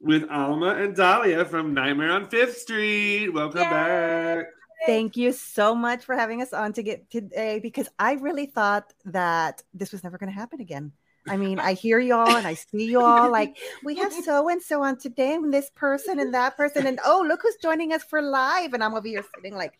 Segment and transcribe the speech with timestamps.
[0.00, 3.30] with Alma and Dahlia from Nightmare on Fifth Street.
[3.30, 3.70] Welcome Yay.
[3.70, 4.46] back.
[4.84, 8.92] Thank you so much for having us on to get today because I really thought
[9.06, 10.92] that this was never going to happen again.
[11.28, 14.82] I mean, I hear y'all and I see y'all like we have so and so
[14.82, 18.22] on today and this person and that person and oh look who's joining us for
[18.22, 19.78] live and I'm over here sitting like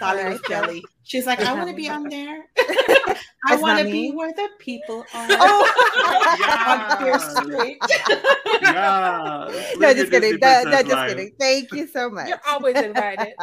[0.00, 0.82] Dolly jelly.
[1.02, 2.46] She's like, I want to be on there.
[3.46, 5.26] I want to be where the people are.
[5.30, 7.18] Oh, yeah.
[7.18, 7.78] Street.
[8.62, 9.50] yeah.
[9.76, 10.38] No, just kidding.
[10.40, 11.32] No, no, just kidding.
[11.38, 12.28] Thank you so much.
[12.28, 13.34] You're always invited.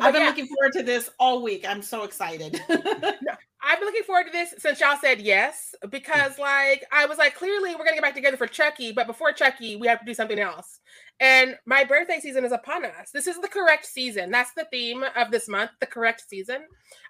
[0.00, 0.28] I've been yeah.
[0.28, 1.64] looking forward to this all week.
[1.68, 2.60] I'm so excited.
[3.60, 7.34] I've been looking forward to this since y'all said yes, because like I was like,
[7.34, 10.14] clearly we're gonna get back together for Chucky, but before Chucky, we have to do
[10.14, 10.80] something else.
[11.20, 13.10] And my birthday season is upon us.
[13.12, 14.30] This is the correct season.
[14.30, 16.62] That's the theme of this month, the correct season.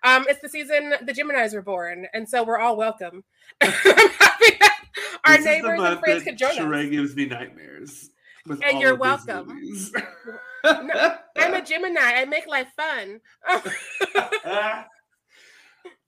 [0.03, 3.25] Um, it's the season the Geminis were born, and so we're all welcome.
[3.61, 4.78] I'm happy that
[5.25, 6.91] our this neighbors and friends could join Sharai us.
[6.91, 8.11] gives me nightmares.
[8.50, 9.48] And you're welcome.
[10.64, 12.00] no, I'm a Gemini.
[12.00, 13.20] I make life fun.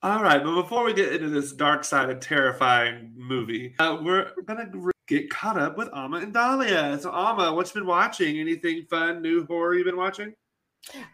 [0.03, 4.31] All right, but before we get into this dark side and terrifying movie, uh, we're
[4.47, 4.71] gonna
[5.07, 6.99] get caught up with Alma and Dahlia.
[7.01, 8.39] So, Alma, what's been watching?
[8.39, 10.33] Anything fun, new horror you've been watching?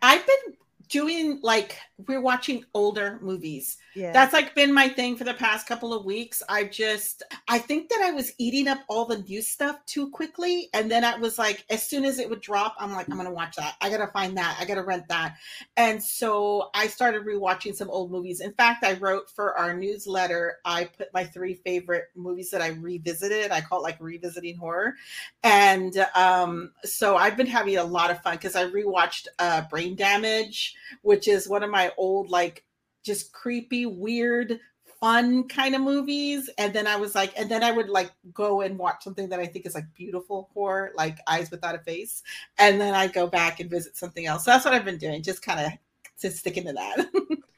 [0.02, 0.54] I've been
[0.88, 1.76] doing like
[2.06, 3.76] we're watching older movies.
[3.96, 4.12] Yeah.
[4.12, 6.42] That's like been my thing for the past couple of weeks.
[6.50, 10.68] I just I think that I was eating up all the new stuff too quickly
[10.74, 13.26] and then I was like as soon as it would drop I'm like I'm going
[13.26, 13.76] to watch that.
[13.80, 14.58] I got to find that.
[14.60, 15.36] I got to rent that.
[15.78, 18.40] And so I started rewatching some old movies.
[18.40, 22.68] In fact, I wrote for our newsletter I put my three favorite movies that I
[22.68, 23.50] revisited.
[23.50, 24.94] I call it like revisiting horror.
[25.42, 29.96] And um so I've been having a lot of fun cuz I rewatched uh Brain
[29.96, 32.64] Damage which is one of my old, like,
[33.06, 34.58] just creepy, weird,
[35.00, 36.50] fun kind of movies.
[36.58, 39.40] And then I was like, and then I would like go and watch something that
[39.40, 42.22] I think is like beautiful horror, like Eyes Without a Face.
[42.58, 44.44] And then I go back and visit something else.
[44.44, 45.72] So that's what I've been doing, just kind of
[46.20, 47.06] to stick into that.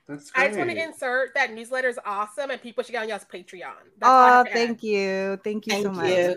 [0.08, 3.10] That's I just want to insert that newsletter is awesome and people should get on
[3.10, 3.74] y'all's Patreon.
[3.98, 5.38] That's oh, thank you.
[5.44, 6.08] Thank you thank so much.
[6.08, 6.36] You.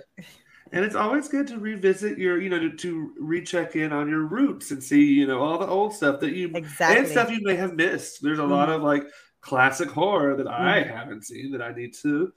[0.74, 4.22] And it's always good to revisit your, you know, to, to recheck in on your
[4.22, 7.00] roots and see, you know, all the old stuff that you exactly.
[7.00, 8.24] and stuff you may have missed.
[8.24, 8.52] There's a mm-hmm.
[8.52, 9.04] lot of like
[9.42, 10.64] classic horror that mm-hmm.
[10.64, 12.32] I haven't seen that I need to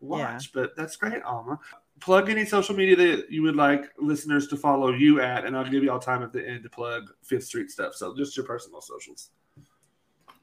[0.00, 0.46] watch.
[0.46, 0.62] Yeah.
[0.62, 1.60] But that's great, Alma.
[2.00, 5.70] Plug any social media that you would like listeners to follow you at, and I'll
[5.70, 7.94] give you all time at the end to plug Fifth Street stuff.
[7.94, 9.30] So just your personal socials.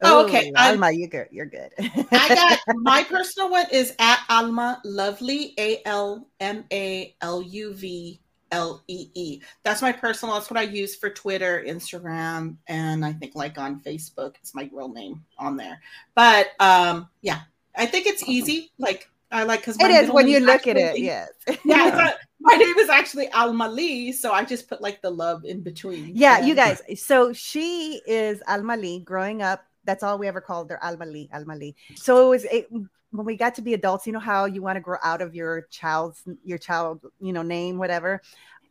[0.03, 0.51] Oh, okay.
[0.55, 1.27] Alma, you're good.
[1.31, 1.71] You're good.
[1.79, 7.73] I got my personal one is at Alma Lovely, A L M A L U
[7.73, 8.19] V
[8.51, 9.41] L E E.
[9.63, 10.35] That's my personal.
[10.35, 14.35] That's what I use for Twitter, Instagram, and I think like on Facebook.
[14.39, 15.81] It's my real name on there.
[16.15, 17.41] But um, yeah,
[17.75, 18.71] I think it's easy.
[18.77, 20.99] Like I like because it is when you look at it.
[20.99, 21.29] Yes.
[21.65, 22.13] Yeah.
[22.39, 26.11] my name is actually Alma Lee, so I just put like the love in between.
[26.13, 26.81] Yeah, you guys.
[27.01, 28.99] So she is Alma Lee.
[28.99, 31.75] Growing up that's all we ever called her Almali, Almali.
[31.95, 34.77] So it was it, when we got to be adults, you know how you want
[34.77, 38.21] to grow out of your child's your child, you know, name, whatever.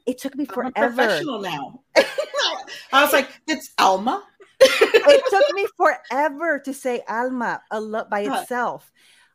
[0.05, 0.73] It took me forever.
[0.77, 1.81] I'm professional now.
[2.93, 4.25] I was like, it's Alma.
[4.61, 8.91] it took me forever to say Alma a lot by itself.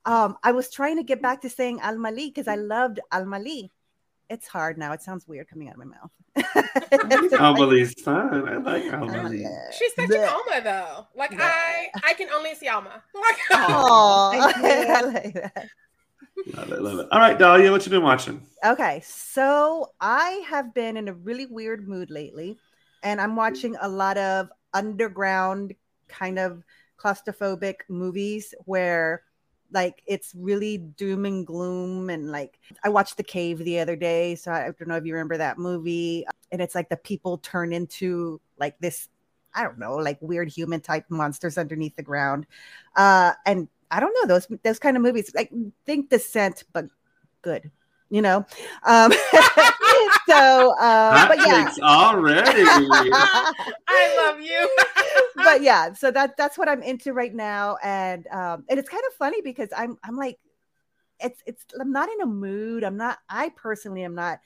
[0.05, 3.71] Um, I was trying to get back to saying Almali because I loved Almali
[4.29, 4.93] it's hard now.
[4.93, 7.33] It sounds weird coming out of my mouth.
[7.39, 8.47] Almali's fine.
[8.47, 9.45] I like Almali.
[9.77, 11.07] She's such an Alma though.
[11.15, 13.03] Like I, I can only see Alma.
[13.13, 15.67] Like, oh, I like that.
[16.53, 17.07] Love it, love it.
[17.11, 18.45] All right, Dahlia, what you been watching?
[18.63, 22.57] Okay, so I have been in a really weird mood lately,
[23.03, 25.73] and I'm watching a lot of underground
[26.07, 26.63] kind of
[26.97, 29.23] claustrophobic movies where
[29.71, 34.35] like it's really doom and gloom and like i watched the cave the other day
[34.35, 37.73] so i don't know if you remember that movie and it's like the people turn
[37.73, 39.09] into like this
[39.53, 42.45] i don't know like weird human type monsters underneath the ground.
[42.95, 45.51] Uh and i don't know those those kind of movies like
[45.85, 46.85] think descent but
[47.41, 47.69] good
[48.09, 48.45] you know?
[48.83, 49.11] Um
[50.27, 51.71] so uh but yeah.
[51.81, 52.63] already.
[53.87, 54.69] I love you.
[55.35, 57.77] But yeah so that that's what i'm into right now.
[57.83, 60.39] And um and it's kind of funny because i'm i'm like
[61.19, 62.83] it's it's i'm not in a mood.
[62.83, 64.39] I'm not i personally am not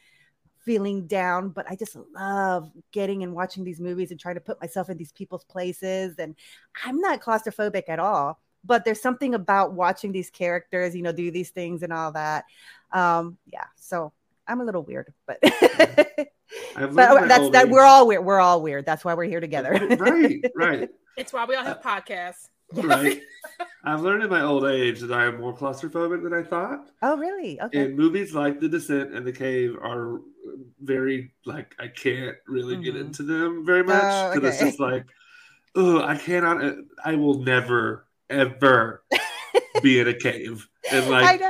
[0.64, 4.62] feeling down, but I just love getting and watching these movies and trying to put
[4.62, 6.16] myself in these people's places.
[6.20, 6.36] And
[6.86, 11.32] I'm not claustrophobic at all, but there's something about watching these characters, you know, do
[11.32, 12.46] these things and all that.
[12.92, 14.14] Um, yeah, so
[14.48, 15.40] I'm a little weird, but.
[15.42, 18.26] but that's that we're all weird.
[18.26, 18.86] We're all weird.
[18.86, 19.72] That's why we're here together.
[20.00, 20.90] right, right.
[21.18, 22.48] It's why we all have uh, podcasts.
[22.74, 23.22] Right.
[23.84, 26.90] I've learned in my old age that I am more claustrophobic than I thought.
[27.02, 27.60] Oh, really?
[27.60, 27.82] Okay.
[27.82, 30.22] And movies like The Descent and The Cave are
[30.82, 32.84] very like I can't really mm-hmm.
[32.84, 34.48] get into them very much because oh, okay.
[34.48, 35.06] it's just like,
[35.76, 36.64] oh, I cannot.
[36.64, 36.74] Uh,
[37.04, 39.04] I will never ever
[39.82, 41.42] be in a cave and like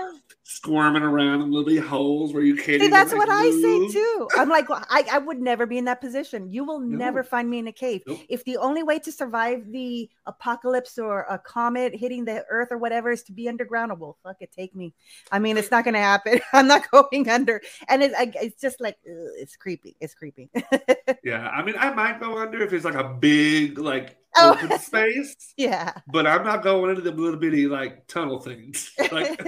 [0.61, 2.81] squirming around in little holes where you can't.
[2.81, 4.27] See, that's what I say too.
[4.37, 6.51] I'm like, well, I, I would never be in that position.
[6.51, 6.97] You will no.
[6.97, 8.03] never find me in a cave.
[8.05, 8.19] Nope.
[8.29, 12.77] If the only way to survive the apocalypse or a comet hitting the earth or
[12.77, 14.93] whatever is to be underground, oh, well, fuck it, take me.
[15.31, 16.41] I mean, it's not going to happen.
[16.53, 19.95] I'm not going under, and it's it's just like ugh, it's creepy.
[19.99, 20.49] It's creepy.
[21.23, 24.51] yeah, I mean, I might go under if it's like a big like oh.
[24.51, 25.35] open space.
[25.57, 25.93] Yeah.
[26.07, 29.45] But I'm not going into the little bitty like tunnel things, like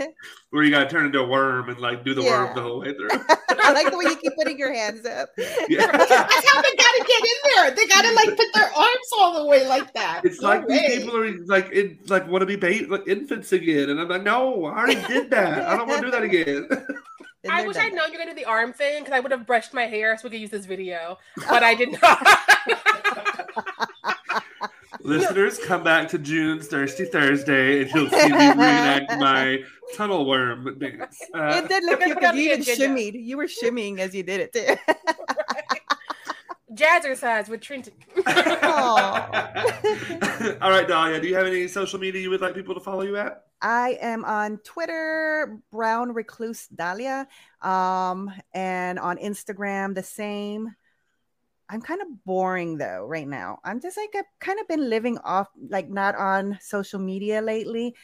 [0.51, 2.45] where you got to turn into a worm and like do the yeah.
[2.45, 3.09] worm the whole way through.
[3.49, 5.29] I like the way you keep putting your hands up.
[5.37, 5.89] Yeah.
[5.91, 7.71] That's how they got to get in there.
[7.71, 10.21] They got to like put their arms all the way like that.
[10.23, 10.87] It's no like way.
[10.87, 14.09] these people are like in, like want to be baby, like infants again, and I'm
[14.09, 15.67] like, no, I already did that.
[15.67, 16.67] I don't want to do that again.
[17.49, 19.73] I wish I'd known you're gonna do the arm thing because I would have brushed
[19.73, 21.17] my hair so we could use this video,
[21.49, 22.27] but I did not.
[25.03, 29.59] Listeners, come back to June's Thirsty Thursday and you'll see me reenact my
[29.95, 31.19] tunnel worm dance.
[31.33, 33.21] Uh, it did look cute because you even shimmied.
[33.21, 34.75] You were shimmying as you did it too.
[36.73, 37.93] Jazzercise with Trenton.
[40.61, 43.01] All right, Dahlia, do you have any social media you would like people to follow
[43.03, 43.43] you at?
[43.61, 47.27] I am on Twitter, Brown Recluse Dahlia,
[47.61, 50.73] um, and on Instagram, the same.
[51.73, 53.59] I'm kind of boring though right now.
[53.63, 57.95] I'm just like I've kind of been living off like not on social media lately.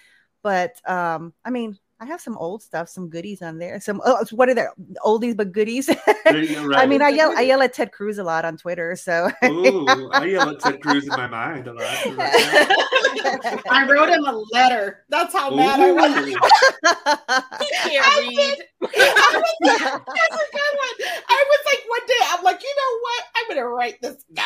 [0.43, 3.81] But um I mean, I have some old stuff, some goodies on there.
[3.81, 4.71] Some oh, what are there?
[5.05, 5.89] Oldies but goodies.
[6.25, 8.95] I mean, I yell I yell at Ted Cruz a lot on Twitter.
[8.95, 11.83] So Ooh, I yell at Ted Cruz in my mind a lot.
[13.69, 15.03] I wrote him a letter.
[15.09, 15.57] That's how Ooh.
[15.57, 16.25] mad I was.
[16.25, 18.57] he can't read.
[18.79, 20.95] that's a good one.
[21.27, 23.23] I was like one day, I'm like, you know what?
[23.35, 24.45] I'm gonna write this guy.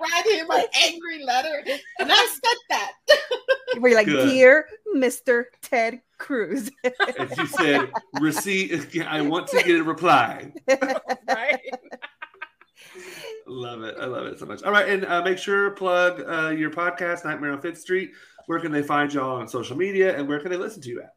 [0.00, 1.62] I was him an angry letter,
[1.98, 2.92] and I said that.
[3.80, 4.28] Were you like, good.
[4.28, 5.44] dear Mr.
[5.62, 6.70] Ted Cruz?
[7.18, 7.90] As you said,
[8.20, 8.96] receive.
[9.06, 10.52] I want to get a reply.
[11.28, 11.60] right.
[13.46, 13.96] Love it.
[13.98, 14.62] I love it so much.
[14.62, 14.88] All right.
[14.88, 18.10] And uh, make sure plug uh, your podcast, Nightmare on Fifth Street.
[18.46, 21.02] Where can they find y'all on social media and where can they listen to you
[21.02, 21.14] at?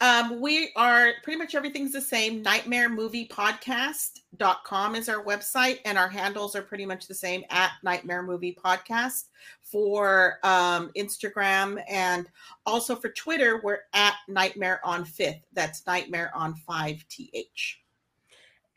[0.00, 2.42] Um, we are pretty much everything's the same.
[2.42, 7.72] Nightmare Movie Podcast.com is our website, and our handles are pretty much the same at
[7.82, 9.24] Nightmare Movie Podcast
[9.62, 12.28] for um, Instagram and
[12.66, 13.60] also for Twitter.
[13.62, 15.42] We're at Nightmare on Fifth.
[15.52, 17.82] That's Nightmare on Five TH.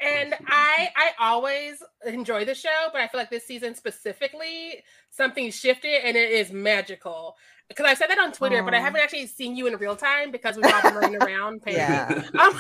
[0.02, 5.50] And I I always enjoy the show, but I feel like this season specifically something
[5.52, 9.28] shifted and it is magical because I said that on Twitter, but I haven't actually
[9.28, 11.62] seen you in real time because we've all been running around.
[11.64, 11.78] Paying.
[11.78, 12.24] Yeah.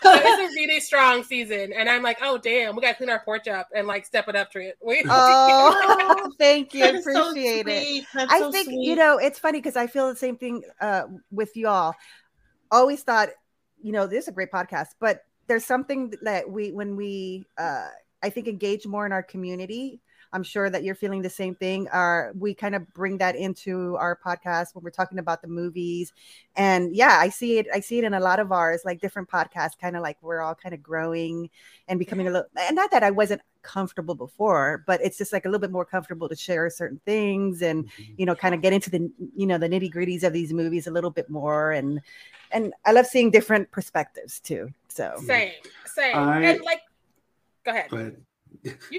[0.00, 3.10] Um, it's a really strong season, and I'm like, oh damn, we got to clean
[3.10, 4.74] our porch up and like step it up, Trent.
[4.84, 8.04] We- oh, thank you, That's appreciate so it.
[8.14, 8.86] That's I so think sweet.
[8.86, 11.94] you know it's funny because I feel the same thing uh, with y'all.
[12.70, 13.30] Always thought,
[13.82, 17.88] you know, this is a great podcast, but there's something that we when we uh,
[18.22, 20.00] I think engage more in our community
[20.32, 21.88] I'm sure that you're feeling the same thing.
[21.88, 26.12] Our we kind of bring that into our podcast when we're talking about the movies.
[26.56, 29.28] And yeah, I see it, I see it in a lot of ours, like different
[29.28, 31.50] podcasts, kind of like we're all kind of growing
[31.88, 35.44] and becoming a little and not that I wasn't comfortable before, but it's just like
[35.44, 38.12] a little bit more comfortable to share certain things and mm-hmm.
[38.16, 40.86] you know, kind of get into the you know the nitty gritties of these movies
[40.86, 41.72] a little bit more.
[41.72, 42.00] And
[42.50, 44.70] and I love seeing different perspectives too.
[44.88, 45.52] So same,
[45.86, 46.16] same.
[46.16, 46.82] I, and like
[47.64, 47.90] go ahead.
[47.90, 48.16] Go ahead.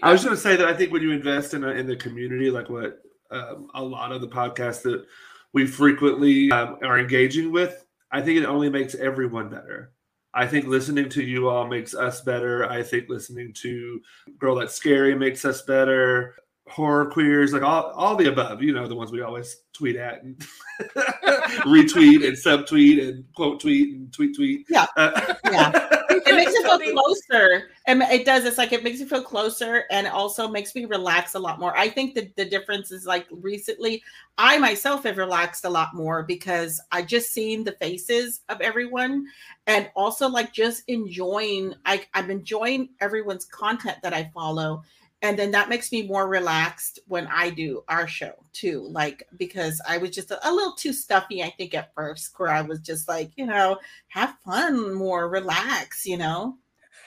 [0.03, 1.95] I was going to say that I think when you invest in a, in the
[1.95, 5.05] community, like what um, a lot of the podcasts that
[5.53, 9.93] we frequently um, are engaging with, I think it only makes everyone better.
[10.33, 12.69] I think listening to you all makes us better.
[12.69, 13.99] I think listening to
[14.37, 16.35] Girl That's Scary makes us better.
[16.67, 20.21] Horror queers, like all, all the above, you know, the ones we always tweet at
[20.21, 20.37] and
[21.65, 24.67] retweet and subtweet and quote tweet and tweet tweet.
[24.69, 24.85] Yeah.
[24.95, 25.89] Uh, yeah.
[26.09, 27.69] it makes you feel closer.
[27.85, 28.45] And it does.
[28.45, 31.77] It's like it makes you feel closer and also makes me relax a lot more.
[31.77, 34.03] I think that the difference is like recently,
[34.37, 39.27] I myself have relaxed a lot more because I just seen the faces of everyone
[39.67, 44.83] and also like just enjoying I, I'm enjoying everyone's content that I follow
[45.21, 48.87] and then that makes me more relaxed when I do our show too.
[48.89, 52.49] Like because I was just a, a, little too stuffy, I think, at first, where
[52.49, 56.57] I was just like, you know, have fun, more relax, you know.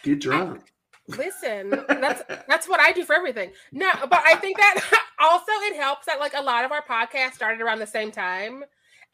[0.02, 0.72] Get drunk.
[1.08, 3.50] Listen, that's that's what I do for everything.
[3.72, 4.80] No, but I think that
[5.20, 8.64] also it helps that like a lot of our podcasts started around the same time.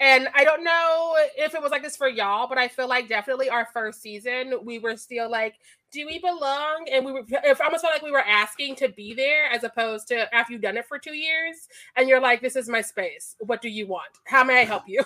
[0.01, 3.09] And I don't know if it was like this for y'all, but I feel like
[3.09, 5.57] definitely our first season, we were still like,
[5.91, 6.87] do we belong?
[6.93, 10.09] And we were, if almost felt like we were asking to be there as opposed
[10.09, 13.37] to after you've done it for two years and you're like, this is my space.
[13.41, 14.11] What do you want?
[14.25, 15.03] How may I help you?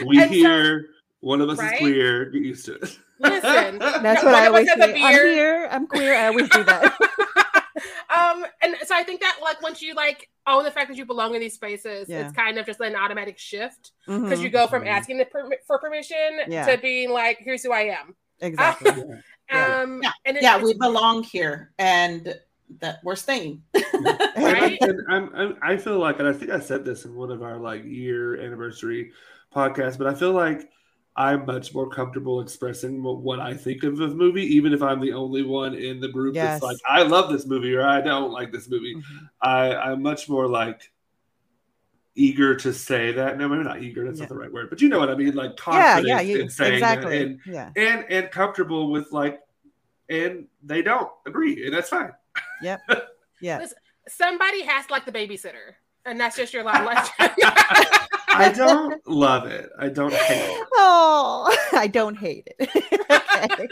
[0.06, 0.86] we hear so,
[1.20, 1.74] one of us right?
[1.74, 2.26] is queer.
[2.26, 2.98] Get used to it.
[3.18, 4.74] Listen, that's what I always say.
[4.80, 5.68] I'm here.
[5.70, 6.14] I'm queer.
[6.14, 6.84] I always do that.
[8.16, 11.06] um, and so I think that like once you like own the fact that you
[11.06, 12.26] belong in these spaces, yeah.
[12.26, 14.42] it's kind of just an automatic shift because mm-hmm.
[14.42, 14.88] you go from mm-hmm.
[14.88, 16.66] asking per- for permission yeah.
[16.66, 18.90] to being like, "Here's who I am." Exactly.
[19.52, 22.34] um, yeah, and it, yeah we belong here, and
[22.80, 23.62] that we're staying.
[24.36, 24.78] right?
[24.80, 27.42] and I'm, I'm, I feel like, and I think I said this in one of
[27.42, 29.12] our like year anniversary
[29.54, 30.68] podcasts, but I feel like
[31.16, 35.14] I'm much more comfortable expressing what I think of a movie, even if I'm the
[35.14, 36.60] only one in the group yes.
[36.60, 38.94] that's like, I love this movie or I don't like this movie.
[38.94, 39.24] Mm-hmm.
[39.40, 40.82] I, I'm much more like
[42.16, 43.38] eager to say that.
[43.38, 44.04] No, maybe not eager.
[44.04, 44.24] That's yeah.
[44.24, 45.34] not the right word, but you know what I mean.
[45.34, 47.22] Like confident yeah, yeah, you, in saying exactly.
[47.22, 47.70] and, yeah.
[47.76, 49.40] and and comfortable with like,
[50.08, 52.12] and they don't agree, and that's fine.
[52.62, 52.80] Yep.
[53.38, 53.66] Yeah.
[54.08, 55.74] Somebody has to like the babysitter,
[56.06, 57.10] and that's just your life.
[57.18, 59.68] I don't love it.
[59.78, 60.66] I don't hate it.
[60.78, 62.68] Oh, I don't hate it.
[63.10, 63.68] okay.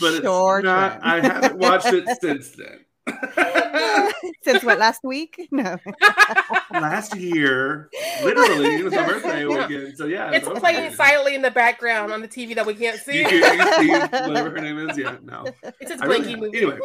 [0.00, 2.84] But sure, it's not, I haven't watched it since then.
[4.42, 5.48] Since what last week?
[5.50, 5.78] No.
[6.72, 7.88] last year.
[8.22, 9.96] Literally, it was my birthday weekend.
[9.96, 10.32] So yeah.
[10.32, 13.18] It's playing silently in the background on the TV that we can't see.
[13.18, 14.98] You can, you see whatever her name is.
[14.98, 15.44] Yeah, no.
[15.80, 16.58] It's a blinky really, movie.
[16.58, 16.78] Anyway.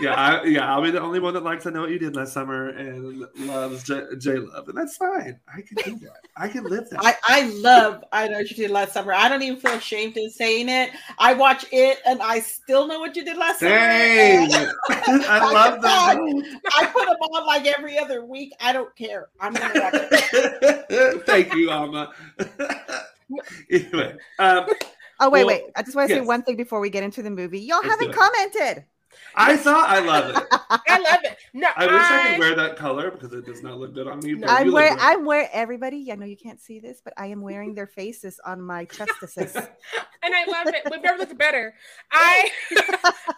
[0.00, 2.16] Yeah, I, yeah, I'll be the only one that likes I know what you did
[2.16, 5.38] last summer and loves J, Love, and that's fine.
[5.52, 6.20] I can do that.
[6.36, 7.00] I can live that.
[7.02, 9.12] I, I love I know what you did last summer.
[9.12, 10.90] I don't even feel ashamed in saying it.
[11.18, 14.50] I watch it, and I still know what you did last Dang.
[14.50, 14.72] summer.
[14.90, 16.16] I love that.
[16.76, 18.52] I put them on like every other week.
[18.60, 19.28] I don't care.
[19.40, 19.90] I'm gonna
[21.26, 22.12] Thank you, Alma.
[23.70, 24.66] anyway, um,
[25.20, 25.64] oh wait, well, wait.
[25.76, 26.22] I just want to yes.
[26.22, 27.60] say one thing before we get into the movie.
[27.60, 28.84] Y'all Let's haven't commented.
[29.34, 30.46] I thought I love it.
[30.70, 31.38] I love it.
[31.54, 34.06] No, I wish I, I, could wear that color because it does not look good
[34.06, 34.34] on me.
[34.34, 34.46] No.
[34.48, 34.96] I'm wearing.
[35.00, 35.48] I'm wearing.
[35.52, 38.84] Everybody, I know you can't see this, but I am wearing their faces on my
[38.92, 39.54] justices.
[39.54, 40.82] and I love it.
[40.90, 41.74] We've never looked better.
[42.10, 42.50] I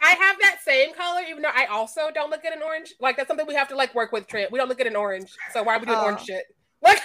[0.03, 2.95] I have that same color, even though I also don't look at an orange.
[3.01, 4.27] Like that's something we have to like work with.
[4.27, 4.53] Trent.
[4.53, 6.05] We don't look at an orange, so why are we doing oh.
[6.05, 6.45] orange shit?
[6.83, 6.99] Like,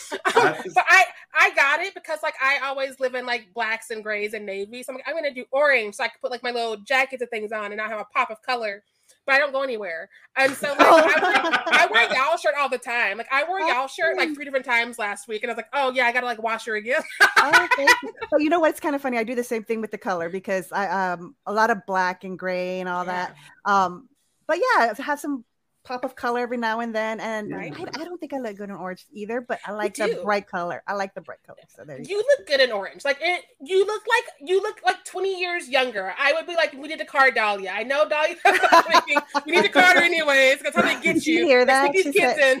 [0.24, 4.34] but I I got it because like I always live in like blacks and grays
[4.34, 4.82] and navy.
[4.82, 7.22] So I'm like, I'm gonna do orange so I can put like my little jackets
[7.22, 8.82] and things on and I have a pop of color.
[9.24, 10.08] But I don't go anywhere.
[10.36, 13.18] And so like I, wear, I wear y'all shirt all the time.
[13.18, 15.68] Like I wore y'all shirt like three different times last week, and I was like,
[15.72, 17.02] oh yeah, I gotta like wash her again.
[17.38, 18.12] oh, you.
[18.30, 18.70] But you know what?
[18.70, 19.18] It's kind of funny.
[19.18, 22.24] I do the same thing with the color because I um a lot of black
[22.24, 23.28] and gray and all yeah.
[23.28, 23.36] that.
[23.64, 24.08] Um,
[24.48, 25.44] but yeah, have some
[25.84, 27.20] pop of color every now and then.
[27.20, 27.72] And right.
[27.76, 30.46] I, I, don't think I look good in orange either, but I like the bright
[30.46, 30.82] color.
[30.86, 31.58] I like the bright color.
[31.68, 33.04] So there you, you look good in orange.
[33.04, 36.14] Like it, you look like you look like 20 years younger.
[36.18, 37.72] I would be like, we need to card Dahlia.
[37.74, 38.36] I know Dahlia.
[39.46, 40.60] we need to card her anyways.
[40.60, 41.38] That's how they get you.
[41.38, 41.92] you hear that?
[41.92, 42.60] These kids said,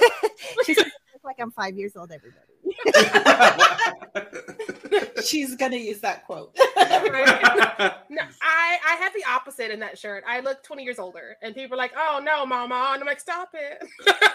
[0.64, 0.90] she said,
[1.24, 2.47] like I'm five years old, everybody.
[5.24, 6.54] She's gonna use that quote.
[6.56, 6.62] no,
[8.42, 10.24] I I have the opposite in that shirt.
[10.26, 13.20] I look 20 years older, and people are like, "Oh no, mama," and I'm like,
[13.20, 13.82] "Stop it."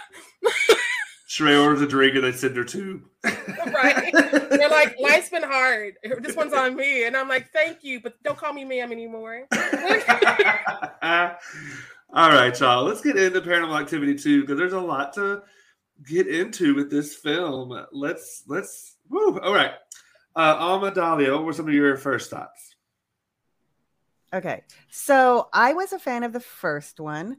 [1.34, 3.02] Sharai orders a drink and they send her two.
[3.24, 4.14] right.
[4.52, 5.96] They're like, life's been hard.
[6.20, 7.06] This one's on me.
[7.06, 9.48] And I'm like, thank you, but don't call me ma'am anymore.
[12.16, 12.84] All right, y'all.
[12.84, 15.42] Let's get into paranormal activity too, because there's a lot to
[16.08, 17.86] get into with this film.
[17.92, 19.40] Let's let's woo.
[19.40, 19.74] All right.
[20.36, 22.76] Uh Alma Dahlia, what were some of your first thoughts?
[24.34, 24.64] Okay.
[24.90, 27.38] So I was a fan of the first one.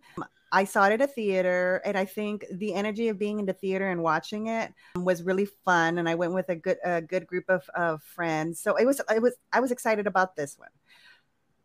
[0.52, 3.52] I saw it at a theater, and I think the energy of being in the
[3.52, 5.99] theater and watching it was really fun.
[5.99, 9.00] And I went with a good a good group of, of friends, so it was
[9.12, 10.68] it was I was excited about this one,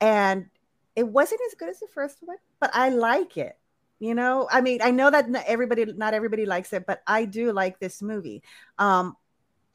[0.02, 0.48] and
[0.96, 3.59] it wasn't as good as the first one, but I like it
[4.00, 7.26] you know i mean i know that not everybody not everybody likes it but i
[7.26, 8.42] do like this movie
[8.78, 9.16] um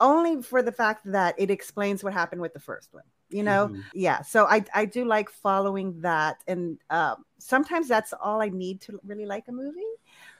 [0.01, 3.69] only for the fact that it explains what happened with the first one you know
[3.69, 3.81] mm-hmm.
[3.95, 8.81] yeah so i i do like following that and um, sometimes that's all i need
[8.81, 9.81] to really like a movie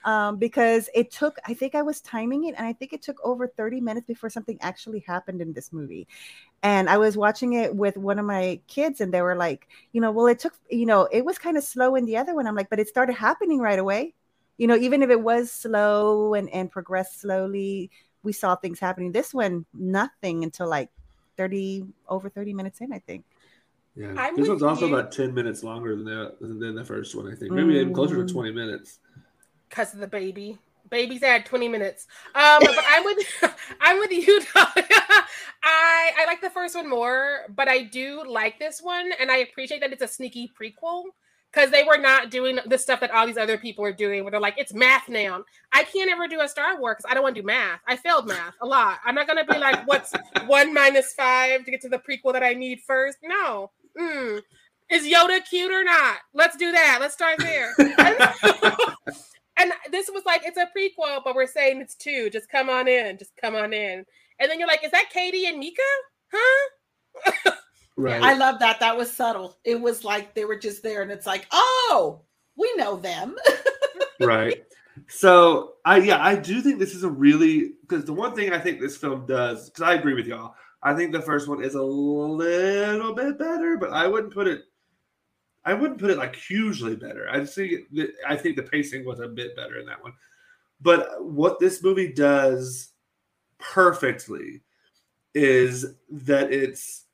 [0.05, 3.19] um, because it took i think i was timing it and i think it took
[3.25, 6.07] over 30 minutes before something actually happened in this movie
[6.65, 10.01] and i was watching it with one of my kids and they were like you
[10.01, 12.49] know well it took you know it was kind of slow in the other one
[12.49, 14.13] i'm like but it started happening right away
[14.57, 17.91] you know even if it was slow and and progressed slowly
[18.25, 20.91] we saw things happening this one nothing until like
[21.37, 23.25] 30 over 30 minutes in i think
[23.95, 24.97] yeah I'm this one's also you.
[24.97, 27.81] about 10 minutes longer than the than the first one i think maybe mm.
[27.81, 28.33] even closer to mm.
[28.33, 28.99] 20 minutes
[29.69, 30.59] because of the baby
[30.91, 32.07] baby's at 20 minutes.
[32.35, 33.19] Um but i'm with
[33.81, 38.81] i'm with you i i like the first one more but i do like this
[38.81, 41.05] one and i appreciate that it's a sneaky prequel
[41.55, 44.31] because they were not doing the stuff that all these other people are doing where
[44.31, 45.45] they're like it's math now.
[45.73, 47.81] I can't ever do a star wars because i don't want to do math.
[47.87, 48.99] I failed math a lot.
[49.05, 50.13] I'm not going to be like what's
[50.47, 53.19] one minus five to get to the prequel that i need first?
[53.23, 53.71] No.
[53.99, 54.43] Mm.
[54.91, 56.19] is yoda cute or not?
[56.33, 56.99] Let's do that.
[57.01, 57.75] Let's start there
[59.59, 62.89] and, this was like it's a prequel but we're saying it's two just come on
[62.89, 64.05] in just come on in
[64.41, 65.83] and then you're like is that katie and mika
[66.33, 67.51] huh
[67.97, 68.23] Right.
[68.23, 68.81] I love that.
[68.81, 69.57] That was subtle.
[69.65, 72.23] It was like they were just there, and it's like, oh,
[72.57, 73.37] we know them.
[74.21, 74.65] right.
[75.09, 78.59] So I yeah, I do think this is a really because the one thing I
[78.59, 81.75] think this film does, because I agree with y'all, I think the first one is
[81.75, 84.63] a little bit better, but I wouldn't put it
[85.65, 87.29] I wouldn't put it like hugely better.
[87.31, 87.83] I think
[88.27, 90.13] I think the pacing was a bit better in that one.
[90.81, 92.93] But what this movie does
[93.59, 94.63] perfectly
[95.35, 97.05] is that it's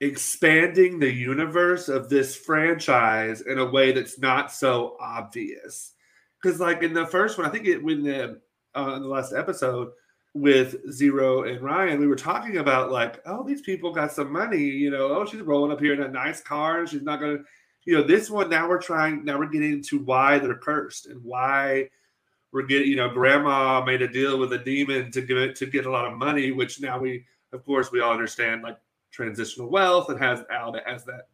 [0.00, 5.92] expanding the universe of this franchise in a way that's not so obvious.
[6.42, 8.40] Because, like in the first one, I think it when the
[8.76, 9.90] uh, in the last episode
[10.36, 14.62] with Zero and Ryan, we were talking about like, oh, these people got some money,
[14.62, 15.08] you know.
[15.08, 17.38] Oh, she's rolling up here in a nice car, and she's not gonna,
[17.84, 18.02] you know.
[18.02, 21.88] This one now we're trying now we're getting into why they're cursed and why
[22.52, 25.86] we're getting, you know, Grandma made a deal with a demon to get to get
[25.86, 28.78] a lot of money, which now we, of course, we all understand like
[29.10, 31.28] transitional wealth and has out as that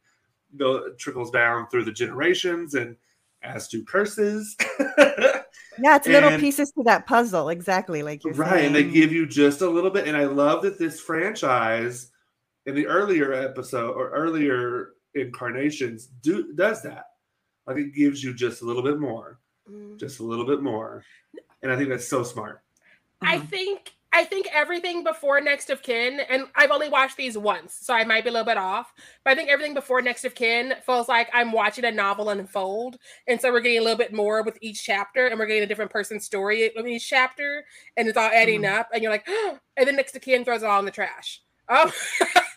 [0.57, 2.97] go trickles down through the generations and
[3.43, 4.57] as do curses.
[5.83, 8.51] yeah, it's little pieces to that puzzle, exactly like you're right.
[8.51, 8.67] Saying.
[8.67, 10.07] And they give you just a little bit.
[10.07, 12.11] And I love that this franchise
[12.67, 17.07] in the earlier episode or earlier incarnations do does that.
[17.67, 19.39] Like it gives you just a little bit more,
[19.71, 19.99] mm.
[19.99, 21.05] just a little bit more.
[21.63, 22.63] And I think that's so smart.
[23.21, 27.79] I think I think everything before Next of Kin, and I've only watched these once,
[27.81, 28.93] so I might be a little bit off.
[29.25, 32.99] But I think everything before Next of Kin feels like I'm watching a novel unfold,
[33.27, 35.67] and so we're getting a little bit more with each chapter, and we're getting a
[35.67, 37.65] different person's story in each chapter,
[37.97, 38.81] and it's all adding mm-hmm.
[38.81, 40.91] up, and you're like, oh, and then Next of Kin throws it all in the
[40.91, 41.41] trash.
[41.75, 41.91] Oh,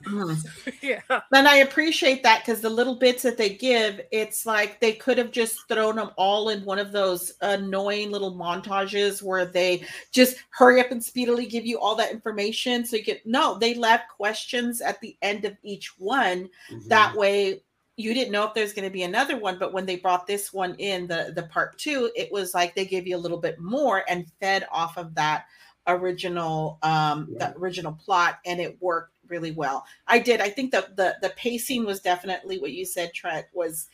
[0.04, 0.74] mm.
[0.82, 1.22] yeah.
[1.34, 5.18] And I appreciate that because the little bits that they give, it's like they could
[5.18, 10.38] have just thrown them all in one of those annoying little montages where they just
[10.50, 12.86] hurry up and speedily give you all that information.
[12.86, 16.50] So you get no, they left questions at the end of each one.
[16.70, 16.90] Mm-hmm.
[16.90, 17.62] That way,
[17.96, 20.52] you didn't know if there's going to be another one but when they brought this
[20.52, 23.58] one in the the part two it was like they gave you a little bit
[23.58, 25.46] more and fed off of that
[25.88, 27.52] original um yeah.
[27.52, 29.86] the original plot and it worked really well.
[30.08, 33.88] I did i think that the the pacing was definitely what you said trent was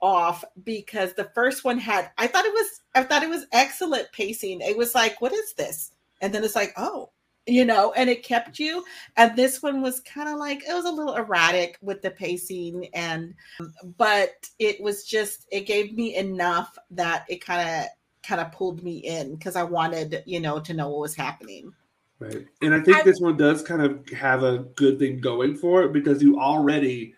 [0.00, 4.10] off because the first one had i thought it was i thought it was excellent
[4.12, 4.60] pacing.
[4.60, 5.92] It was like what is this?
[6.20, 7.10] And then it's like oh
[7.46, 8.84] you know and it kept you.
[9.16, 12.88] And this one was kind of like it was a little erratic with the pacing
[12.94, 13.34] and
[13.96, 17.86] but it was just it gave me enough that it kind of
[18.28, 21.72] kind of pulled me in because I wanted, you know, to know what was happening.
[22.20, 22.46] Right.
[22.60, 25.82] And I think I, this one does kind of have a good thing going for
[25.82, 27.14] it because you already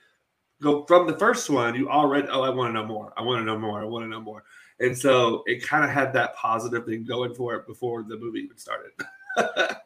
[0.62, 3.12] go from the first one, you already, oh, I want to know more.
[3.16, 3.81] I want to know more.
[3.81, 4.44] I want to know more.
[4.79, 8.40] And so it kind of had that positive thing going for it before the movie
[8.40, 8.92] even started.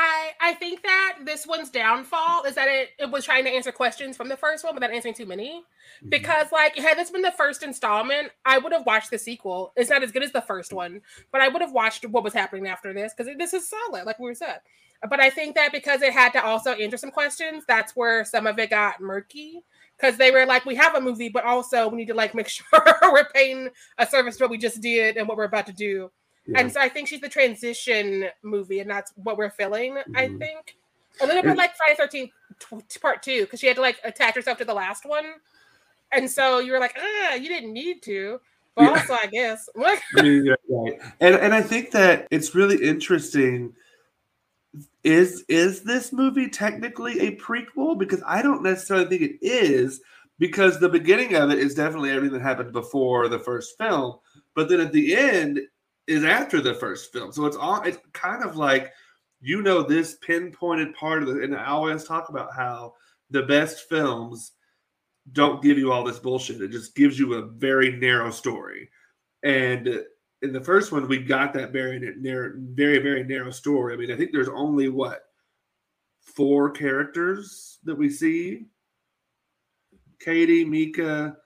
[0.00, 3.72] I I think that this one's downfall is that it, it was trying to answer
[3.72, 5.64] questions from the first one without answering too many.
[5.98, 6.08] Mm-hmm.
[6.08, 9.72] Because like had this been the first installment, I would have watched the sequel.
[9.76, 11.00] It's not as good as the first one,
[11.32, 14.20] but I would have watched what was happening after this because this is solid, like
[14.20, 14.60] we said.
[15.08, 18.46] But I think that because it had to also answer some questions, that's where some
[18.46, 19.64] of it got murky.
[19.96, 22.48] Because they were like, we have a movie, but also we need to like make
[22.48, 22.68] sure
[23.02, 26.10] we're paying a service to what we just did and what we're about to do.
[26.48, 26.60] Yeah.
[26.60, 29.94] And so I think she's the transition movie, and that's what we're feeling.
[29.94, 30.16] Mm-hmm.
[30.16, 30.76] I think
[31.20, 32.30] a little bit like Friday Thirteenth
[33.02, 35.26] Part Two, because she had to like attach herself to the last one,
[36.10, 38.40] and so you were like, ah, you didn't need to.
[38.74, 38.90] But yeah.
[38.90, 39.68] also, I guess.
[40.16, 40.98] I mean, right.
[41.20, 43.74] And and I think that it's really interesting
[45.04, 47.98] is is this movie technically a prequel?
[47.98, 50.00] Because I don't necessarily think it is,
[50.38, 54.16] because the beginning of it is definitely everything that happened before the first film,
[54.54, 55.60] but then at the end
[56.08, 57.30] is after the first film.
[57.30, 58.92] So it's all it's kind of like
[59.40, 62.94] you know this pinpointed part of the and I always talk about how
[63.30, 64.52] the best films
[65.32, 66.62] don't give you all this bullshit.
[66.62, 68.88] It just gives you a very narrow story.
[69.42, 70.02] And
[70.40, 73.92] in the first one, we got that very narrow, very, very narrow story.
[73.92, 75.24] I mean, I think there's only what
[76.22, 78.66] four characters that we see
[80.20, 81.36] Katie, Mika,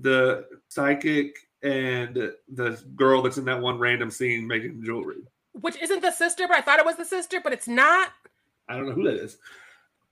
[0.00, 5.22] the psychic, and the girl that's in that one random scene making jewelry.
[5.52, 8.10] Which isn't the sister, but I thought it was the sister, but it's not.
[8.68, 9.38] I don't know who that is.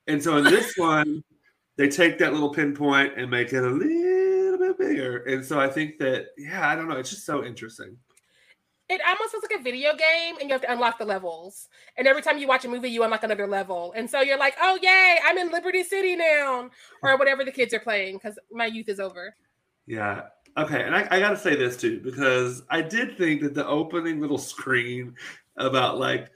[0.07, 1.23] And so in this one,
[1.77, 5.19] they take that little pinpoint and make it a little bit bigger.
[5.25, 6.97] And so I think that, yeah, I don't know.
[6.97, 7.97] It's just so interesting.
[8.89, 11.69] It almost feels like a video game, and you have to unlock the levels.
[11.99, 13.93] And every time you watch a movie, you unlock another level.
[13.95, 16.71] And so you're like, oh, yay, I'm in Liberty City now,
[17.03, 19.35] or whatever the kids are playing, because my youth is over.
[19.87, 20.23] Yeah.
[20.59, 20.83] Okay.
[20.83, 24.21] And I, I got to say this too, because I did think that the opening
[24.21, 25.15] little screen
[25.57, 26.31] about like,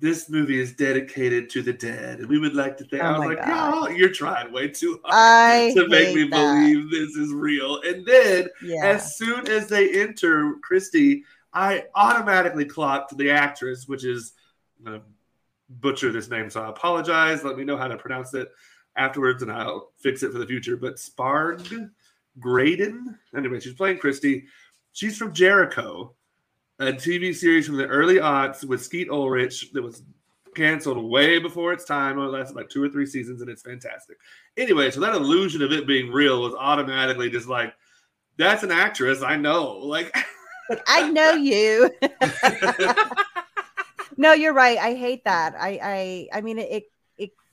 [0.00, 3.02] this movie is dedicated to the dead, and we would like to think.
[3.02, 3.74] Oh I was like, God.
[3.74, 6.30] "Y'all, you're trying way too hard I to make me that.
[6.30, 8.86] believe this is real." And then, yeah.
[8.86, 14.32] as soon as they enter Kristi, I automatically clocked the actress, which is
[14.78, 15.02] I'm gonna
[15.68, 17.44] butcher this name, so I apologize.
[17.44, 18.50] Let me know how to pronounce it
[18.96, 20.76] afterwards, and I'll fix it for the future.
[20.76, 21.90] But Sparg
[22.40, 23.18] Grayden.
[23.36, 24.44] Anyway, she's playing Kristi.
[24.92, 26.14] She's from Jericho
[26.80, 30.02] a TV series from the early aughts with Skeet Ulrich that was
[30.56, 32.18] canceled way before its time.
[32.18, 34.16] It lasted like two or three seasons, and it's fantastic.
[34.56, 37.74] Anyway, so that illusion of it being real was automatically just like,
[38.38, 39.78] that's an actress I know.
[39.90, 40.16] Like,
[40.86, 41.90] I know you.
[44.16, 44.78] no, you're right.
[44.78, 45.56] I hate that.
[45.58, 46.84] I, I, I mean, it, it, it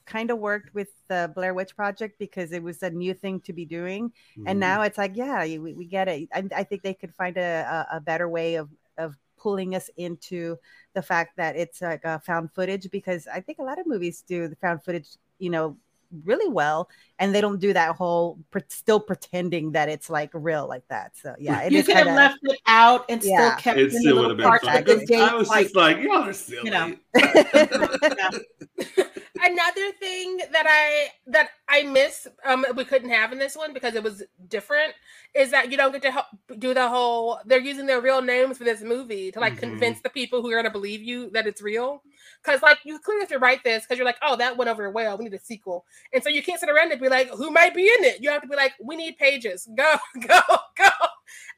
[0.07, 3.53] kind of worked with the Blair Witch Project because it was a new thing to
[3.53, 4.47] be doing, mm-hmm.
[4.47, 6.29] and now it's like, yeah, we, we get it.
[6.33, 9.89] I, I think they could find a, a, a better way of of pulling us
[9.97, 10.57] into
[10.93, 14.23] the fact that it's like a found footage because I think a lot of movies
[14.27, 15.77] do the found footage, you know,
[16.23, 16.89] really well
[17.19, 21.15] and they don't do that whole pre- still pretending that it's like real like that.
[21.17, 23.57] So yeah you could kinda, have left it out and yeah.
[23.57, 26.33] still kept it in still the little part I was like, just like y'all are
[26.33, 26.61] silly.
[26.65, 26.95] you know.
[29.39, 33.95] Another thing that I that I miss um we couldn't have in this one because
[33.95, 34.93] it was different
[35.33, 36.25] is that you don't get to help
[36.57, 39.69] do the whole they're using their real names for this movie to like mm-hmm.
[39.71, 42.01] convince the people who are gonna believe you that it's real.
[42.43, 44.89] Cause like you clearly have to write this because you're like, oh, that went over
[44.89, 45.17] well.
[45.17, 45.85] We need a sequel.
[46.13, 48.21] And so you can't sit around and be like, who might be in it?
[48.21, 49.67] You have to be like, we need pages.
[49.75, 49.95] Go,
[50.27, 50.39] go,
[50.77, 50.89] go.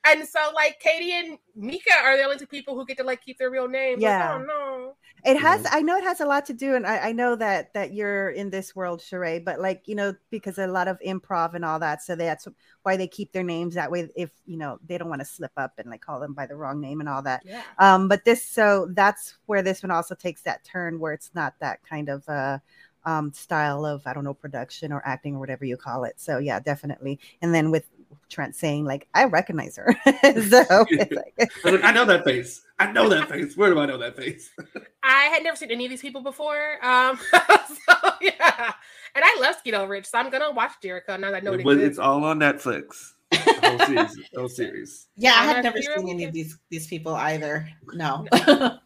[0.06, 3.24] And so like Katie and Mika are the only two people who get to like
[3.24, 4.02] keep their real names.
[4.02, 4.34] Yeah.
[4.34, 4.96] Like, oh no.
[5.26, 5.66] It has.
[5.70, 8.30] I know it has a lot to do, and I, I know that that you're
[8.30, 9.44] in this world, Sharai.
[9.44, 12.48] But like you know, because a lot of improv and all that, so that's
[12.84, 14.08] why they keep their names that way.
[14.16, 16.56] If you know they don't want to slip up and like call them by the
[16.56, 17.44] wrong name and all that.
[17.46, 17.64] Yeah.
[17.80, 18.08] Um.
[18.08, 21.84] But this, so that's where this one also takes that turn where it's not that
[21.84, 22.60] kind of uh
[23.06, 26.14] um style of I don't know production or acting or whatever you call it.
[26.18, 27.20] So yeah, definitely.
[27.42, 27.90] And then with
[28.30, 29.96] Trent saying like, "I recognize her."
[30.50, 30.66] so
[31.12, 32.62] like, I know that face.
[32.78, 33.58] I know that face.
[33.58, 34.52] Where do I know that face?
[35.04, 36.84] I had never seen any of these people before.
[36.86, 38.74] Um, so yeah,
[39.16, 41.66] and I love Skeet Ulrich, so I'm gonna watch Jericho now that I know it,
[41.66, 43.14] it It's all on Netflix.
[43.34, 45.08] whole series, whole series.
[45.18, 47.70] Yeah, I had never seen any of these these people either.
[47.94, 48.26] No.
[48.48, 48.80] no.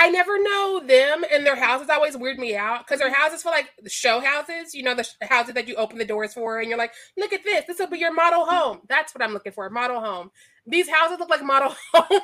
[0.00, 3.50] I never know them and their houses always weird me out because their houses feel
[3.50, 6.78] like show houses, you know, the houses that you open the doors for and you're
[6.78, 8.78] like, look at this, this will be your model home.
[8.88, 10.30] That's what I'm looking for, model home.
[10.66, 12.22] These houses look like model homes.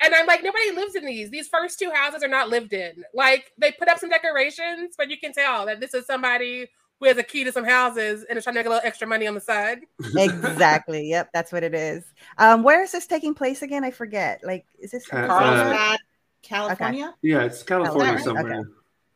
[0.00, 1.30] and I'm like, nobody lives in these.
[1.30, 3.02] These first two houses are not lived in.
[3.12, 6.68] Like they put up some decorations, but you can tell that this is somebody
[7.00, 9.08] who has a key to some houses and is trying to make a little extra
[9.08, 9.80] money on the side.
[10.16, 11.10] exactly.
[11.10, 12.04] Yep, that's what it is.
[12.38, 13.82] Um, where is this taking place again?
[13.82, 14.42] I forget.
[14.44, 15.98] Like, is this uh, Carlsbad?
[16.46, 17.06] California?
[17.06, 17.16] Okay.
[17.22, 18.68] Yeah, it's California somewhere.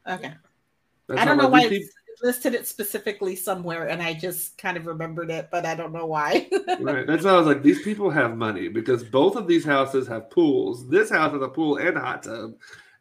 [0.07, 0.27] Okay.
[0.27, 0.35] okay.
[1.17, 1.89] I don't know why people...
[2.23, 6.07] listed it specifically somewhere, and I just kind of remembered it, but I don't know
[6.07, 6.49] why.
[6.81, 7.07] right.
[7.07, 10.31] That's why I was like, these people have money because both of these houses have
[10.31, 10.89] pools.
[10.89, 12.55] This house has a pool and a hot tub,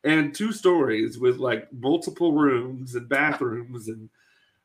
[0.03, 4.09] and two stories with like multiple rooms and bathrooms, and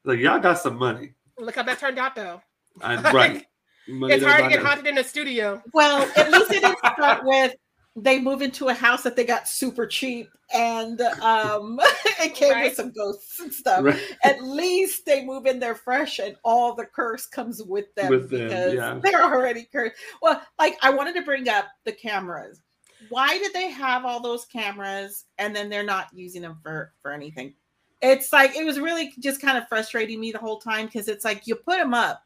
[0.05, 1.15] like y'all got some money.
[1.39, 2.41] Look how that turned out, though.
[2.81, 3.45] I'm right.
[3.87, 5.63] Money it's hard to get haunted in a studio.
[5.75, 7.55] Well, at least it didn't start with
[7.97, 11.79] they move into a house that they got super cheap and um
[12.21, 12.65] it came right.
[12.65, 14.17] with some ghosts and stuff right.
[14.25, 18.31] at least they move in there fresh and all the curse comes with them with
[18.31, 19.01] because them, yeah.
[19.03, 22.61] they're already cursed well like i wanted to bring up the cameras
[23.09, 27.13] why did they have all those cameras and then they're not using them for for
[27.13, 27.55] anything?
[28.03, 31.25] It's like it was really just kind of frustrating me the whole time because it's
[31.25, 32.23] like you put them up,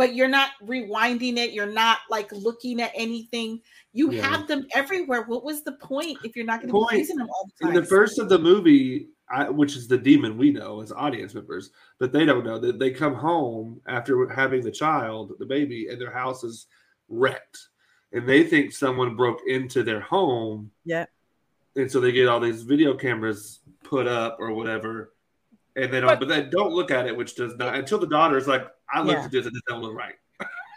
[0.00, 1.52] but you're not rewinding it.
[1.52, 3.60] You're not like looking at anything.
[3.92, 4.26] You yeah.
[4.30, 5.24] have them everywhere.
[5.24, 7.76] What was the point if you're not going to be using them all the time?
[7.76, 11.34] In the first of the movie, I, which is the demon we know as audience
[11.34, 15.88] members, but they don't know that they come home after having the child, the baby,
[15.88, 16.66] and their house is
[17.10, 17.58] wrecked,
[18.14, 20.70] and they think someone broke into their home.
[20.86, 21.04] Yeah,
[21.76, 25.12] and so they get all these video cameras put up or whatever,
[25.76, 26.08] and they don't.
[26.08, 29.00] But, but they don't look at it, which does not until the daughter's like, "I
[29.00, 29.24] looked yeah.
[29.24, 30.14] at this and it doesn't look right."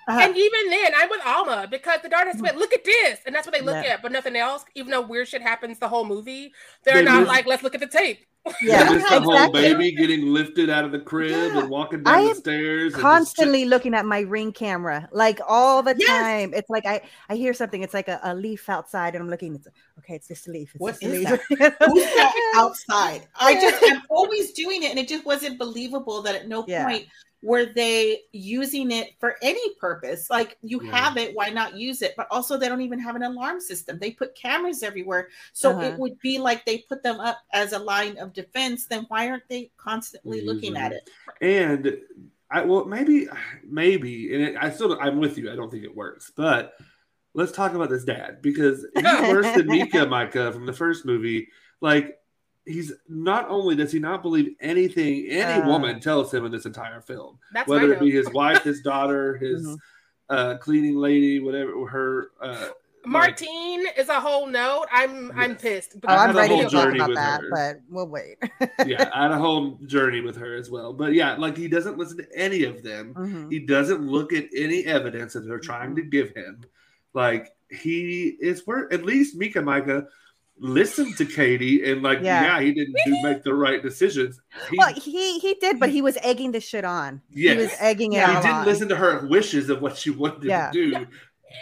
[0.07, 0.19] Uh-huh.
[0.19, 3.47] And even then, I'm with Alma because the daughter said, "Look at this," and that's
[3.47, 3.93] what they look yeah.
[3.93, 4.65] at, but nothing else.
[4.75, 7.79] Even though weird shit happens the whole movie, they're they not like, "Let's look at
[7.79, 8.25] the tape."
[8.61, 9.37] Yeah, the exactly.
[9.37, 11.59] whole baby getting lifted out of the crib yeah.
[11.59, 12.93] and walking down I the stairs.
[12.93, 16.09] Constantly looking at my ring camera, like all the yes.
[16.09, 16.53] time.
[16.53, 17.81] It's like I I hear something.
[17.81, 19.55] It's like a, a leaf outside, and I'm looking.
[19.55, 20.15] It's okay.
[20.15, 20.71] It's this leaf.
[20.75, 21.59] It's what this is leaf.
[21.59, 21.77] that?
[21.85, 23.27] Who's that outside?
[23.39, 26.85] I just am always doing it, and it just wasn't believable that at no yeah.
[26.85, 27.07] point
[27.43, 30.29] were they using it for any purpose?
[30.29, 30.95] Like you yeah.
[30.95, 32.13] have it, why not use it?
[32.15, 33.99] But also, they don't even have an alarm system.
[33.99, 35.81] They put cameras everywhere, so uh-huh.
[35.81, 38.87] it would be like they put them up as a line of defense.
[38.87, 41.09] Then why aren't they constantly using looking at it?
[41.41, 41.97] And
[42.49, 43.27] I well, maybe,
[43.67, 45.51] maybe, and it, I still, I'm with you.
[45.51, 46.73] I don't think it works, but
[47.33, 51.49] let's talk about this dad because he's worse than Mika Micah from the first movie.
[51.81, 52.17] Like
[52.65, 56.65] he's not only does he not believe anything any uh, woman tells him in this
[56.65, 59.75] entire film, whether it be his wife, his daughter, his mm-hmm.
[60.29, 62.31] uh, cleaning lady, whatever her.
[62.41, 62.67] Uh,
[63.05, 64.85] Martine like, is a whole note.
[64.89, 65.33] I'm yes.
[65.35, 65.95] I'm pissed.
[66.07, 67.49] Oh, I'm ready to talk about that, her.
[67.51, 68.37] but we'll wait.
[68.85, 70.93] yeah, I had a whole journey with her as well.
[70.93, 73.13] But yeah, like he doesn't listen to any of them.
[73.13, 73.49] Mm-hmm.
[73.49, 75.95] He doesn't look at any evidence that they're trying mm-hmm.
[75.95, 76.61] to give him.
[77.13, 80.07] Like he is where at least Mika Micah
[80.59, 84.39] listened to Katie and like yeah, yeah he didn't do make the right decisions.
[84.69, 87.21] He, well, he he did, but he was egging the shit on.
[87.31, 87.55] Yes.
[87.55, 88.25] He was egging it.
[88.25, 88.65] He didn't on.
[88.65, 90.69] listen to her wishes of what she wanted yeah.
[90.71, 91.07] to do,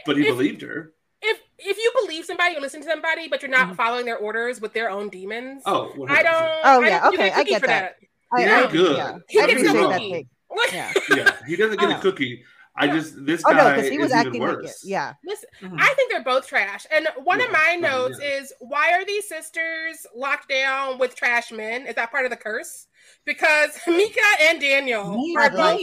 [0.05, 0.93] but he if, believed her.
[1.21, 3.75] If if you believe somebody, you listen to somebody, but you're not mm-hmm.
[3.75, 5.63] following their orders with their own demons.
[5.65, 6.09] Oh, 100%.
[6.09, 6.51] I don't.
[6.63, 7.67] Oh yeah, okay, I get that.
[7.67, 7.95] that.
[8.33, 8.97] I, yeah, good.
[8.97, 9.17] Yeah.
[9.27, 10.27] He gets a cookie.
[10.73, 10.93] Yeah.
[11.15, 12.43] yeah, he doesn't get a cookie.
[12.81, 14.63] I just this oh, guy no, he was acting worse.
[14.63, 14.75] Like it.
[14.83, 15.13] Yeah.
[15.25, 15.77] Listen, mm-hmm.
[15.79, 16.85] I think they're both trash.
[16.91, 18.39] And one yeah, of my notes yeah.
[18.39, 21.85] is why are these sisters locked down with trash men?
[21.85, 22.87] Is that part of the curse?
[23.25, 25.81] Because Mika and Daniel are both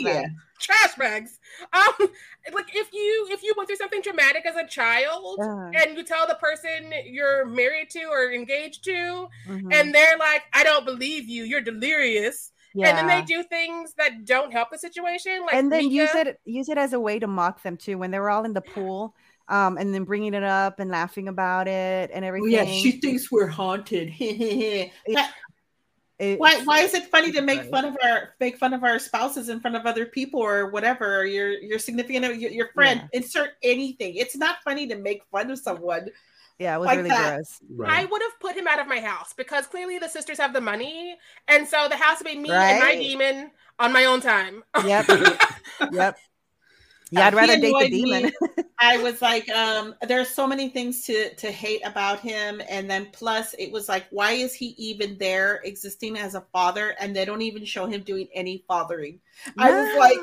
[0.61, 1.39] trash bags.
[1.73, 2.09] Um,
[2.53, 5.71] like if you if you went through something traumatic as a child uh-huh.
[5.77, 9.73] and you tell the person you're married to or engaged to, mm-hmm.
[9.73, 12.89] and they're like, I don't believe you, you're delirious yeah.
[12.89, 15.43] And then they do things that don't help the situation.
[15.43, 15.95] Like and then Mika.
[15.95, 18.45] use it use it as a way to mock them too when they were all
[18.45, 19.15] in the pool.
[19.49, 22.51] Um, and then bringing it up and laughing about it and everything.
[22.55, 24.13] Oh, yeah, she thinks we're haunted.
[26.19, 28.99] it, why why is it funny to make fun of our make fun of our
[28.99, 33.09] spouses in front of other people or whatever or your your significant your, your friend
[33.13, 33.21] yeah.
[33.21, 36.09] insert anything it's not funny to make fun of someone
[36.59, 37.37] yeah, it was like really that.
[37.37, 37.61] gross.
[37.71, 37.91] Right.
[37.91, 40.61] I would have put him out of my house because clearly the sisters have the
[40.61, 41.17] money,
[41.47, 42.73] and so the house would be me right.
[42.73, 44.65] and my demon on my own time.
[44.85, 45.07] Yep.
[45.93, 46.19] yep.
[47.11, 48.33] Yeah, I'd rather date the demon.
[48.81, 53.09] I was like, um, there's so many things to to hate about him, and then
[53.13, 57.25] plus it was like, why is he even there, existing as a father, and they
[57.25, 59.21] don't even show him doing any fathering?
[59.57, 59.65] No.
[59.65, 60.19] I was like,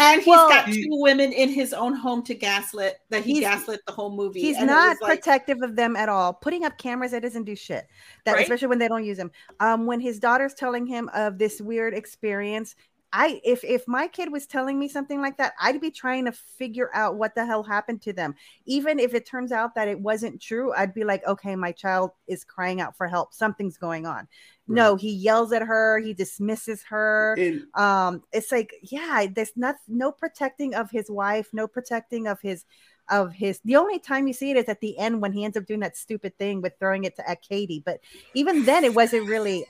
[0.00, 3.80] and he's well, got two women in his own home to gaslit that he gaslit
[3.86, 4.40] the whole movie.
[4.40, 6.32] He's not like, protective of them at all.
[6.32, 7.86] Putting up cameras that doesn't do shit.
[8.24, 8.42] That right?
[8.42, 9.30] especially when they don't use them.
[9.60, 12.74] Um, when his daughter's telling him of this weird experience,
[13.12, 16.32] I if if my kid was telling me something like that, I'd be trying to
[16.32, 18.34] figure out what the hell happened to them.
[18.66, 22.12] Even if it turns out that it wasn't true, I'd be like, okay, my child
[22.28, 23.34] is crying out for help.
[23.34, 24.28] Something's going on.
[24.68, 24.76] Right.
[24.76, 27.34] No, he yells at her, he dismisses her.
[27.38, 32.40] And, um, it's like, yeah, there's not no protecting of his wife, no protecting of
[32.40, 32.64] his
[33.08, 35.56] of his the only time you see it is at the end when he ends
[35.56, 37.82] up doing that stupid thing with throwing it to at Katie.
[37.84, 38.00] But
[38.34, 39.66] even then it wasn't really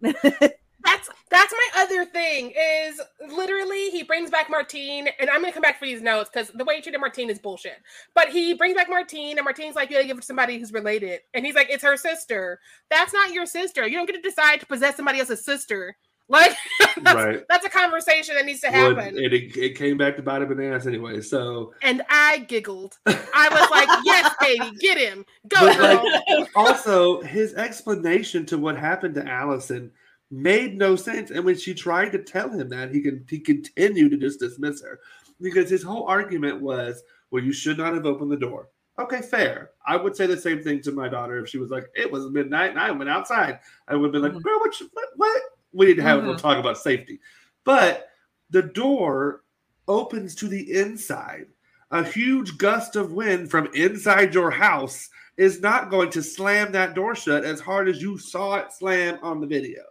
[0.84, 5.62] that's that's my other thing is literally he brings back Martine, and I'm gonna come
[5.62, 7.78] back for these notes because the way he treated Martine is bullshit.
[8.14, 10.72] But he brings back Martine, and Martine's like, you gotta give it to somebody who's
[10.72, 12.60] related, and he's like, it's her sister.
[12.90, 13.86] That's not your sister.
[13.86, 15.96] You don't get to decide to possess somebody else's sister.
[16.28, 16.54] Like
[17.00, 17.42] that's, right.
[17.48, 19.14] that's a conversation that needs to happen.
[19.14, 21.22] Well, it, it, it, came back to bite him in the ass anyway.
[21.22, 22.98] So and I giggled.
[23.06, 29.14] I was like, "Yes, baby, get him, go." Like, also, his explanation to what happened
[29.14, 29.90] to Allison
[30.30, 31.30] made no sense.
[31.30, 34.82] And when she tried to tell him that, he can he continued to just dismiss
[34.82, 35.00] her
[35.40, 38.68] because his whole argument was, "Well, you should not have opened the door.
[38.98, 39.70] Okay, fair.
[39.86, 42.30] I would say the same thing to my daughter if she was like, "It was
[42.30, 44.40] midnight and I went outside." I would be like, mm-hmm.
[44.40, 45.08] "Girl, what, you, what?
[45.16, 46.30] What?" We need to have mm-hmm.
[46.30, 47.20] a talk about safety.
[47.64, 48.08] But
[48.50, 49.44] the door
[49.86, 51.46] opens to the inside.
[51.90, 56.94] A huge gust of wind from inside your house is not going to slam that
[56.94, 59.82] door shut as hard as you saw it slam on the video.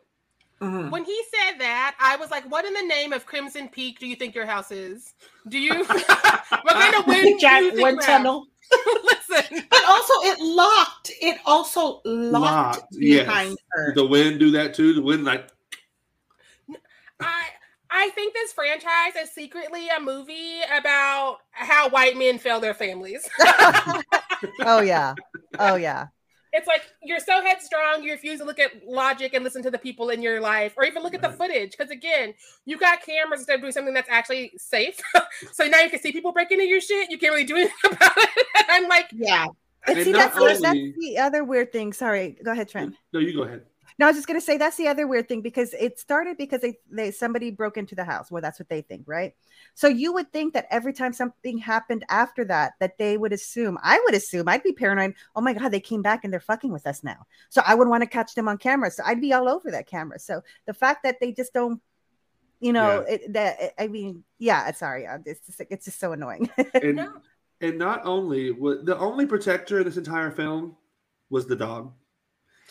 [0.62, 0.90] Mm-hmm.
[0.90, 4.08] When he said that, I was like, "What in the name of Crimson Peak do
[4.08, 5.14] you think your house is?
[5.48, 6.08] Do you what
[6.66, 7.40] kind of wind?
[7.40, 8.48] Jack, wind tunnel."
[9.04, 11.12] Listen, but also it locked.
[11.22, 13.58] It also locked, locked behind yes.
[13.70, 13.94] her.
[13.94, 14.94] The wind do that too.
[14.94, 15.48] The wind like.
[17.20, 17.44] I
[17.92, 23.30] I think this franchise is secretly a movie about how white men fail their families.
[24.62, 25.14] oh yeah,
[25.60, 26.08] oh yeah
[26.54, 29.78] it's like you're so headstrong, you refuse to look at logic and listen to the
[29.78, 31.72] people in your life, or even look at the footage.
[31.72, 32.34] Because again,
[32.66, 35.00] you got cameras instead of doing something that's actually safe.
[35.52, 37.10] so now you can see people breaking into your shit.
[37.12, 38.46] You can't really do anything about it.
[38.70, 39.48] I'm like, yeah.
[39.88, 40.58] And, and see, that's, only...
[40.58, 41.94] that's the other weird thing.
[41.94, 42.96] Sorry, go ahead, Trent.
[43.14, 43.64] No, you go ahead.
[44.00, 46.62] No, I was just gonna say that's the other weird thing because it started because
[46.62, 48.30] they, they somebody broke into the house.
[48.30, 49.34] Well, that's what they think, right?
[49.74, 53.78] So you would think that every time something happened after that, that they would assume,
[53.82, 55.16] I would assume, I'd be paranoid.
[55.36, 57.26] Oh my god, they came back and they're fucking with us now.
[57.50, 58.92] So I would want to catch them on camera.
[58.92, 60.20] So I'd be all over that camera.
[60.20, 61.82] So the fact that they just don't
[62.60, 63.14] you know yeah.
[63.14, 67.08] it, that i mean yeah sorry it's just it's just so annoying and,
[67.62, 70.76] and not only was the only protector in this entire film
[71.30, 71.92] was the dog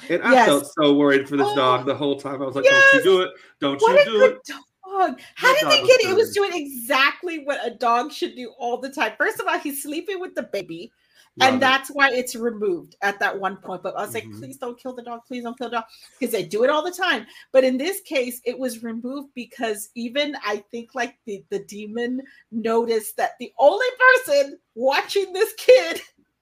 [0.09, 0.47] and I yes.
[0.47, 2.43] felt so worried for this oh, dog the whole time.
[2.43, 2.85] I was like, yes.
[2.93, 3.31] "Don't you do it?
[3.61, 5.21] Don't what you do it?" Dog.
[5.35, 6.11] How did they get it?
[6.11, 9.13] It was doing exactly what a dog should do all the time.
[9.19, 10.93] First of all, he's sleeping with the baby.
[11.39, 11.61] Love and it.
[11.61, 13.83] that's why it's removed at that one point.
[13.83, 14.31] But I was mm-hmm.
[14.31, 15.21] like, please don't kill the dog.
[15.29, 15.85] Please don't kill the dog.
[16.19, 17.27] Because they do it all the time.
[17.53, 22.23] But in this case, it was removed because even I think like the, the demon
[22.51, 23.87] noticed that the only
[24.33, 26.01] person watching this kid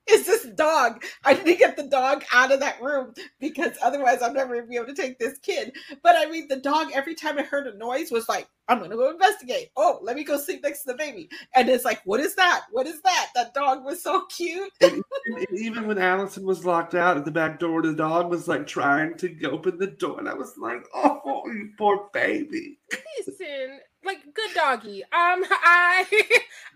[0.09, 1.03] is this dog.
[1.25, 4.67] I need to get the dog out of that room because otherwise I'm never gonna
[4.67, 5.73] be able to take this kid.
[6.03, 8.97] But I mean, the dog every time it heard a noise was like, I'm gonna
[8.97, 9.71] go investigate.
[9.77, 11.29] Oh, let me go sleep next to the baby.
[11.55, 12.62] And it's like, what is that?
[12.71, 13.29] What is that?
[13.35, 14.73] That dog was so cute.
[14.81, 18.49] and, and even when Allison was locked out at the back door, the dog was
[18.49, 22.79] like trying to open the door, and I was like, oh, you poor baby.
[23.19, 25.03] Listen, like good doggy.
[25.05, 26.07] Um, I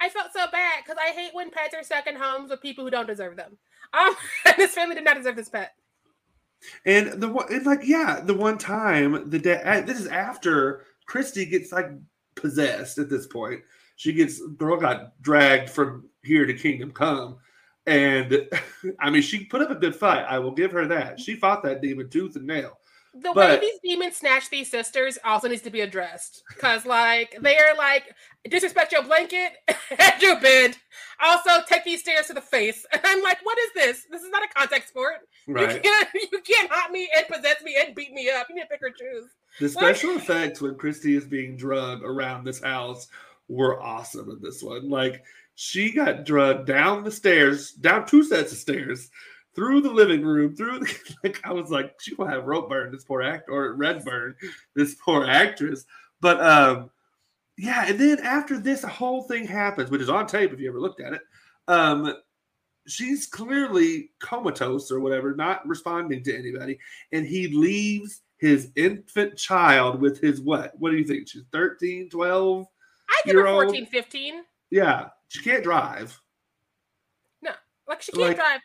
[0.00, 2.84] I felt so bad because I hate when pets are stuck in homes with people
[2.84, 3.56] who don't deserve them.
[3.92, 4.14] Um,
[4.56, 5.74] this family did not deserve this pet.
[6.84, 11.48] And the one, it's like, yeah, the one time the day, this is after Kristi
[11.48, 11.90] gets like
[12.34, 12.98] possessed.
[12.98, 13.62] At this point,
[13.96, 17.38] she gets girl got dragged from here to Kingdom Come,
[17.86, 18.48] and
[19.00, 20.24] I mean, she put up a good fight.
[20.28, 21.20] I will give her that.
[21.20, 22.78] She fought that demon tooth and nail
[23.14, 27.36] the but, way these demons snatch these sisters also needs to be addressed because like
[27.40, 28.04] they're like
[28.48, 30.76] disrespect your blanket and your bed.
[31.20, 32.86] Also take these stairs to the face.
[32.92, 34.06] And i'm like what is this?
[34.10, 35.16] This is not a contact sport.
[35.46, 35.74] Right.
[35.74, 38.46] you can't you can't haunt me and possess me and beat me up.
[38.48, 39.30] You need to pick or choose.
[39.60, 43.08] The special like, effects when kristi is being drugged around this house
[43.48, 44.88] were awesome in this one.
[44.88, 49.10] Like she got drugged down the stairs down two sets of stairs
[49.54, 52.92] through the living room, through the, like I was like, she will have rope burn
[52.92, 54.34] this poor actor or red burn
[54.74, 55.84] this poor actress.
[56.20, 56.90] But um,
[57.56, 60.80] yeah, and then after this whole thing happens, which is on tape if you ever
[60.80, 61.22] looked at it,
[61.66, 62.14] um,
[62.86, 66.78] she's clearly comatose or whatever, not responding to anybody,
[67.12, 70.72] and he leaves his infant child with his what?
[70.78, 71.28] What do you think?
[71.28, 72.66] She's 13, 12?
[73.10, 74.42] I think 14, 15.
[74.70, 76.20] Yeah, she can't drive.
[77.42, 77.50] No,
[77.88, 78.60] like she can't like, drive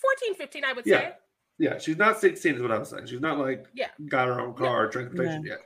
[0.00, 0.98] 14, 15, I would yeah.
[0.98, 1.12] say.
[1.58, 3.06] Yeah, she's not 16 is what I was saying.
[3.06, 3.88] She's not like yeah.
[4.08, 5.54] got her own car or transportation yeah.
[5.54, 5.60] yet.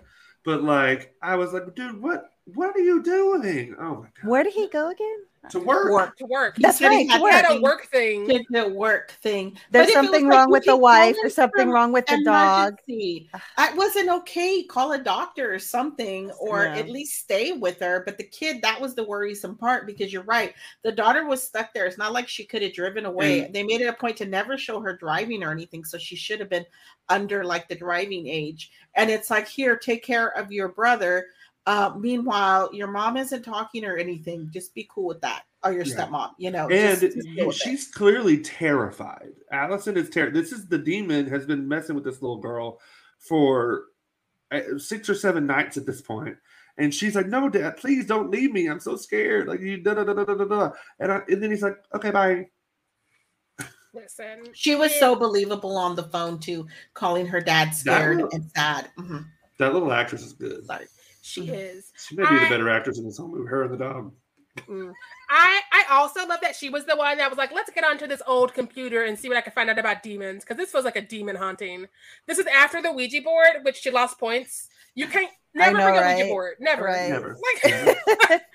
[0.44, 3.76] But like I was like, dude, what what are you doing?
[3.78, 4.30] Oh my god.
[4.30, 5.18] Where did he go again?
[5.50, 5.90] To work.
[5.90, 6.16] work.
[6.18, 6.56] To work.
[6.56, 7.06] That's he right.
[7.06, 8.26] He had, a work thing.
[8.26, 9.58] Did the work thing.
[9.70, 11.16] There's something wrong like, with the wife.
[11.20, 12.74] There's something wrong with the dog.
[12.86, 14.62] It wasn't okay.
[14.62, 16.76] Call a doctor or something, or yeah.
[16.76, 18.02] at least stay with her.
[18.04, 20.54] But the kid, that was the worrisome part because you're right.
[20.82, 21.86] The daughter was stuck there.
[21.86, 23.40] It's not like she could have driven away.
[23.40, 23.52] Mm.
[23.52, 25.84] They made it a point to never show her driving or anything.
[25.84, 26.66] So she should have been
[27.08, 28.70] under like the driving age.
[28.94, 31.26] And it's like, here, take care of your brother
[31.66, 34.48] uh, meanwhile, your mom isn't talking or anything.
[34.52, 35.44] Just be cool with that.
[35.64, 35.94] Or your yeah.
[35.94, 36.68] stepmom, you know.
[36.68, 36.98] And
[37.54, 37.94] she's it.
[37.94, 39.32] clearly terrified.
[39.52, 40.34] Allison is terrified.
[40.34, 42.80] This is the demon has been messing with this little girl
[43.20, 43.84] for
[44.50, 46.36] uh, six or seven nights at this point.
[46.78, 48.66] And she's like, "No, Dad, please don't leave me.
[48.66, 50.70] I'm so scared." Like you, da da da da da da.
[50.98, 52.46] And I, and then he's like, "Okay, bye."
[53.94, 58.50] Listen, she was so believable on the phone too, calling her dad scared little, and
[58.56, 58.90] sad.
[58.98, 59.18] Mm-hmm.
[59.58, 60.66] That little actress is good.
[60.66, 60.88] Like,
[61.22, 61.92] she is.
[61.96, 63.48] She may be I, the better actress in this whole movie.
[63.48, 64.12] Her and the dog.
[64.68, 64.92] Mm.
[65.30, 68.06] I I also love that she was the one that was like, let's get onto
[68.06, 70.84] this old computer and see what I can find out about demons because this feels
[70.84, 71.86] like a demon haunting.
[72.26, 74.68] This is after the Ouija board, which she lost points.
[74.94, 76.12] You can't never know, bring right?
[76.12, 77.08] a Ouija board, never, right.
[77.08, 77.38] never.
[78.28, 78.42] Like,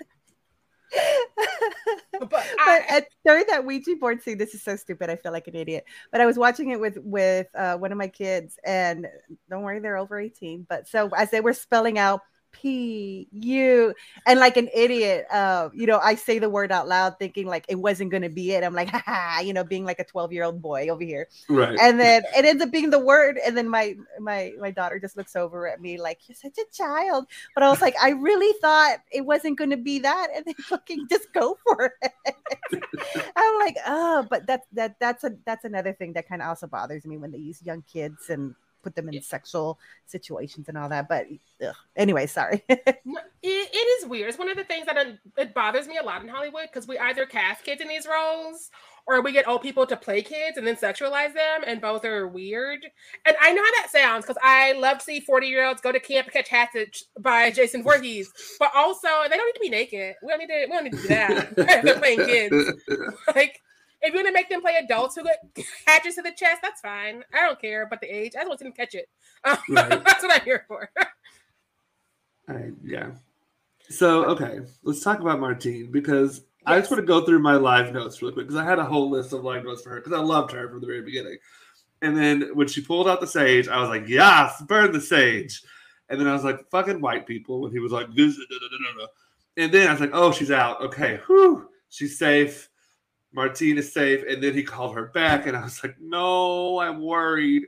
[2.20, 5.10] but, but at, during that Ouija board scene, this is so stupid.
[5.10, 5.86] I feel like an idiot.
[6.12, 9.08] But I was watching it with with uh, one of my kids, and
[9.50, 10.66] don't worry, they're over eighteen.
[10.68, 12.22] But so as they were spelling out
[12.52, 13.94] P U
[14.26, 17.66] and like an idiot, uh, you know, I say the word out loud thinking like
[17.70, 18.64] it wasn't gonna be it.
[18.64, 21.28] I'm like, ha, you know, being like a 12 year old boy over here.
[21.50, 21.78] Right.
[21.80, 25.18] And then it ends up being the word, and then my my my daughter just
[25.18, 27.28] looks over at me like, You're such a child.
[27.54, 31.08] But I was like, I really thought it wasn't gonna be that, and they fucking
[31.10, 32.36] just go for it.
[33.36, 36.68] I'm like, oh, but that's that that's a that's another thing that kind of also
[36.68, 39.22] bothers me when they use young kids and put them in yeah.
[39.22, 41.08] sexual situations and all that.
[41.08, 41.28] But
[41.66, 41.76] ugh.
[41.96, 42.64] anyway, sorry.
[42.70, 42.98] it,
[43.44, 44.30] it is weird.
[44.30, 46.98] It's one of the things that it bothers me a lot in Hollywood because we
[46.98, 48.70] either cast kids in these roles
[49.08, 52.28] or we get old people to play kids and then sexualize them, and both are
[52.28, 52.86] weird.
[53.26, 55.94] And I know how that sounds because I love to see 40 year olds go
[55.94, 60.16] to camp catch hatchet by Jason Voorhees, but also they don't need to be naked.
[60.22, 60.66] We don't need to.
[60.66, 61.56] We don't need to do that.
[61.84, 62.74] They're playing kids.
[63.36, 63.62] Like
[64.02, 66.82] if you want to make them play adults who get hatches to the chest, that's
[66.82, 67.24] fine.
[67.34, 68.34] I don't care about the age.
[68.36, 69.10] I just want them to catch it.
[69.44, 69.90] Um, right.
[69.90, 70.90] that's what I'm here for.
[72.48, 73.12] I, yeah.
[73.90, 76.46] So okay, let's talk about Martine because yes.
[76.66, 78.86] I just want to go through my live notes really quick because I had a
[78.86, 81.38] whole list of live notes for her because I loved her from the very beginning.
[82.02, 85.64] And then when she pulled out the sage, I was like, "Yes, burn the sage."
[86.10, 88.38] And then I was like, "Fucking white people." When he was like, "This,"
[89.58, 90.82] and then I was like, "Oh, she's out.
[90.82, 92.70] Okay, whew, she's safe."
[93.34, 97.02] Martine is safe, and then he called her back, and I was like, "No, I'm
[97.02, 97.64] worried."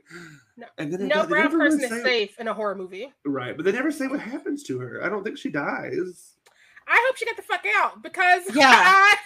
[0.56, 3.56] No, and then no brown person is safe in a horror movie, right?
[3.56, 5.04] But they never say what happens to her.
[5.04, 6.34] I don't think she dies.
[6.86, 9.16] I hope she got the fuck out because yeah, I,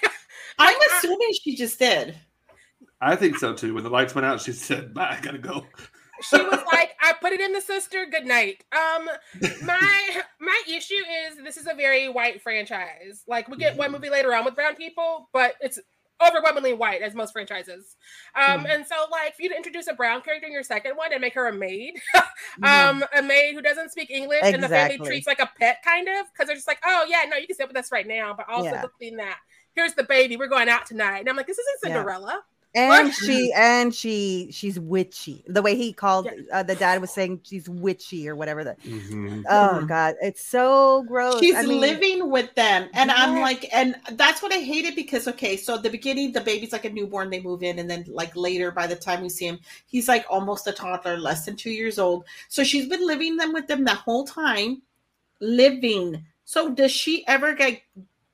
[0.58, 2.14] am assuming I, she just did.
[3.00, 3.74] I think so too.
[3.74, 5.66] When the lights went out, she said, "Bye, I gotta go."
[6.20, 8.06] she was like, "I put it in the sister.
[8.06, 9.08] Good night." Um,
[9.64, 13.24] my my issue is this is a very white franchise.
[13.26, 15.78] Like we get one movie later on with brown people, but it's
[16.24, 17.96] overwhelmingly white as most franchises.
[18.34, 18.74] Um, mm.
[18.74, 21.20] and so like for you to introduce a brown character in your second one and
[21.20, 22.00] make her a maid,
[22.62, 24.54] um, a maid who doesn't speak English exactly.
[24.54, 27.24] and the family treats like a pet kind of because they're just like, oh yeah,
[27.28, 28.84] no, you can sit with us right now, but also yeah.
[29.16, 29.36] that
[29.74, 31.20] here's the baby, we're going out tonight.
[31.20, 32.32] And I'm like, this isn't Cinderella.
[32.32, 35.44] Yeah and she and she she's witchy.
[35.46, 39.42] The way he called uh, the dad was saying she's witchy or whatever that mm-hmm.
[39.48, 39.86] oh mm-hmm.
[39.86, 40.16] god.
[40.20, 41.40] It's so gross.
[41.40, 42.88] She's I mean, living with them.
[42.92, 43.16] And yeah.
[43.16, 46.72] i'm like and that's what i hated because okay so at the beginning the baby's
[46.72, 49.46] like a newborn they move in and then like later by the time we see
[49.46, 52.24] him he's like almost a toddler less than two years old.
[52.48, 54.82] So she's been living them with them the whole time
[55.40, 56.24] living.
[56.44, 57.82] So does she ever get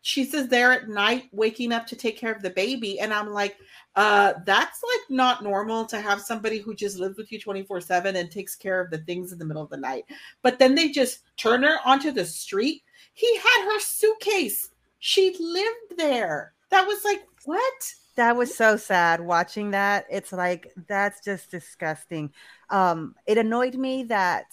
[0.03, 3.31] she's just there at night waking up to take care of the baby and i'm
[3.31, 3.57] like
[3.97, 8.17] uh that's like not normal to have somebody who just lives with you 24 7
[8.17, 10.05] and takes care of the things in the middle of the night.
[10.43, 12.83] But then they just turn her onto the street.
[13.15, 14.71] He had her suitcase.
[15.01, 16.53] She lived there.
[16.71, 17.95] That was like what?
[18.17, 20.07] That was so sad watching that.
[20.11, 22.33] It's like that's just disgusting.
[22.69, 24.45] Um it annoyed me that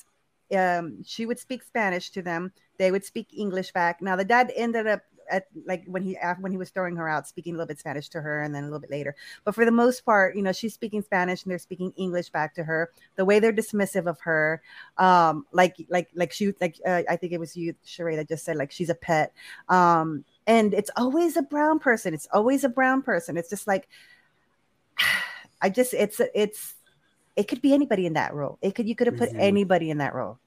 [0.58, 2.52] um she would speak spanish to them.
[2.80, 4.02] They would speak english back.
[4.02, 7.28] Now the dad ended up at like when he when he was throwing her out,
[7.28, 9.16] speaking a little bit Spanish to her, and then a little bit later.
[9.44, 12.54] But for the most part, you know, she's speaking Spanish and they're speaking English back
[12.56, 12.92] to her.
[13.16, 14.62] The way they're dismissive of her,
[14.98, 18.46] um, like like like she like uh, I think it was you, Sharai, that just
[18.46, 19.34] said like she's a pet.
[19.70, 22.14] Um, and it's always a brown person.
[22.14, 23.38] It's always a brown person.
[23.38, 23.88] It's just like
[25.62, 26.76] I just it's it's
[27.36, 28.58] it could be anybody in that role.
[28.62, 29.40] It could you could have put mm-hmm.
[29.40, 30.40] anybody in that role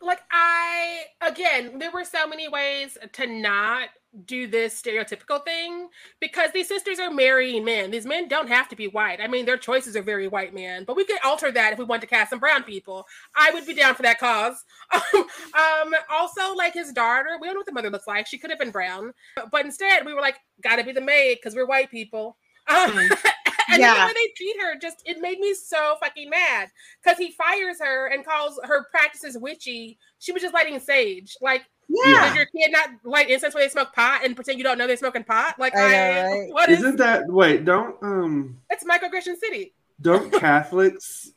[0.00, 3.88] like I again, there were so many ways to not
[4.24, 5.88] do this stereotypical thing
[6.20, 7.90] because these sisters are marrying men.
[7.90, 9.20] These men don't have to be white.
[9.20, 11.84] I mean, their choices are very white men, but we could alter that if we
[11.84, 13.04] want to cast some brown people.
[13.36, 14.64] I would be down for that cause.
[14.92, 18.26] um, also, like his daughter, we don't know what the mother looks like.
[18.26, 19.12] She could have been brown,
[19.50, 22.36] but instead we were like, gotta be the maid because we're white people.
[22.68, 22.98] Um,
[23.68, 23.94] and yeah.
[23.94, 26.70] the way they treat her just it made me so fucking mad
[27.02, 29.98] because he fires her and calls her practices witchy.
[30.18, 31.36] She was just lighting sage.
[31.40, 34.64] Like, yeah, does your kid not light incense when they smoke pot and pretend you
[34.64, 35.58] don't know they're smoking pot?
[35.58, 36.52] Like, I, I right?
[36.52, 37.26] what isn't is, that?
[37.28, 38.58] Wait, don't um.
[38.70, 39.74] It's microaggression city.
[40.00, 41.32] Don't Catholics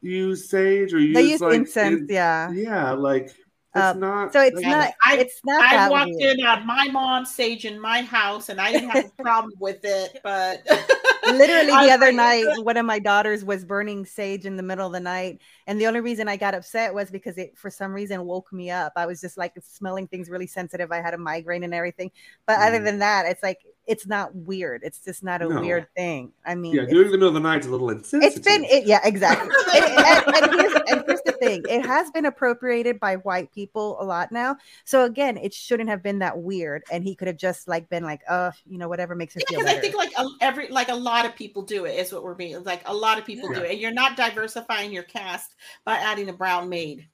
[0.00, 2.10] use sage or use they use like, incense?
[2.10, 3.34] yeah, yeah, like
[3.76, 4.32] it's not.
[4.32, 4.94] So it's not.
[5.04, 5.62] I, it's not.
[5.62, 6.38] I walked weird.
[6.38, 9.80] in on my mom's sage in my house, and I didn't have a problem with
[9.84, 10.18] it.
[10.22, 10.66] But
[11.32, 14.92] Literally the other night, one of my daughters was burning sage in the middle of
[14.92, 18.24] the night, and the only reason I got upset was because it, for some reason,
[18.24, 18.92] woke me up.
[18.96, 20.92] I was just like smelling things really sensitive.
[20.92, 22.10] I had a migraine and everything,
[22.46, 22.68] but mm.
[22.68, 24.82] other than that, it's like it's not weird.
[24.84, 25.60] It's just not a no.
[25.60, 26.32] weird thing.
[26.44, 28.36] I mean, yeah, doing the middle of the night is a little insensitive.
[28.36, 29.48] It's been, it, yeah, exactly.
[29.74, 33.96] and, and, and, here's, and, here's, the thing: it has been appropriated by white people
[34.00, 34.56] a lot now.
[34.84, 38.02] So again, it shouldn't have been that weird, and he could have just like been
[38.02, 39.78] like, oh, you know, whatever makes her yeah, feel better.
[39.78, 42.34] I think like a, every like a lot of people do it is what we're
[42.34, 42.82] being like.
[42.86, 43.60] A lot of people yeah.
[43.60, 47.06] do it, and you're not diversifying your cast by adding a brown maid.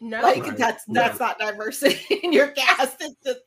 [0.00, 0.56] No, like right.
[0.56, 2.98] that's that's not diversity in your cast.
[3.00, 3.40] It's just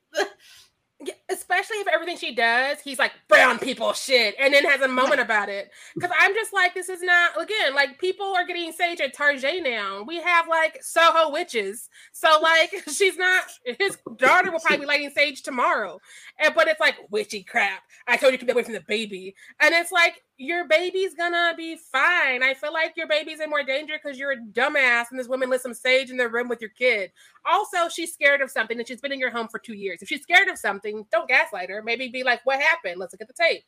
[1.32, 5.22] especially if everything she does, he's like brown people shit, and then has a moment
[5.22, 5.72] about it.
[5.96, 9.64] Because I'm just like, this is not again like people are getting sage at Tarjay
[9.64, 10.04] now.
[10.04, 13.46] We have like Soho witches, so like she's not.
[13.80, 16.00] His daughter will probably be lighting sage tomorrow,
[16.40, 17.84] and but it's like witchy crap.
[18.08, 21.54] I told you to keep away from the baby, and it's like your baby's gonna
[21.56, 22.42] be fine.
[22.42, 25.52] I feel like your baby's in more danger because you're a dumbass and this woman
[25.52, 27.12] lit some sage in the room with your kid.
[27.46, 30.02] Also, she's scared of something and she's been in your home for two years.
[30.02, 31.82] If she's scared of something, don't gaslight her.
[31.82, 33.00] Maybe be like, what happened?
[33.00, 33.64] Let's look at the tape.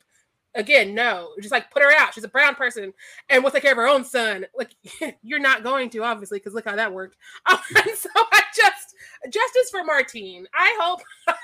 [0.56, 2.14] Again, no, just like put her out.
[2.14, 2.94] She's a brown person
[3.28, 4.46] and we'll take care of her own son.
[4.56, 4.70] Like,
[5.22, 7.16] you're not going to, obviously, because look how that worked.
[7.50, 7.58] Um,
[7.96, 8.94] so I just,
[9.24, 10.46] justice for Martine.
[10.54, 11.00] I hope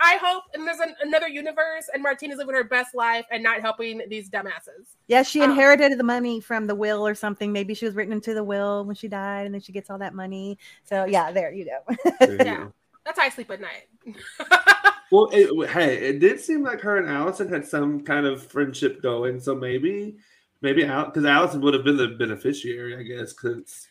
[0.00, 3.42] I hope, and there's an, another universe, and Martine is living her best life and
[3.42, 4.96] not helping these dumbasses.
[5.08, 7.52] Yeah, she um, inherited um, the money from the will or something.
[7.52, 9.98] Maybe she was written into the will when she died, and then she gets all
[9.98, 10.58] that money.
[10.84, 11.94] So yeah, there you go.
[12.18, 12.72] there yeah, go.
[13.04, 14.16] that's how I sleep at night.
[15.10, 19.02] Well, it, hey, it did seem like her and Allison had some kind of friendship
[19.02, 20.16] going, so maybe,
[20.62, 23.88] maybe out because Allison would have been the beneficiary, I guess, because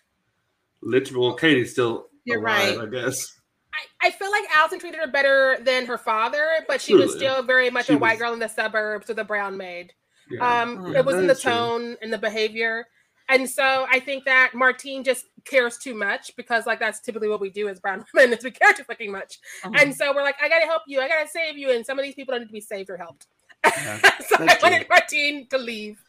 [0.82, 2.88] literal Katie's still You're alive, right.
[2.88, 3.40] I guess.
[3.74, 7.44] I, I feel like Allison treated her better than her father, but she was still
[7.44, 8.20] very much she a white was...
[8.20, 9.94] girl in the suburbs with a brown maid.
[10.30, 10.62] Yeah.
[10.62, 11.98] Um, oh, it was in the tone true.
[12.02, 12.88] and the behavior.
[13.30, 17.40] And so I think that Martine just cares too much because like that's typically what
[17.40, 19.40] we do as brown women is we care too fucking much.
[19.64, 19.74] Uh-huh.
[19.78, 22.04] And so we're like, I gotta help you, I gotta save you, and some of
[22.04, 23.28] these people don't need to be saved or helped.
[23.66, 26.02] Yeah, so I wanted Martine to leave.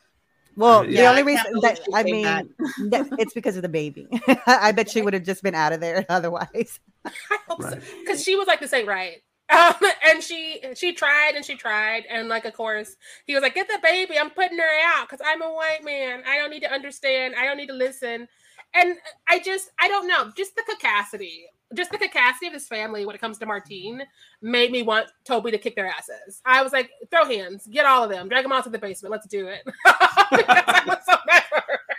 [0.57, 2.25] Well, yeah, the only reason that I mean,
[2.91, 4.09] that, it's because of the baby.
[4.47, 6.81] I bet she would have just been out of there otherwise.
[7.05, 7.83] I hope right.
[7.83, 9.74] so, because she was like, "This ain't right," um,
[10.09, 12.96] and she she tried and she tried, and like, of course,
[13.26, 14.18] he was like, "Get the baby!
[14.18, 16.22] I'm putting her out because I'm a white man.
[16.26, 17.34] I don't need to understand.
[17.36, 18.28] I don't need to listen."
[18.74, 18.96] And
[19.28, 23.14] I just, I don't know, just the cacacity just the cacacity of his family when
[23.14, 24.03] it comes to Martine
[24.42, 26.42] made me want Toby to kick their asses.
[26.44, 29.12] I was like, throw hands, get all of them, drag them out to the basement,
[29.12, 29.62] let's do it.
[31.07, 31.16] so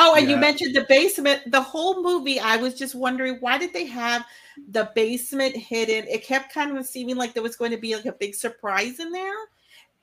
[0.00, 0.34] oh, and yeah.
[0.34, 1.42] you mentioned the basement.
[1.50, 4.24] The whole movie, I was just wondering why did they have
[4.70, 6.06] the basement hidden?
[6.08, 8.98] It kept kind of seeming like there was going to be like a big surprise
[8.98, 9.34] in there.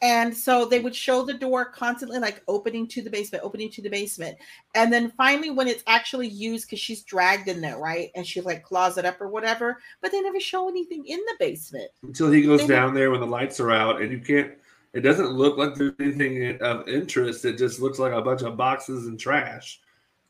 [0.02, 3.82] And so they would show the door constantly, like opening to the basement, opening to
[3.82, 4.38] the basement.
[4.76, 8.12] And then finally, when it's actually used, because she's dragged in there, right?
[8.14, 11.36] And she like claws it up or whatever, but they never show anything in the
[11.40, 14.52] basement until he goes they down there when the lights are out and you can't,
[14.94, 17.44] it doesn't look like there's anything of interest.
[17.46, 19.80] It just looks like a bunch of boxes and trash.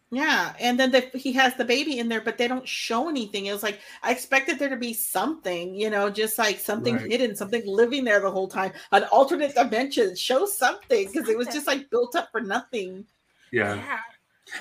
[0.10, 3.48] Yeah, and then the, he has the baby in there, but they don't show anything.
[3.48, 7.12] It was like I expected there to be something, you know, just like something right.
[7.12, 10.16] hidden, something living there the whole time, an alternate dimension.
[10.16, 13.06] Show something because it was just like built up for nothing.
[13.52, 13.76] Yeah.
[13.76, 14.00] yeah.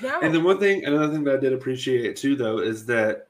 [0.03, 0.21] No.
[0.21, 3.29] And then one thing, another thing that I did appreciate too, though, is that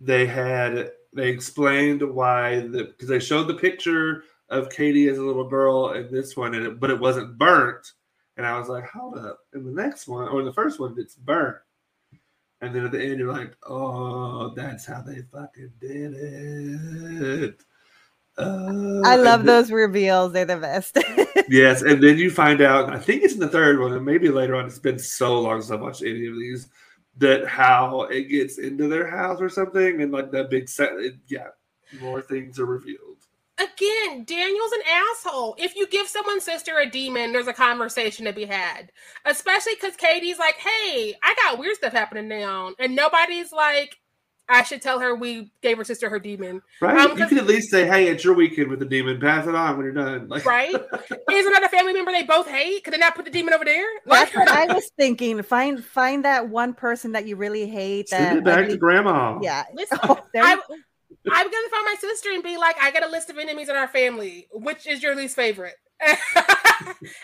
[0.00, 5.22] they had they explained why the because they showed the picture of Katie as a
[5.22, 7.92] little girl in this one, and it, but it wasn't burnt
[8.40, 9.40] and I was like, hold up.
[9.52, 11.58] And the next one, or the first one, it's burnt.
[12.62, 17.62] And then at the end, you're like, oh, that's how they fucking did it.
[18.38, 20.32] Uh, I love those reveals.
[20.32, 20.96] They're the best.
[21.50, 21.82] yes.
[21.82, 24.54] And then you find out, I think it's in the third one, and maybe later
[24.54, 26.68] on, it's been so long since I watched any of these,
[27.18, 30.00] that how it gets into their house or something.
[30.00, 31.48] And like that big set, it, yeah,
[32.00, 33.09] more things are revealed
[33.60, 35.56] again, Daniel's an asshole.
[35.58, 38.90] If you give someone's sister a demon, there's a conversation to be had.
[39.24, 42.72] Especially because Katie's like, hey, I got weird stuff happening now.
[42.78, 43.96] And nobody's like,
[44.50, 46.60] I should tell her we gave her sister her demon.
[46.80, 46.98] Right.
[46.98, 49.20] Um, you could at least say, hey, it's your weekend with the demon.
[49.20, 50.28] Pass it on when you're done.
[50.28, 50.74] Like, right.
[51.30, 52.82] Is another family member they both hate?
[52.82, 53.86] Could they not put the demon over there?
[54.06, 55.40] That's what I was thinking.
[55.42, 58.08] Find find that one person that you really hate.
[58.08, 59.38] Send that it back to grandma.
[59.40, 59.64] Yeah.
[59.72, 60.58] Listen, oh, I,
[61.30, 63.76] I'm gonna find my sister and be like, I got a list of enemies in
[63.76, 64.48] our family.
[64.52, 65.76] Which is your least favorite?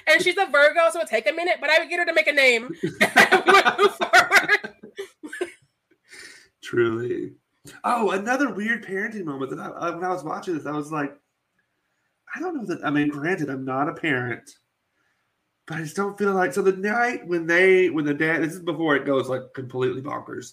[0.07, 2.13] and she's a Virgo, so it'll take a minute, but I would get her to
[2.13, 2.71] make a name.
[6.63, 7.33] Truly.
[7.85, 11.17] Oh, another weird parenting moment that I, when I was watching this, I was like,
[12.35, 12.85] I don't know that.
[12.85, 14.51] I mean, granted, I'm not a parent,
[15.67, 18.55] but I just don't feel like so the night when they when the dad this
[18.55, 20.53] is before it goes like completely bonkers.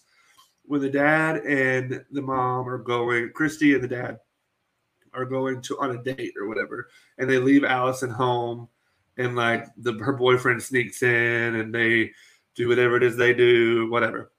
[0.65, 4.19] When the dad and the mom are going, Kristi and the dad
[5.13, 8.69] are going to on a date or whatever, and they leave Allison home,
[9.17, 12.11] and like the her boyfriend sneaks in and they
[12.55, 14.31] do whatever it is they do, whatever.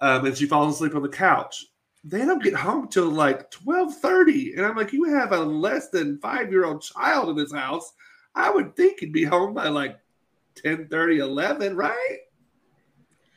[0.00, 1.66] Um, and she falls asleep on the couch.
[2.04, 5.88] They don't get home till like twelve thirty, and I'm like, you have a less
[5.90, 7.92] than five year old child in this house.
[8.34, 9.98] I would think he'd be home by like
[10.56, 12.18] 10 30 11 right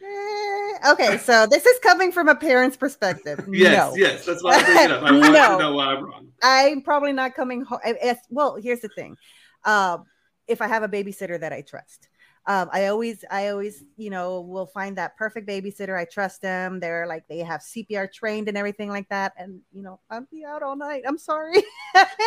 [0.01, 0.38] eh,
[0.87, 3.95] okay so this is coming from a parent's perspective yes no.
[3.95, 5.57] yes that's why i'm thinking of i want no.
[5.57, 7.79] to know why i'm wrong i'm probably not coming home
[8.29, 9.17] well here's the thing
[9.65, 9.97] uh,
[10.47, 12.09] if i have a babysitter that i trust
[12.49, 15.95] um, I always, I always, you know, will find that perfect babysitter.
[15.95, 16.79] I trust them.
[16.79, 19.33] They're like, they have CPR trained and everything like that.
[19.37, 21.03] And, you know, I'll be out all night.
[21.07, 21.57] I'm sorry.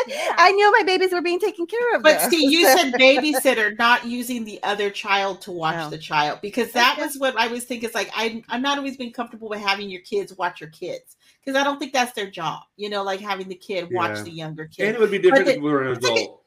[0.09, 0.35] Yeah.
[0.37, 2.03] I knew my babies were being taken care of.
[2.03, 5.91] But see, you said babysitter, not using the other child to watch no.
[5.91, 7.87] the child, because that was what I was thinking.
[7.87, 11.17] It's like, I, I'm not always been comfortable with having your kids watch your kids
[11.45, 14.23] because I don't think that's their job, you know, like having the kid watch yeah.
[14.25, 14.89] the younger kid.
[14.89, 16.42] And it would be different if we were an adult.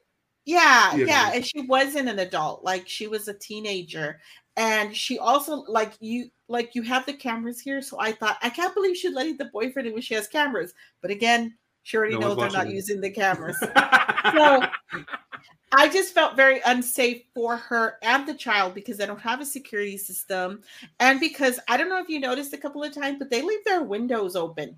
[0.46, 4.20] Yeah, yeah, and she wasn't an adult; like she was a teenager,
[4.56, 7.82] and she also like you, like you have the cameras here.
[7.82, 10.76] So I thought, I can't believe she let the boyfriend in when she has cameras.
[11.02, 13.58] But again, she already no knows they're not using the cameras.
[13.60, 14.64] so
[15.72, 19.46] I just felt very unsafe for her and the child because they don't have a
[19.46, 20.62] security system,
[21.00, 23.66] and because I don't know if you noticed a couple of times, but they leave
[23.66, 24.78] their windows open.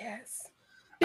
[0.00, 0.43] Yes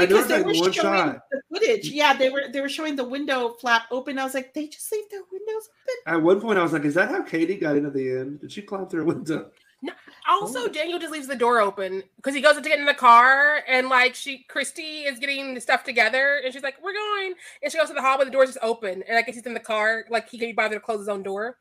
[0.07, 1.21] because they were showing shot.
[1.31, 1.89] the footage.
[1.89, 4.17] Yeah, they were they were showing the window flap open.
[4.19, 6.15] I was like, they just leave their windows open.
[6.15, 8.41] At one point, I was like, is that how Katie got into the end?
[8.41, 9.51] Did she climb through a window?
[9.81, 9.93] No.
[10.29, 10.67] Also, oh.
[10.67, 13.87] Daniel just leaves the door open because he goes to get in the car and
[13.87, 17.33] like she Kristi is getting the stuff together and she's like, "We're going,"
[17.63, 19.45] and she goes to the hall, but the door's just open and I guess he's
[19.45, 21.57] in the car, like he can be bothered to close his own door.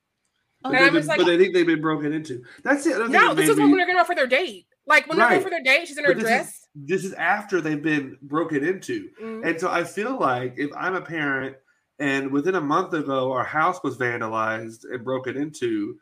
[0.62, 2.42] But, and been, like, but they think they've been broken into.
[2.64, 3.08] That's it.
[3.10, 4.66] No, this is when they're going out for their date.
[4.88, 5.28] Like when right.
[5.28, 6.48] they're going for their date, she's in her dress.
[6.48, 9.10] Is, this is after they've been broken into.
[9.20, 9.46] Mm-hmm.
[9.46, 11.56] And so I feel like if I'm a parent
[11.98, 15.98] and within a month ago our house was vandalized and broken into,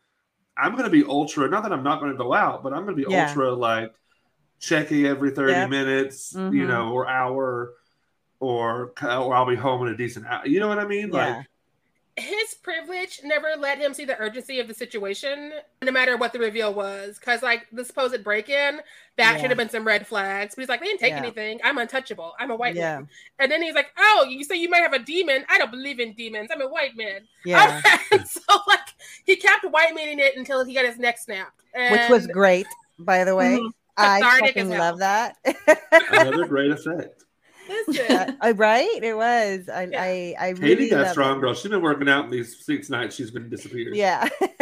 [0.56, 2.84] I'm going to be ultra, not that I'm not going to go out, but I'm
[2.84, 3.28] going to be yeah.
[3.28, 3.92] ultra like
[4.60, 5.70] checking every 30 yep.
[5.70, 6.54] minutes, mm-hmm.
[6.54, 7.74] you know, or hour
[8.38, 10.46] or or I'll be home in a decent hour.
[10.46, 11.10] You know what I mean?
[11.12, 11.36] Yeah.
[11.36, 11.46] Like
[12.16, 15.52] his privilege never let him see the urgency of the situation,
[15.82, 17.18] no matter what the reveal was.
[17.18, 18.80] Because, like, the supposed break in,
[19.16, 19.36] that yeah.
[19.36, 20.54] should have been some red flags.
[20.54, 21.18] But he's like, they didn't take yeah.
[21.18, 21.60] anything.
[21.62, 22.32] I'm untouchable.
[22.38, 22.96] I'm a white yeah.
[22.96, 23.08] man.
[23.38, 25.44] And then he's like, oh, you say you might have a demon.
[25.50, 26.48] I don't believe in demons.
[26.50, 27.20] I'm a white man.
[27.44, 27.82] Yeah.
[28.24, 28.94] so, like,
[29.24, 31.64] he kept white maning it until he got his neck snapped.
[31.74, 31.92] And...
[31.92, 32.66] Which was great,
[32.98, 33.58] by the way.
[33.58, 33.68] Mm-hmm.
[33.98, 35.36] I fucking love that.
[36.10, 37.25] Another great effect.
[38.40, 39.00] uh, right?
[39.02, 39.68] It was.
[39.68, 40.02] I, yeah.
[40.02, 41.40] I, I Katie really got strong, it.
[41.40, 41.54] girl.
[41.54, 43.14] She's been working out these six nights.
[43.14, 43.94] She's been disappeared.
[43.94, 44.28] Yeah.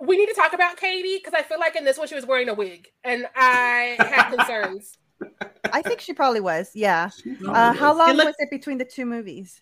[0.00, 2.26] we need to talk about Katie because I feel like in this one she was
[2.26, 4.98] wearing a wig, and I had concerns.
[5.72, 6.70] I think she probably was.
[6.74, 7.10] Yeah.
[7.46, 9.60] Uh, how long was it between the two movies?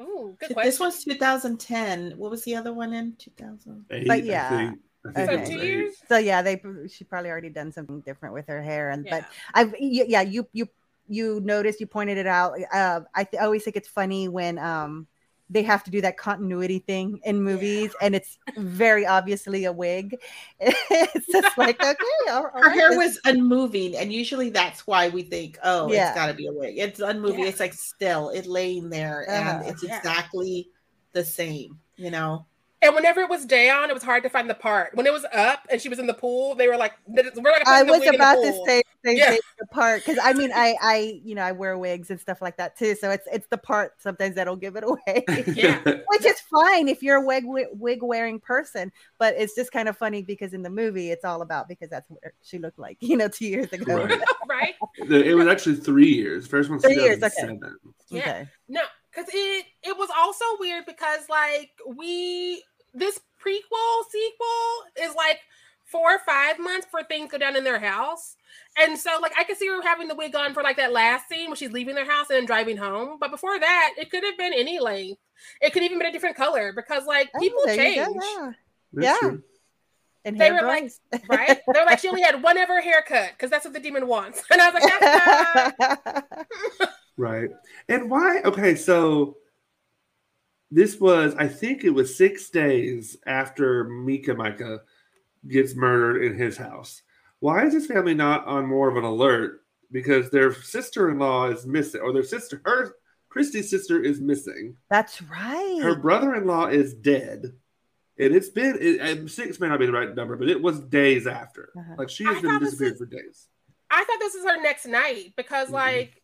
[0.00, 0.68] Ooh, good question.
[0.68, 2.12] This was 2010.
[2.16, 3.86] What was the other one in 2000?
[4.06, 4.72] but yeah.
[5.06, 5.26] Okay.
[5.26, 5.94] So two years.
[6.08, 9.20] So yeah, they she probably already done something different with her hair, and yeah.
[9.20, 10.68] but I've yeah you you
[11.06, 15.06] you noticed you pointed it out uh, i th- always think it's funny when um,
[15.50, 18.06] they have to do that continuity thing in movies yeah.
[18.06, 20.16] and it's very obviously a wig
[20.60, 22.74] it's just like okay all, all her right.
[22.74, 26.08] hair was unmoving and usually that's why we think oh yeah.
[26.08, 27.46] it's got to be a wig it's unmoving yeah.
[27.46, 29.58] it's like still it laying there uh-huh.
[29.60, 30.68] and it's exactly
[31.12, 32.46] the same you know
[32.84, 34.94] and whenever it was down, it was hard to find the part.
[34.94, 37.66] When it was up and she was in the pool, they were like, "We're like."
[37.66, 39.36] I was about to say the yeah.
[39.70, 42.76] part because I mean, I, I, you know, I wear wigs and stuff like that
[42.76, 42.94] too.
[42.94, 45.24] So it's it's the part sometimes that'll give it away.
[45.46, 49.88] Yeah, which is fine if you're a wig wig wearing person, but it's just kind
[49.88, 52.96] of funny because in the movie it's all about because that's what she looked like,
[53.00, 54.04] you know, two years ago.
[54.04, 54.20] Right.
[54.48, 54.74] right?
[54.98, 56.46] It was actually three years.
[56.46, 57.22] First one, three years.
[57.22, 57.58] Okay.
[58.08, 58.20] Yeah.
[58.20, 58.48] Okay.
[58.68, 58.80] No,
[59.14, 62.62] because it it was also weird because like we
[62.94, 65.40] this prequel sequel is like
[65.84, 68.36] four or five months for things go down in their house.
[68.78, 71.28] And so, like, I could see her having the wig on for like that last
[71.28, 73.18] scene when she's leaving their house and then driving home.
[73.20, 75.20] But before that, it could have been any length.
[75.60, 78.08] It could even been a different color because, like, oh, people change.
[78.92, 79.18] yeah.
[79.22, 79.30] yeah.
[80.24, 81.00] And they were grows.
[81.12, 81.60] like, right?
[81.72, 84.42] They're like, she only had one ever haircut because that's what the demon wants.
[84.50, 85.78] And I was like, that's
[86.80, 86.88] not.
[87.16, 87.50] right.
[87.88, 88.40] And why?
[88.44, 89.36] Okay, so
[90.74, 94.80] this was, I think it was six days after Mika Micah
[95.46, 97.02] gets murdered in his house.
[97.38, 99.60] Why is his family not on more of an alert?
[99.92, 102.96] Because their sister in law is missing, or their sister, her
[103.32, 104.76] Kristi's sister is missing.
[104.90, 105.80] That's right.
[105.80, 107.52] Her brother in law is dead.
[108.18, 110.80] And it's been it, and six may not be the right number, but it was
[110.80, 111.70] days after.
[111.76, 111.94] Uh-huh.
[111.98, 113.48] Like she has I been disappeared for days.
[113.90, 115.74] I thought this was her next night because, mm-hmm.
[115.74, 116.22] like,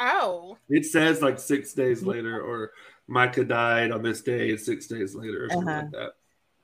[0.00, 2.72] oh, it says like six days later, or
[3.06, 5.82] Micah died on this day, and six days later, or something uh-huh.
[5.82, 6.12] like that.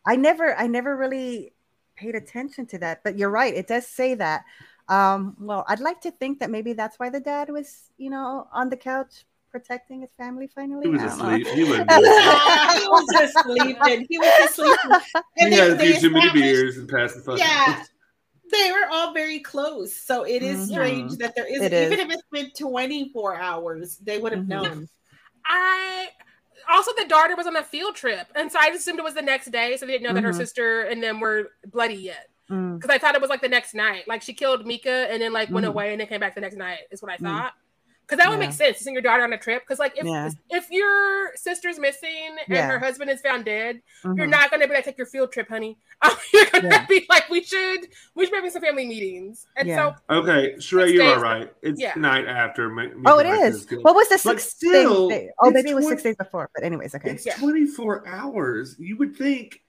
[0.04, 1.52] I never, I never really
[1.96, 3.54] paid attention to that, but you're right.
[3.54, 4.44] It does say that.
[4.88, 8.46] Um, well, I'd like to think that maybe that's why the dad was, you know,
[8.52, 10.86] on the couch protecting his family finally?
[10.86, 11.46] He was asleep.
[11.48, 14.06] He, was just sleeping.
[14.08, 15.00] He was just sleeping.
[15.38, 17.38] And he they, had a few too many beers and passed the fuck.
[17.38, 17.82] Yeah.
[18.50, 19.94] They were all very close.
[19.94, 20.72] So it is mm-hmm.
[20.72, 24.62] strange that there isn't, even if it's been 24 hours, they would have mm-hmm.
[24.62, 24.88] known.
[25.44, 26.08] I
[26.70, 29.22] also the daughter was on a field trip, and so I assumed it was the
[29.22, 30.16] next day, so they didn't know mm-hmm.
[30.16, 30.38] that her mm-hmm.
[30.38, 32.28] sister and them were bloody yet.
[32.48, 32.90] Because mm.
[32.90, 35.50] I thought it was like the next night, like she killed Micah and then like
[35.50, 35.70] went mm.
[35.70, 36.78] away and then came back the next night.
[36.92, 37.24] Is what I mm.
[37.24, 37.54] thought.
[38.06, 38.46] Because that would yeah.
[38.46, 39.62] make sense to send your daughter on a trip.
[39.62, 40.30] Because like if yeah.
[40.50, 42.68] if your sister's missing and yeah.
[42.68, 44.16] her husband is found dead, mm-hmm.
[44.16, 45.76] you're not gonna be like take your field trip, honey.
[46.32, 49.46] you're gonna be like, we should we should have some family meetings.
[49.56, 51.52] And so okay, Sharai, you are right.
[51.62, 52.70] It's night after.
[53.06, 53.66] oh, it is.
[53.82, 55.30] What was the six still, day?
[55.40, 56.48] Oh, maybe it was 20, six days before.
[56.54, 57.10] But anyways, okay.
[57.10, 58.76] It's 24 hours.
[58.78, 59.60] You would think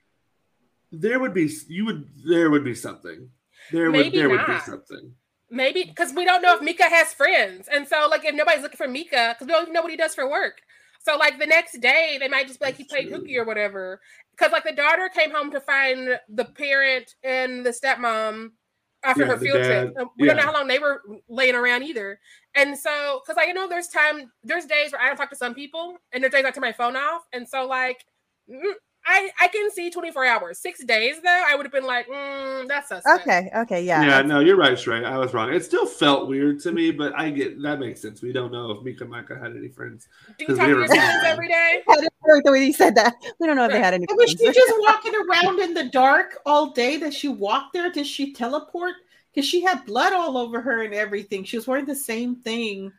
[0.92, 3.30] there would be you would there would be something.
[3.72, 4.48] There maybe would there not.
[4.48, 5.14] would be something.
[5.50, 8.78] Maybe because we don't know if Micah has friends, and so like if nobody's looking
[8.78, 10.62] for Micah, because we don't even know what he does for work.
[11.00, 14.02] So like the next day, they might just be like he played hooky or whatever.
[14.32, 18.50] Because like the daughter came home to find the parent and the stepmom
[19.04, 20.08] after yeah, her field dad, trip.
[20.20, 20.34] We yeah.
[20.34, 22.20] don't know how long they were laying around either.
[22.56, 25.36] And so, because like, I know there's time, there's days where I don't talk to
[25.36, 27.22] some people, and there's days I turn my phone off.
[27.32, 28.04] And so, like,
[28.52, 28.74] mm,
[29.08, 30.60] I I can see 24 hours.
[30.60, 33.22] Six days though, I would have been like, mm, that's suspect.
[33.22, 34.04] Okay, okay, yeah.
[34.04, 35.06] Yeah, no, you're right, Shrey.
[35.06, 35.54] I was wrong.
[35.54, 38.22] It still felt weird to me, but I get that makes sense.
[38.22, 40.08] We don't know if Mika Micah had any friends.
[40.38, 41.84] Do you talk to your friends every day?
[41.88, 43.16] the way you said that.
[43.40, 44.06] We don't know if they had any.
[44.10, 46.98] Was she just walking around in the dark all day?
[46.98, 47.90] That she walked there?
[47.92, 48.94] Did she teleport?
[49.34, 51.44] Because she had blood all over her and everything.
[51.44, 52.92] She was wearing the same thing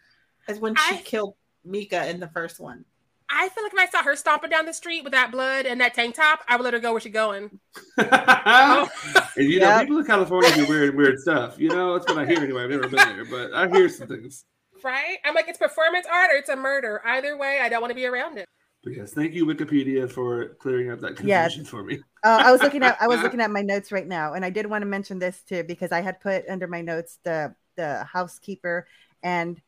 [0.47, 1.03] as when she I...
[1.03, 1.35] killed
[1.65, 2.85] Micah in the first one.
[3.31, 5.81] I feel like if I saw her stomping down the street with that blood and
[5.81, 7.61] that tank top, I would let her go where she's going.
[7.99, 8.89] and
[9.37, 11.59] you know, people in California do weird, weird stuff.
[11.59, 12.65] You know, that's what I hear anyway.
[12.65, 14.45] I've never been there, but I hear some things.
[14.83, 15.19] Right?
[15.25, 17.03] I'm like, it's performance art or it's a murder.
[17.05, 18.47] Either way, I don't want to be around it.
[18.85, 21.69] But yes, thank you, Wikipedia, for clearing up that confusion yes.
[21.69, 22.01] for me.
[22.25, 24.51] uh, I was looking at I was looking at my notes right now, and I
[24.51, 28.05] did want to mention this too because I had put under my notes the the
[28.05, 28.87] housekeeper
[29.23, 29.61] and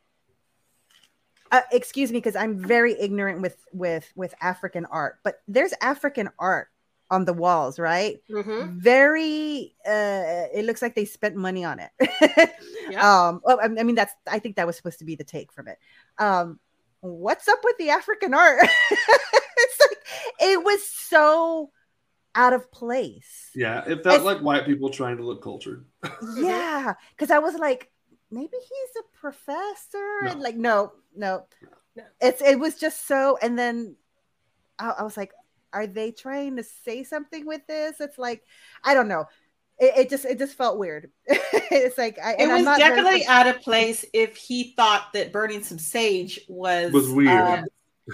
[1.51, 6.29] uh, excuse me because i'm very ignorant with with with african art but there's african
[6.39, 6.67] art
[7.11, 8.21] on the walls right?
[8.31, 8.79] Mm-hmm.
[8.79, 11.91] very uh it looks like they spent money on it.
[12.89, 13.27] Yeah.
[13.27, 15.67] um well, I mean that's i think that was supposed to be the take from
[15.67, 15.77] it.
[16.17, 16.59] Um
[17.01, 18.59] what's up with the african art?
[19.63, 19.97] It's like
[20.39, 21.71] it was so
[22.33, 23.51] out of place.
[23.53, 25.85] Yeah it felt it's, like white people trying to look cultured.
[26.35, 27.91] Yeah because i was like
[28.31, 30.21] maybe he's a professor?
[30.23, 30.31] No.
[30.31, 31.45] and like no no.
[32.19, 33.95] It's it was just so and then
[34.79, 35.33] I, I, was like
[35.73, 37.99] are they trying to say something with this?
[37.99, 38.43] It's like
[38.83, 39.25] i don't know.
[39.79, 41.11] It, it just it just felt weird.
[41.73, 45.79] It's like I, it was definitely out of place if he thought that burning some
[45.79, 47.29] sage was was weird.
[47.29, 47.65] um,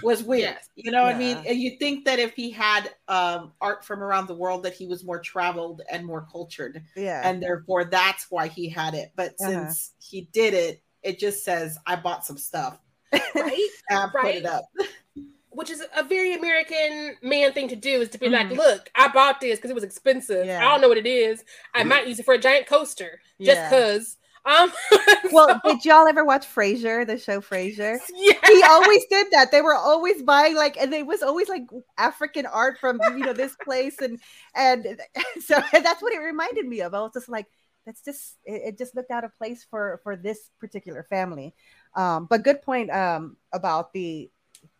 [0.02, 0.68] was weird yes.
[0.76, 1.06] you know yeah.
[1.06, 4.34] what i mean and you think that if he had um art from around the
[4.34, 8.68] world that he was more traveled and more cultured yeah and therefore that's why he
[8.68, 9.48] had it but uh-huh.
[9.48, 12.78] since he did it it just says i bought some stuff
[13.34, 13.68] right?
[13.90, 14.10] I right?
[14.14, 14.64] put it up.
[15.50, 18.50] Which is a very American man thing to do is to be mm-hmm.
[18.50, 20.46] like, look, I bought this because it was expensive.
[20.46, 20.58] Yeah.
[20.58, 21.42] I don't know what it is.
[21.74, 24.16] I might use it for a giant coaster just because.
[24.44, 24.72] Um,
[25.32, 27.98] well, did y'all ever watch Frasier, the show Frasier?
[28.14, 28.32] Yeah.
[28.46, 29.50] He always did that.
[29.50, 31.66] They were always buying like, and it was always like
[31.96, 34.18] African art from you know this place, and
[34.54, 35.00] and
[35.40, 36.94] so that's what it reminded me of.
[36.94, 37.46] I was just like,
[37.84, 41.54] that's just it, it just looked out of place for for this particular family.
[41.94, 44.30] Um, but good point um, about the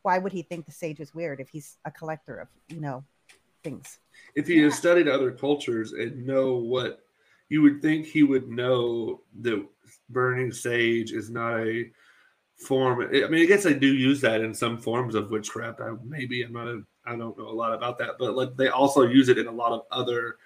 [0.03, 3.05] why would he think the sage is weird if he's a collector of you know
[3.63, 3.99] things?
[4.35, 4.65] If he yeah.
[4.65, 7.08] has studied other cultures and know what
[7.49, 9.67] you would think he would know that
[10.11, 11.91] burning sage is not a
[12.59, 13.01] form.
[13.01, 15.81] I mean, I guess I do use that in some forms of witchcraft.
[15.81, 18.69] I maybe I'm not a I don't know a lot about that, but like they
[18.69, 20.37] also use it in a lot of other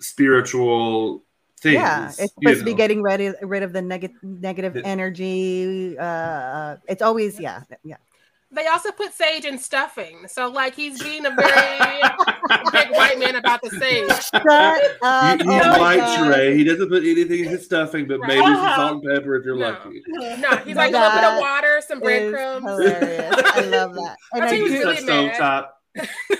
[0.00, 1.24] spiritual
[1.60, 1.74] things.
[1.74, 2.54] Yeah, it's supposed know.
[2.54, 5.96] to be getting rid rid of the negative negative energy.
[5.98, 7.96] Uh, it's always yeah, yeah.
[8.50, 12.00] They also put sage in stuffing, so like he's being a very
[12.72, 14.08] big white man about the sage.
[14.08, 15.38] Shut up!
[15.38, 16.56] You, he's oh white, Sharai.
[16.56, 18.28] He doesn't put anything in his stuffing, but right.
[18.28, 18.76] maybe uh-huh.
[18.76, 19.68] some salt and pepper if you're no.
[19.68, 20.02] lucky.
[20.08, 22.64] No, he's like a little bit of water, some breadcrumbs.
[22.64, 23.34] Hilarious!
[23.36, 24.16] I love that.
[24.32, 25.77] And I, I do really stove top.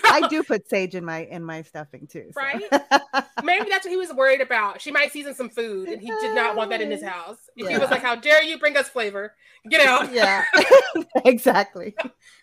[0.05, 2.31] I do put sage in my in my stuffing too.
[2.33, 2.41] So.
[2.41, 2.63] Right?
[3.45, 4.81] Maybe that's what he was worried about.
[4.81, 7.39] She might season some food, and he did not want that in his house.
[7.57, 7.71] Yeah.
[7.71, 9.35] He was like, "How dare you bring us flavor?
[9.69, 10.45] Get out!" Yeah,
[11.25, 11.95] exactly.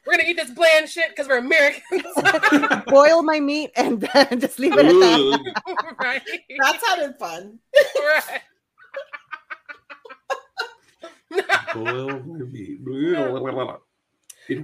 [0.05, 2.03] We're gonna eat this bland shit because we're Americans.
[2.87, 5.95] Boil my meat and then just leave it at that.
[5.99, 6.21] right?
[6.61, 7.59] That sounded fun.
[7.97, 8.41] Right.
[11.73, 12.79] Boil my meat.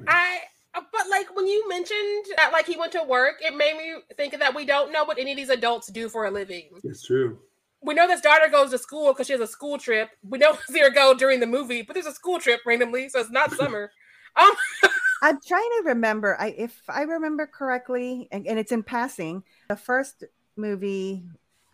[0.08, 0.42] I
[0.74, 4.38] but like when you mentioned that like he went to work, it made me think
[4.38, 6.70] that we don't know what any of these adults do for a living.
[6.84, 7.40] It's true.
[7.84, 10.10] We know this daughter goes to school because she has a school trip.
[10.24, 13.20] We don't see her go during the movie, but there's a school trip randomly, so
[13.20, 13.92] it's not summer.
[14.36, 14.52] Um
[15.24, 16.36] I'm trying to remember.
[16.40, 20.24] I if I remember correctly, and, and it's in passing, the first
[20.56, 21.24] movie,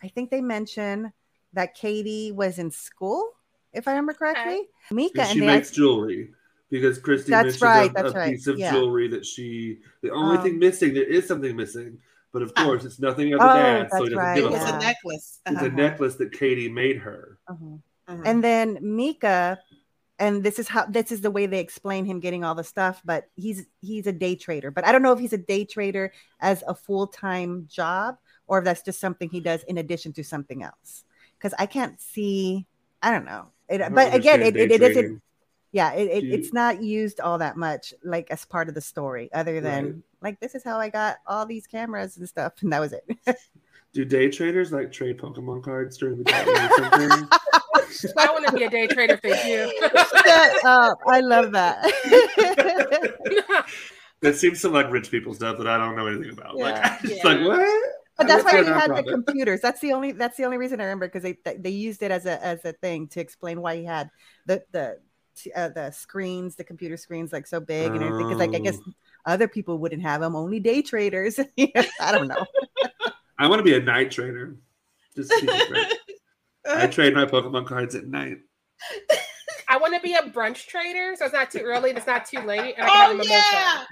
[0.03, 1.13] I think they mention
[1.53, 3.31] that Katie was in school,
[3.73, 4.53] if I remember correctly.
[4.53, 4.67] Okay.
[4.91, 6.31] Micah and she makes jewelry
[6.69, 8.31] because Kristi that's mentioned right, a, a right.
[8.31, 8.71] piece of yeah.
[8.71, 9.79] jewelry that she.
[10.01, 11.99] The only um, thing missing, there is something missing,
[12.33, 12.65] but of ah.
[12.65, 15.39] course, it's nothing of the oh, dad, so he doesn't right, give It's a necklace.
[15.45, 15.65] It's uh-huh.
[15.65, 17.39] a necklace that Katie made her.
[17.47, 17.77] Uh-huh.
[18.07, 18.21] Uh-huh.
[18.25, 19.59] And then Micah,
[20.19, 23.01] and this is how this is the way they explain him getting all the stuff.
[23.03, 26.11] But he's he's a day trader, but I don't know if he's a day trader
[26.39, 30.23] as a full time job or if that's just something he does in addition to
[30.23, 31.03] something else.
[31.37, 32.65] Because I can't see.
[33.01, 33.47] I don't know.
[33.69, 35.21] It, don't but again, it, it, it isn't
[35.77, 39.29] yeah it, it, it's not used all that much like as part of the story
[39.31, 39.95] other than right.
[40.23, 43.03] like this is how i got all these cameras and stuff and that was it
[43.93, 46.33] do day traders like trade pokemon cards during the day
[48.17, 49.71] i want to be a day trader thank you
[51.05, 51.79] i love that
[54.21, 56.63] that seems some like rich people stuff that i don't know anything about yeah.
[56.63, 57.31] like it's yeah.
[57.31, 59.61] like what but that's why he had the computers.
[59.61, 62.25] That's the only that's the only reason I remember because they they used it as
[62.25, 64.09] a as a thing to explain why he had
[64.47, 64.97] the the
[65.55, 68.27] uh, the screens, the computer screens, like so big and everything.
[68.27, 68.91] Because like I guess oh.
[69.25, 70.35] other people wouldn't have them.
[70.35, 71.39] Only day traders.
[71.59, 72.45] I don't know.
[73.39, 74.55] I want to be a night trader.
[75.15, 75.31] Just
[76.67, 78.39] I trade my Pokemon cards at night.
[79.69, 82.39] I want to be a brunch trader, so it's not too early, it's not too
[82.39, 83.87] late, and I can oh, have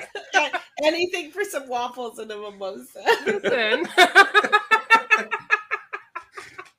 [0.00, 0.58] a yeah.
[0.82, 3.02] Anything for some waffles and a mimosa.
[3.24, 3.86] Listen.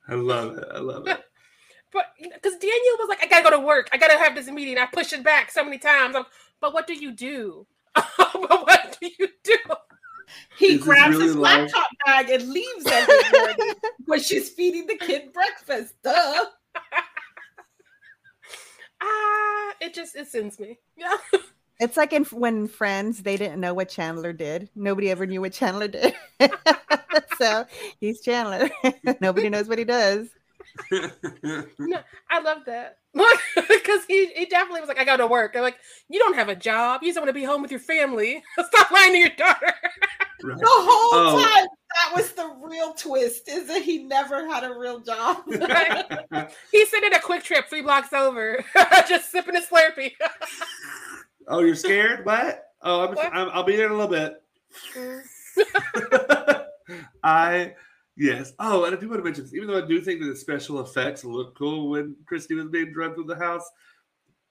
[0.08, 0.68] I love it.
[0.72, 1.22] I love it.
[1.92, 3.88] But because Daniel was like, I gotta go to work.
[3.92, 4.78] I gotta have this meeting.
[4.78, 6.14] I pushed it back so many times.
[6.16, 6.24] I'm,
[6.60, 7.66] but what do you do?
[7.94, 9.56] but what do you do?
[10.58, 13.14] He this grabs really his laptop bag and leaves every
[14.06, 15.94] when she's feeding the kid breakfast.
[16.02, 16.44] Duh.
[19.00, 20.76] Ah, uh, it just it sends me.
[20.96, 21.16] Yeah.
[21.78, 24.68] It's like in when Friends, they didn't know what Chandler did.
[24.74, 26.14] Nobody ever knew what Chandler did.
[27.38, 27.64] so
[28.00, 28.68] he's Chandler.
[29.20, 30.30] Nobody knows what he does
[31.78, 31.98] no,
[32.30, 32.98] I love that.
[33.68, 35.52] Because he, he definitely was like, I gotta work.
[35.56, 37.02] I'm like, you don't have a job.
[37.02, 38.42] You just want to be home with your family.
[38.54, 39.74] Stop lying to your daughter.
[40.42, 40.58] Right.
[40.58, 41.42] The whole oh.
[41.42, 45.38] time, that was the real twist, is that he never had a real job.
[45.46, 46.06] right?
[46.70, 48.64] He's sitting at a QuikTrip three blocks over,
[49.08, 50.12] just sipping a Slurpee.
[51.48, 52.24] oh, you're scared?
[52.24, 52.64] What?
[52.82, 53.32] Oh, I'm, what?
[53.32, 54.42] i will be there in a little bit.
[54.94, 56.66] Mm.
[57.24, 57.74] I
[58.18, 58.52] Yes.
[58.58, 60.36] Oh, and I do want to mention this, even though I do think that the
[60.36, 63.62] special effects look cool when Kristi was being drugged through the house,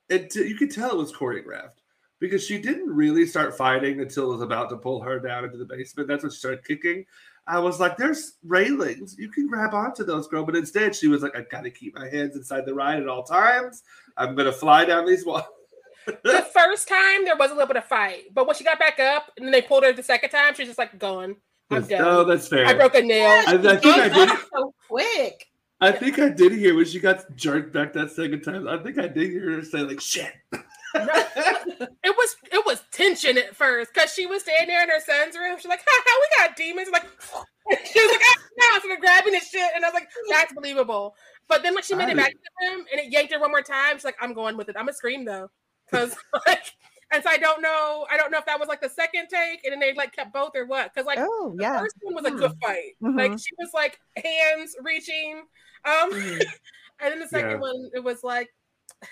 [0.07, 1.81] it you could tell it was choreographed
[2.19, 5.57] because she didn't really start fighting until it was about to pull her down into
[5.57, 6.07] the basement.
[6.07, 7.05] That's when she started kicking.
[7.45, 9.17] I was like, "There's railings.
[9.19, 11.93] You can grab onto those, girl." But instead, she was like, "I got to keep
[11.93, 13.83] my hands inside the ride at all times.
[14.15, 15.43] I'm gonna fly down these walls."
[16.05, 18.97] the first time there was a little bit of fight, but when she got back
[18.97, 21.35] up and then they pulled her the second time, she's just like gone.
[21.69, 22.01] I'm done.
[22.01, 22.65] Oh, that's fair.
[22.65, 23.29] I broke a nail.
[23.29, 24.29] I, I think I did.
[24.53, 25.47] So quick.
[25.79, 28.67] I think I did hear when she got jerked back that second time.
[28.67, 30.33] I think I did hear her say like "shit."
[30.95, 35.37] it was it was tension at first because she was standing there in her son's
[35.37, 35.57] room.
[35.57, 37.03] She's like, "Ha ha, we got demons!" Like
[37.85, 41.15] she was like, "Ah, now!" Started grabbing his shit, and I was like, "That's believable."
[41.47, 43.51] But then when she made I, it back to him and it yanked her one
[43.51, 44.75] more time, she's like, "I'm going with it.
[44.77, 45.49] I'm gonna scream though,"
[45.85, 46.15] because
[46.47, 46.73] like
[47.11, 48.05] and so I don't know.
[48.11, 50.33] I don't know if that was like the second take, and then they like kept
[50.33, 50.93] both or what.
[50.93, 51.73] Because like oh, yeah.
[51.73, 52.59] the first one was a good hmm.
[52.59, 52.95] fight.
[53.01, 53.17] Mm-hmm.
[53.17, 55.43] Like she was like hands reaching.
[55.85, 56.41] Um, mm.
[56.99, 57.57] and then the second yeah.
[57.57, 58.49] one, it was like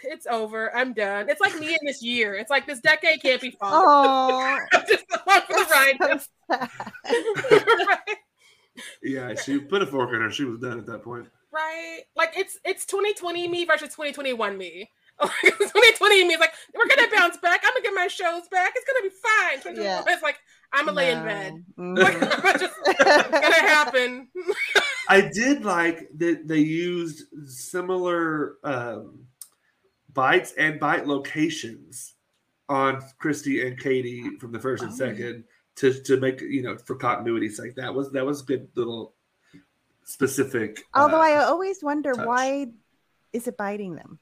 [0.04, 0.76] it's over.
[0.76, 1.30] I'm done.
[1.30, 2.36] It's like me in this year.
[2.36, 3.72] It's like this decade can't be fun.
[3.74, 6.70] Oh, just along for the ride.
[7.88, 8.18] right?
[9.02, 10.32] Yeah, she put a fork in her.
[10.32, 11.28] She was done at that point.
[11.52, 12.02] Right.
[12.16, 14.90] Like it's it's 2020 me versus 2021 me.
[15.22, 17.62] 2020 means like we're gonna bounce back.
[17.64, 18.74] I'm gonna get my shows back.
[18.76, 19.84] It's gonna be fine.
[19.84, 20.04] Yeah.
[20.08, 20.38] It's like
[20.74, 21.02] I'm gonna no.
[21.02, 21.64] lay in bed.
[21.78, 22.60] Mm-hmm.
[22.60, 24.28] just gonna happen.
[25.10, 29.26] I did like that they used similar um,
[30.14, 32.16] bites and bite locations
[32.68, 34.96] on Kristi and Katie from the first and oh.
[34.96, 35.44] second
[35.76, 37.76] to to make you know for continuity's sake.
[37.76, 39.14] That was that was a good little
[40.04, 40.82] specific.
[40.94, 42.26] Although uh, I always wonder touch.
[42.26, 42.68] why
[43.34, 44.20] is it biting them,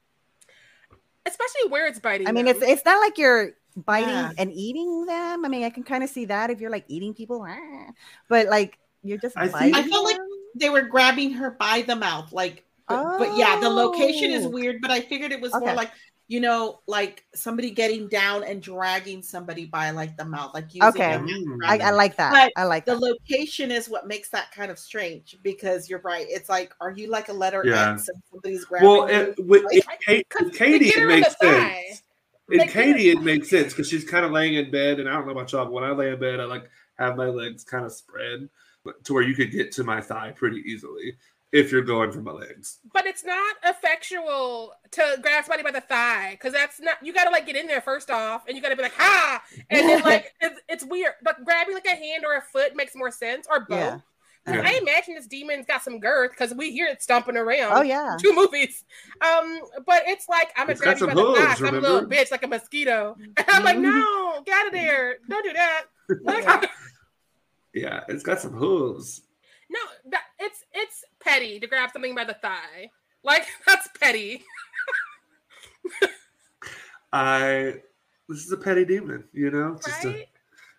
[1.34, 2.28] especially where it's biting.
[2.28, 2.56] I mean, them.
[2.56, 4.32] it's it's not like you're biting yeah.
[4.38, 5.46] and eating them.
[5.46, 7.92] I mean, I can kind of see that if you're like eating people, ah.
[8.30, 9.38] but like you're just.
[9.38, 10.18] I, think, I felt like
[10.56, 12.64] they were grabbing her by the mouth, like.
[12.88, 13.18] But, oh.
[13.18, 14.50] but yeah, the location is oh.
[14.50, 14.82] weird.
[14.82, 15.66] But I figured it was okay.
[15.66, 15.92] more like
[16.28, 20.90] you know, like somebody getting down and dragging somebody by like the mouth, like using
[20.90, 21.18] okay.
[21.18, 21.58] Mm.
[21.66, 22.32] I, I, like that.
[22.32, 23.02] But I like the that.
[23.02, 26.26] location is what makes that kind of strange because you're right.
[26.30, 27.92] It's like, are you like a letter yeah.
[27.94, 28.90] X and somebody's grabbing?
[28.90, 32.04] Well, it, with, like, Kate, Katie, it makes sense.
[32.50, 35.26] In Katie, it makes sense because she's kind of laying in bed, and I don't
[35.26, 37.86] know about y'all, but when I lay in bed, I like have my legs kind
[37.86, 38.50] of spread
[39.04, 41.16] to where you could get to my thigh pretty easily
[41.54, 42.80] if you're going for my legs.
[42.92, 46.98] But it's not effectual to grab somebody by the thigh because that's not.
[47.02, 48.96] You got to like get in there first off, and you got to be like
[48.98, 51.14] ha, and then like it's, it's, weird.
[51.22, 53.80] But grabbing like a hand or a foot makes more sense, or both.
[53.80, 54.00] Yeah.
[54.46, 54.62] Yeah.
[54.66, 57.72] I imagine this demon's got some girth because we hear it stomping around.
[57.78, 58.84] Oh yeah, two movies.
[59.22, 61.66] Um, but it's like I'm gonna grab you by the thigh.
[61.66, 63.16] I'm a little bitch, like a mosquito.
[63.38, 65.16] And I'm like, no, get out of there!
[65.30, 65.86] Don't do that.
[67.74, 69.22] yeah, it's got some hooves.
[69.70, 69.80] No,
[70.12, 72.90] that it's it's petty to grab something by the thigh.
[73.24, 74.44] Like that's petty.
[77.12, 77.76] I
[78.30, 80.16] this is a petty demon, you know, just right?
[80.16, 80.28] a,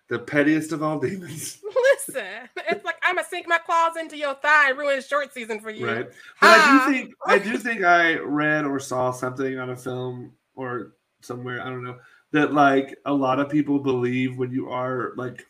[0.09, 1.59] the pettiest of all demons.
[1.63, 5.69] Listen, it's like I'm gonna sink my claws into your thigh, ruin short season for
[5.69, 5.87] you.
[5.87, 6.09] Right,
[6.41, 10.33] but I do think I do think I read or saw something on a film
[10.55, 11.97] or somewhere I don't know
[12.31, 15.45] that like a lot of people believe when you are like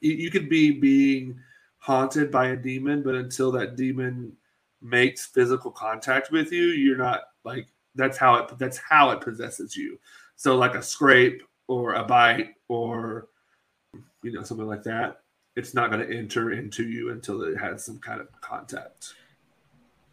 [0.00, 1.38] you, you could be being
[1.84, 4.32] haunted by a demon, but until that demon
[4.80, 9.76] makes physical contact with you, you're not like that's how it that's how it possesses
[9.76, 10.00] you.
[10.34, 13.28] So like a scrape or a bite or
[14.22, 15.20] you know something like that,
[15.56, 19.12] it's not going to enter into you until it has some kind of contact.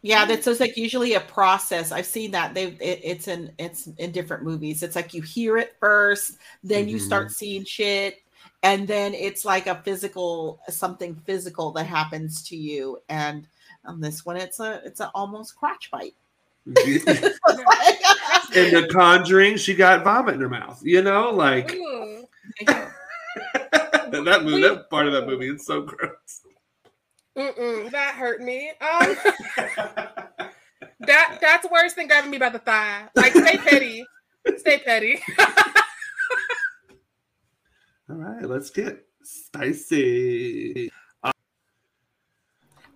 [0.02, 1.90] Yeah, that's so like usually a process.
[1.90, 4.82] I've seen that they it, it's in it's in different movies.
[4.82, 6.88] It's like you hear it first, then mm-hmm.
[6.90, 7.32] you start mm-hmm.
[7.32, 8.16] seeing shit,
[8.62, 12.98] and then it's like a physical something physical that happens to you.
[13.08, 13.48] And
[13.84, 16.14] on this one it's a it's an almost crotch bite.
[16.66, 16.74] In
[18.74, 21.68] the conjuring she got vomit in her mouth you know like
[22.66, 26.42] that movie that part of that movie is so gross.
[27.36, 28.70] Mm-mm, that hurt me.
[28.80, 29.16] Um
[31.00, 33.08] that that's worse than grabbing me by the thigh.
[33.16, 34.04] Like stay petty.
[34.58, 35.20] Stay petty
[38.12, 40.90] all right, let's get spicy.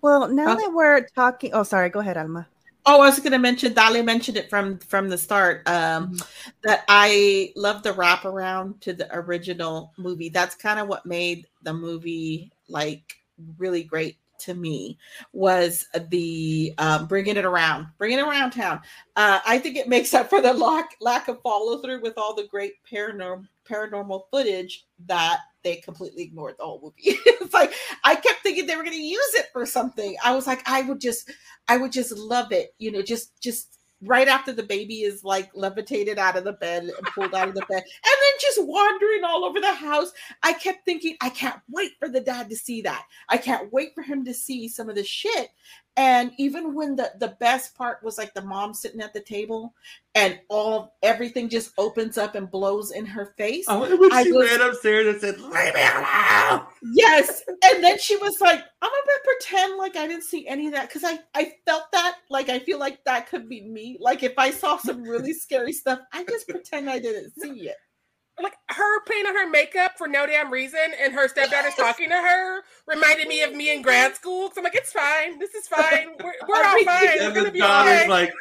[0.02, 2.46] well, now uh, that we're talking, oh, sorry, go ahead, Alma.
[2.84, 3.72] Oh, I was going to mention.
[3.72, 5.66] Dali mentioned it from from the start.
[5.66, 6.50] Um, mm-hmm.
[6.64, 10.28] That I love the wraparound to the original movie.
[10.28, 13.16] That's kind of what made the movie like
[13.58, 14.98] really great to me
[15.32, 18.80] was the um, bringing it around, bringing it around town.
[19.16, 22.34] Uh, I think it makes up for the lack lack of follow through with all
[22.34, 26.94] the great paranormal paranormal footage that they completely ignored the whole movie.
[27.26, 27.72] it's like
[28.04, 30.16] I kept thinking they were going to use it for something.
[30.24, 31.30] I was like, I would just,
[31.68, 32.74] I would just love it.
[32.78, 36.84] You know, just, just right after the baby is like levitated out of the bed
[36.84, 40.12] and pulled out of the bed, and then just wandering all over the house.
[40.42, 43.04] I kept thinking, I can't wait for the dad to see that.
[43.28, 45.48] I can't wait for him to see some of the shit.
[45.98, 49.74] And even when the the best part was like the mom sitting at the table
[50.14, 53.64] and all everything just opens up and blows in her face.
[53.68, 58.16] Oh, when she was, ran upstairs and said, "Leave me alone." Yes, and then she
[58.16, 61.54] was like, "I'm gonna pretend like I didn't see any of that because I I
[61.64, 63.96] felt that like I feel like that could be me.
[63.98, 67.76] Like if I saw some really scary stuff, I just pretend I didn't see it."
[68.42, 72.16] Like her putting on her makeup for no damn reason and her stepdaughter's talking to
[72.16, 74.50] her reminded me of me in grad school.
[74.50, 75.38] So I'm like, it's fine.
[75.38, 76.08] This is fine.
[76.22, 77.20] We're, we're all fine.
[77.20, 78.08] And the daughter's okay.
[78.08, 78.32] like,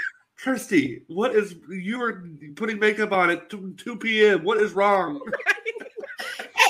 [0.41, 2.25] Kristi, what is you were
[2.55, 4.43] putting makeup on at 2, 2 p.m.
[4.43, 5.21] What is wrong?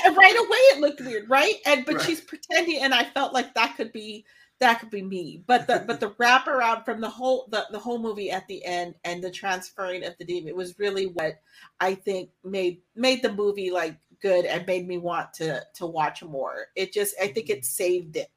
[0.06, 1.56] right away it looked weird, right?
[1.66, 2.06] And but right.
[2.06, 4.26] she's pretending, and I felt like that could be
[4.60, 5.44] that could be me.
[5.46, 8.96] But the but the wraparound from the whole the, the whole movie at the end
[9.04, 11.40] and the transferring of the demon it was really what
[11.80, 16.24] I think made made the movie like good and made me want to to watch
[16.24, 16.68] more.
[16.76, 18.32] It just I think it saved it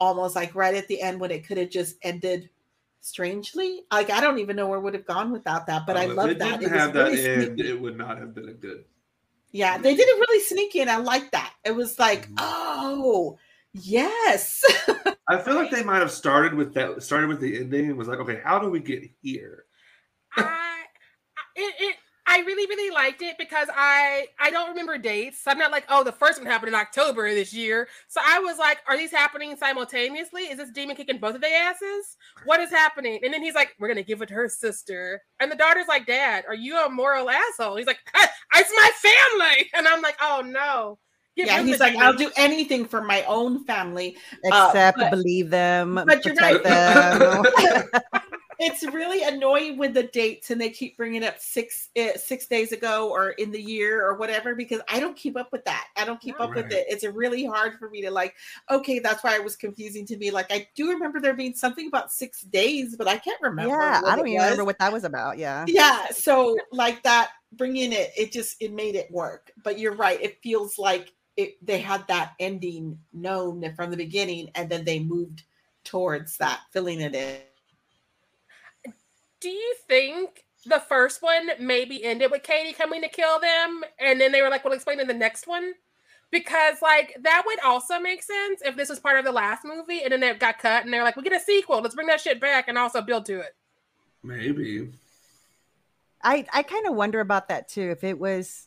[0.00, 2.50] almost like right at the end when it could have just ended
[3.00, 3.82] strangely.
[3.90, 6.60] Like I don't even know where would have gone without that, but I love that.
[6.60, 8.84] Didn't it have that really end, it would not have been a good.
[9.52, 11.52] Yeah, they did it really sneaky, and I like that.
[11.64, 12.34] It was like, mm-hmm.
[12.38, 13.38] oh,
[13.74, 14.62] Yes.
[15.28, 18.08] I feel like they might have started with that, started with the ending and was
[18.08, 19.64] like, okay, how do we get here?
[20.36, 20.84] I,
[21.56, 21.96] it, it,
[22.26, 25.44] I I really, really liked it because I I don't remember dates.
[25.44, 27.86] So I'm not like, oh, the first one happened in October this year.
[28.08, 30.42] So I was like, are these happening simultaneously?
[30.42, 32.16] Is this demon kicking both of their asses?
[32.44, 33.20] What is happening?
[33.22, 35.22] And then he's like, we're gonna give it to her sister.
[35.38, 37.76] And the daughter's like, Dad, are you a moral asshole?
[37.76, 38.00] He's like,
[38.56, 39.70] it's my family.
[39.74, 40.98] And I'm like, oh no.
[41.36, 45.50] Give yeah, he's like, I'll do anything for my own family, except uh, but, believe
[45.50, 47.44] them, but protect them.
[48.58, 52.72] it's really annoying with the dates and they keep bringing up six uh, six days
[52.72, 55.88] ago or in the year or whatever because I don't keep up with that.
[55.96, 56.64] I don't keep up right.
[56.64, 56.86] with it.
[56.88, 58.34] It's really hard for me to like.
[58.70, 60.30] Okay, that's why it was confusing to me.
[60.30, 63.74] Like I do remember there being something about six days, but I can't remember.
[63.74, 64.44] Yeah, I don't even was.
[64.44, 65.38] remember what that was about.
[65.38, 66.06] Yeah, yeah.
[66.10, 69.52] So like that, bringing it, it just it made it work.
[69.62, 70.20] But you're right.
[70.20, 74.98] It feels like it, they had that ending known from the beginning, and then they
[74.98, 75.42] moved
[75.84, 77.40] towards that, filling it in
[79.44, 84.18] do you think the first one maybe ended with Katie coming to kill them, and
[84.18, 85.74] then they were like, "We'll explain in the next one,"
[86.30, 90.02] because like that would also make sense if this was part of the last movie,
[90.02, 91.82] and then it got cut, and they're like, "We get a sequel.
[91.82, 93.54] Let's bring that shit back and also build to it."
[94.22, 94.90] Maybe.
[96.22, 97.90] I I kind of wonder about that too.
[97.90, 98.66] If it was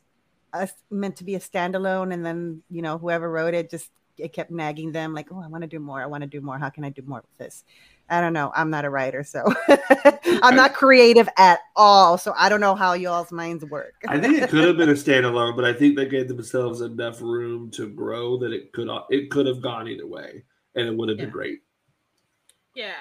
[0.53, 4.33] a, meant to be a standalone, and then you know whoever wrote it just it
[4.33, 6.01] kept nagging them like, "Oh, I want to do more.
[6.01, 6.57] I want to do more.
[6.57, 7.63] How can I do more with this?"
[8.09, 8.51] I don't know.
[8.55, 9.43] I'm not a writer, so
[10.41, 12.17] I'm not creative at all.
[12.17, 13.95] So I don't know how y'all's minds work.
[14.07, 17.21] I think it could have been a standalone, but I think they gave themselves enough
[17.21, 20.43] room to grow that it could it could have gone either way,
[20.75, 21.25] and it would have yeah.
[21.25, 21.59] been great.
[22.75, 22.93] Yeah,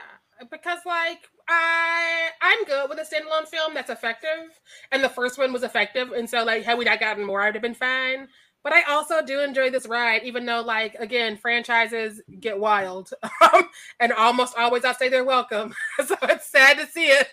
[0.51, 4.59] because like I I'm good with a standalone film that's effective,
[4.93, 7.55] and the first one was effective, and so like had we not gotten more, I'd
[7.55, 8.29] have been fine.
[8.67, 13.11] But I also do enjoy this ride, even though, like, again, franchises get wild,
[13.55, 13.69] um,
[14.01, 15.73] and almost always I say they're welcome.
[16.05, 17.29] so it's sad to see it.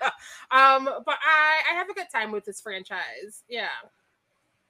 [0.51, 3.41] Um, but I, I have a good time with this franchise.
[3.49, 3.70] Yeah,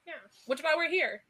[0.08, 0.14] yeah.
[0.46, 1.24] Which is why we're here.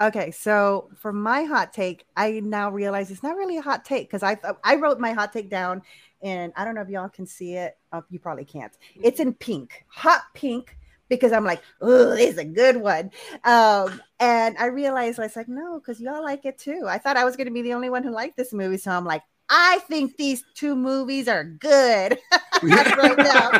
[0.00, 4.08] Okay, so for my hot take, I now realize it's not really a hot take
[4.08, 5.82] because I I wrote my hot take down,
[6.24, 7.76] and I don't know if y'all can see it.
[7.92, 8.76] Oh, you probably can't.
[8.96, 10.76] It's in pink, hot pink
[11.08, 13.10] because I'm like, oh, it's a good one.
[13.44, 16.86] Um, and I realized I was like, no, because y'all like it too.
[16.88, 18.78] I thought I was going to be the only one who liked this movie.
[18.78, 22.18] So I'm like, I think these two movies are good
[22.62, 23.50] right now.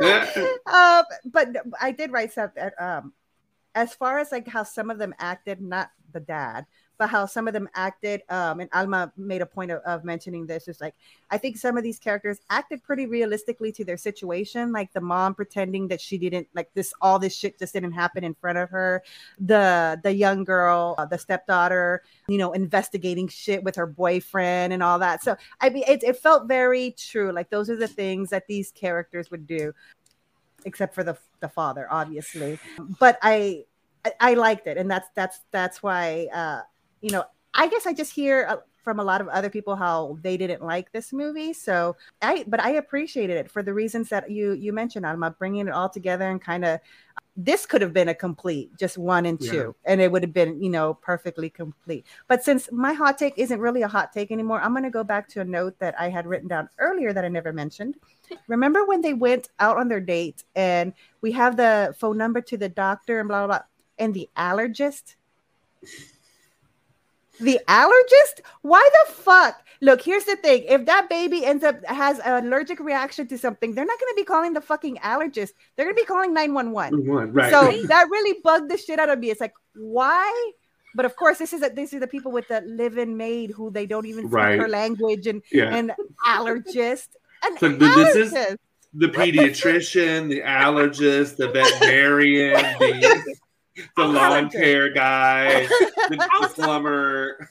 [1.00, 1.48] um, but
[1.80, 2.70] I did write something.
[2.78, 3.12] Um,
[3.74, 6.66] as far as like how some of them acted, not the dad,
[6.98, 8.22] but how some of them acted.
[8.28, 10.68] Um, and Alma made a point of, of mentioning this.
[10.68, 10.94] Is like
[11.30, 14.72] I think some of these characters acted pretty realistically to their situation.
[14.72, 18.24] Like the mom pretending that she didn't like this, all this shit just didn't happen
[18.24, 19.02] in front of her.
[19.38, 24.82] The the young girl, uh, the stepdaughter, you know, investigating shit with her boyfriend and
[24.82, 25.22] all that.
[25.22, 27.32] So I mean, it, it felt very true.
[27.32, 29.72] Like those are the things that these characters would do
[30.66, 32.58] except for the the father obviously
[32.98, 33.62] but i
[34.20, 36.60] I, liked it, and that's that's that's why uh,
[37.04, 40.18] you know, I guess I just hear uh, from a lot of other people how
[40.22, 41.52] they didn't like this movie.
[41.52, 45.68] So I, but I appreciated it for the reasons that you you mentioned, Alma, bringing
[45.68, 46.80] it all together and kind of.
[47.36, 49.92] This could have been a complete, just one and two, yeah.
[49.92, 52.06] and it would have been, you know, perfectly complete.
[52.28, 55.02] But since my hot take isn't really a hot take anymore, I'm going to go
[55.02, 57.96] back to a note that I had written down earlier that I never mentioned.
[58.46, 60.92] Remember when they went out on their date and
[61.22, 63.66] we have the phone number to the doctor and blah blah, blah
[63.98, 65.16] and the allergist
[67.40, 68.40] the allergist?
[68.62, 69.60] Why the fuck?
[69.80, 70.64] Look, here's the thing.
[70.68, 74.16] If that baby ends up has an allergic reaction to something, they're not going to
[74.16, 75.50] be calling the fucking allergist.
[75.76, 77.32] They're going to be calling 911.
[77.32, 77.50] Right.
[77.50, 79.30] So that really bugged the shit out of me.
[79.30, 80.52] It's like, why?
[80.94, 83.70] But of course, this is a, this is the people with the live-in maid who
[83.70, 84.58] they don't even speak right.
[84.58, 85.74] her language and yeah.
[85.74, 85.92] and
[86.24, 87.08] allergist.
[87.44, 88.14] And so allergist.
[88.14, 88.56] this is
[88.94, 93.36] the pediatrician, the allergist, the veterinarian, the
[93.96, 97.48] the lawn care guy, the, the plumber.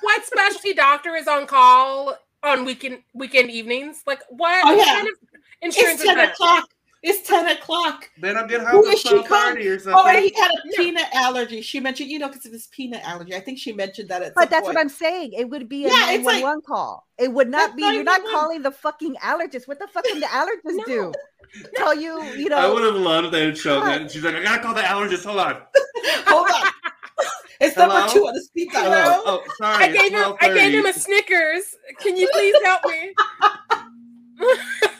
[0.00, 4.02] what specialty doctor is on call on weekend weekend evenings?
[4.06, 4.84] Like what, oh, yeah.
[4.84, 5.14] kind of
[5.62, 6.68] insurance it's 10 o'clock.
[7.06, 8.08] It's 10 o'clock.
[8.16, 9.92] Then I'm getting home at 12 or oh, something.
[9.94, 10.76] Oh, and he had a yeah.
[10.78, 11.60] peanut allergy.
[11.60, 13.34] She mentioned, you know, because of his peanut allergy.
[13.34, 14.76] I think she mentioned that at But that's point.
[14.76, 15.34] what I'm saying.
[15.34, 17.06] It would be a yeah, 911 like, call.
[17.18, 19.68] It would not be, you're not calling the fucking allergist.
[19.68, 20.84] What the fuck can the allergist no.
[20.86, 21.12] do?
[21.76, 22.56] tell you, you know.
[22.56, 24.10] I would have loved if they had shown that.
[24.10, 25.26] She's like, I gotta call the allergist.
[25.26, 25.60] Hold on.
[26.26, 26.72] Hold on.
[27.60, 27.98] It's Hello?
[27.98, 28.78] number two on the speaker.
[28.78, 29.22] Hello?
[29.26, 29.84] Oh, sorry.
[29.84, 30.34] I gave him.
[30.40, 31.76] I gave him a Snickers.
[32.00, 33.14] Can you please help me?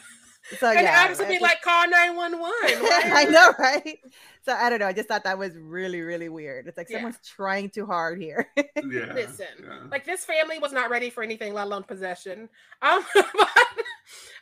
[0.59, 2.51] so and yeah, to be like, call nine one one.
[2.61, 3.99] I know, right?
[4.43, 4.85] So I don't know.
[4.85, 6.67] I just thought that was really, really weird.
[6.67, 6.97] It's like yeah.
[6.97, 8.47] someone's trying too hard here.
[8.57, 9.13] yeah.
[9.13, 9.79] Listen, yeah.
[9.89, 12.47] like this family was not ready for anything, let alone possession.
[12.83, 13.49] Um, but,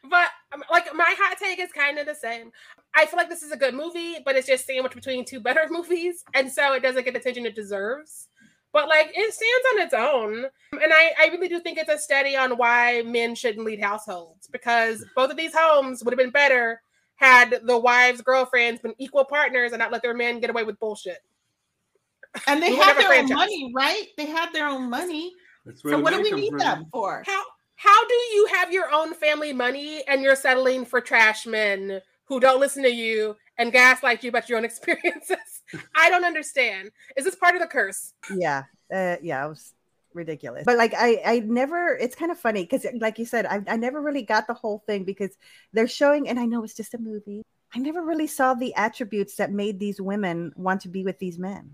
[0.10, 2.52] but um, like my hot take is kind of the same.
[2.96, 5.68] I feel like this is a good movie, but it's just sandwiched between two better
[5.70, 8.28] movies, and so it doesn't get the attention it deserves.
[8.74, 10.46] But like it stands on its own,
[10.84, 14.48] and I I really do think it's a study on why men shouldn't lead households
[14.48, 16.82] because both of these homes would have been better
[17.16, 20.80] had the wives girlfriends been equal partners and not let their men get away with
[20.80, 21.20] bullshit.
[22.48, 24.08] And they had their own money, right?
[24.18, 25.32] They had their own money.
[25.76, 26.60] So what do we need from.
[26.60, 27.24] them for?
[27.26, 27.44] How
[27.76, 32.40] how do you have your own family money and you're settling for trash men who
[32.40, 35.53] don't listen to you and gaslight you about your own experiences?
[35.96, 36.92] I don't understand.
[37.18, 38.14] Is this part of the curse?
[38.36, 38.64] Yeah.
[38.94, 39.74] Uh, yeah, it was
[40.14, 40.64] ridiculous.
[40.66, 43.78] But like I I never it's kind of funny because like you said, I, I
[43.78, 45.36] never really got the whole thing because
[45.74, 47.44] they're showing and I know it's just a movie.
[47.76, 51.40] I never really saw the attributes that made these women want to be with these
[51.40, 51.72] men.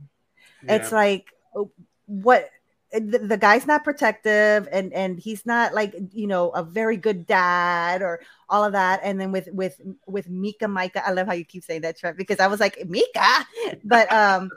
[0.63, 0.75] Yeah.
[0.75, 1.71] It's like oh,
[2.05, 2.49] what
[2.91, 7.27] the, the, guy's not protective and and he's not like you know a very good
[7.27, 9.01] dad or all of that.
[9.03, 12.17] And then with with with mika micah i love how you keep saying that Trent,
[12.17, 13.45] because i was like mika?
[13.83, 14.49] But um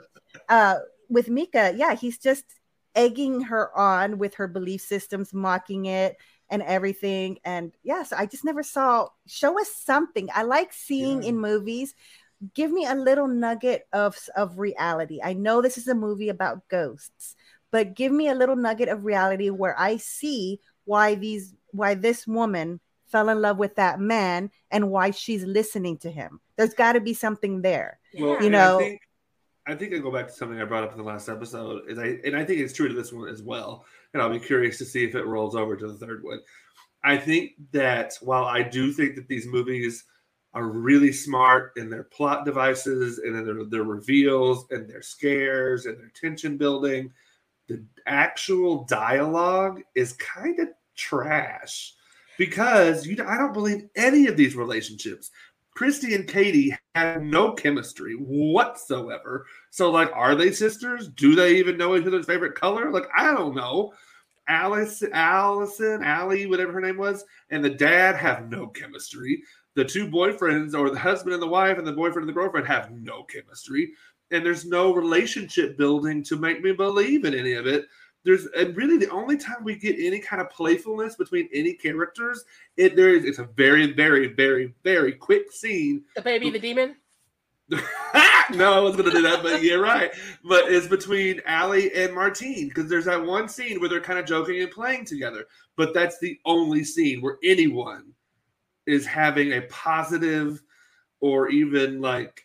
[0.49, 0.77] uh
[1.09, 2.45] with mika yeah he's just
[2.95, 6.17] egging her on with her belief systems mocking it
[6.49, 7.37] and everything.
[7.45, 10.29] And yeah so i just never saw show us something.
[10.33, 11.29] I like seeing yeah.
[11.29, 11.93] in movies
[12.55, 15.19] give me a little nugget of of reality.
[15.23, 17.35] I know this is a movie about ghosts
[17.73, 22.27] but give me a little nugget of reality where I see why these why this
[22.27, 26.39] woman fell in love with that man and why she's listening to him.
[26.55, 27.99] There's got to be something there.
[28.17, 28.77] Well, you know.
[28.77, 29.01] I think,
[29.65, 31.97] I think I go back to something I brought up in the last episode, is
[31.97, 33.85] I and I think it's true to this one as well.
[34.13, 36.41] And I'll be curious to see if it rolls over to the third one.
[37.03, 40.05] I think that while I do think that these movies
[40.53, 45.87] are really smart in their plot devices and in their, their reveals and their scares
[45.87, 47.11] and their tension building,
[47.67, 51.93] the actual dialogue is kind of trash
[52.37, 55.31] because you I don't believe any of these relationships.
[55.77, 59.47] Kristi and Katie have no chemistry whatsoever.
[59.71, 61.07] So, like, are they sisters?
[61.07, 62.91] Do they even know each other's favorite color?
[62.91, 63.91] Like, I don't know.
[64.47, 69.41] Alice, Allison, Allie, whatever her name was, and the dad have no chemistry.
[69.75, 72.67] The two boyfriends, or the husband and the wife, and the boyfriend and the girlfriend
[72.67, 73.93] have no chemistry
[74.33, 77.85] and there's no relationship building to make me believe in any of it.
[78.25, 82.43] There's and really the only time we get any kind of playfulness between any characters,
[82.77, 86.03] it there is it's a very, very, very, very quick scene.
[86.15, 86.95] The baby, the demon.
[87.69, 90.11] no, I was gonna do that, but you're right.
[90.43, 94.25] But it's between Allie and Martine because there's that one scene where they're kind of
[94.25, 95.45] joking and playing together.
[95.75, 98.13] But that's the only scene where anyone
[98.85, 100.63] is having a positive
[101.19, 102.42] or even like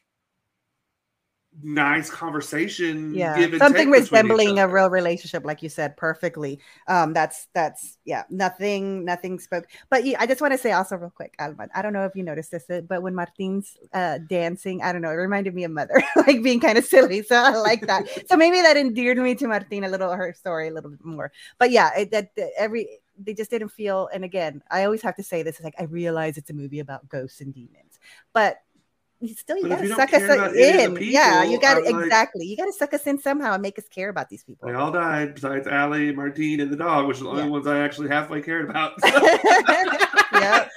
[1.62, 6.60] nice conversation yeah something resembling a real relationship like you said perfectly.
[6.86, 10.96] Um that's that's yeah nothing nothing spoke but yeah, i just want to say also
[10.96, 14.82] real quick Alma, i don't know if you noticed this but when Martine's uh dancing
[14.82, 17.56] i don't know it reminded me of mother like being kind of silly so i
[17.56, 18.06] like that.
[18.28, 21.32] So maybe that endeared me to martin a little her story a little bit more.
[21.58, 25.16] But yeah it, that, that every they just didn't feel and again i always have
[25.16, 27.98] to say this is like i realize it's a movie about ghosts and demons.
[28.32, 28.58] But
[29.20, 30.22] you still you gotta suck us
[30.54, 30.94] in.
[30.94, 32.40] People, yeah, you gotta exactly.
[32.40, 34.68] Like, you gotta suck us in somehow and make us care about these people.
[34.68, 37.36] They all died besides Allie, Martine, and the dog, which are the yeah.
[37.40, 38.92] only ones I actually halfway cared about.
[39.04, 40.68] yeah.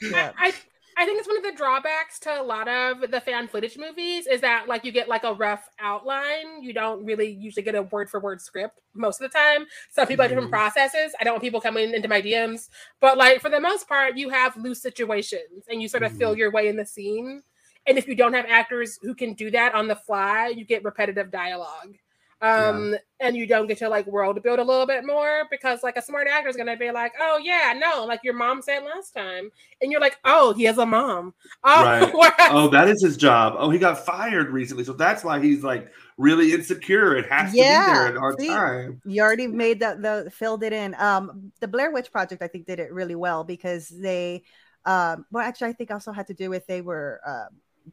[0.00, 0.32] yeah.
[0.38, 0.52] I,
[0.96, 4.26] I think it's one of the drawbacks to a lot of the found footage movies
[4.26, 6.62] is that like you get like a rough outline.
[6.62, 9.66] You don't really usually get a word for word script most of the time.
[9.90, 10.34] Some people mm-hmm.
[10.34, 11.12] have different processes.
[11.20, 12.68] I don't want people coming into my DMs,
[13.00, 16.18] but like for the most part, you have loose situations and you sort of mm-hmm.
[16.18, 17.42] feel your way in the scene.
[17.90, 20.84] And if you don't have actors who can do that on the fly, you get
[20.84, 21.96] repetitive dialogue.
[22.40, 22.98] Um, yeah.
[23.18, 26.02] and you don't get to like world build a little bit more because like a
[26.02, 29.50] smart actor is gonna be like, oh yeah, no, like your mom said last time,
[29.82, 31.34] and you're like, oh, he has a mom.
[31.64, 32.32] Oh, right.
[32.50, 33.56] oh, that is his job.
[33.58, 37.16] Oh, he got fired recently, so that's why he's like really insecure.
[37.16, 37.80] It has yeah.
[37.80, 39.02] to be there at our See, time.
[39.04, 40.94] You already made that the filled it in.
[40.94, 44.44] Um, the Blair Witch Project, I think, did it really well because they,
[44.86, 47.20] um, well, actually, I think also had to do with they were.
[47.26, 47.46] Uh,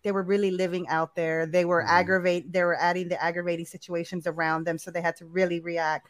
[0.03, 1.45] they were really living out there.
[1.45, 1.89] They were mm-hmm.
[1.89, 2.51] aggravate.
[2.51, 6.09] They were adding the aggravating situations around them, so they had to really react.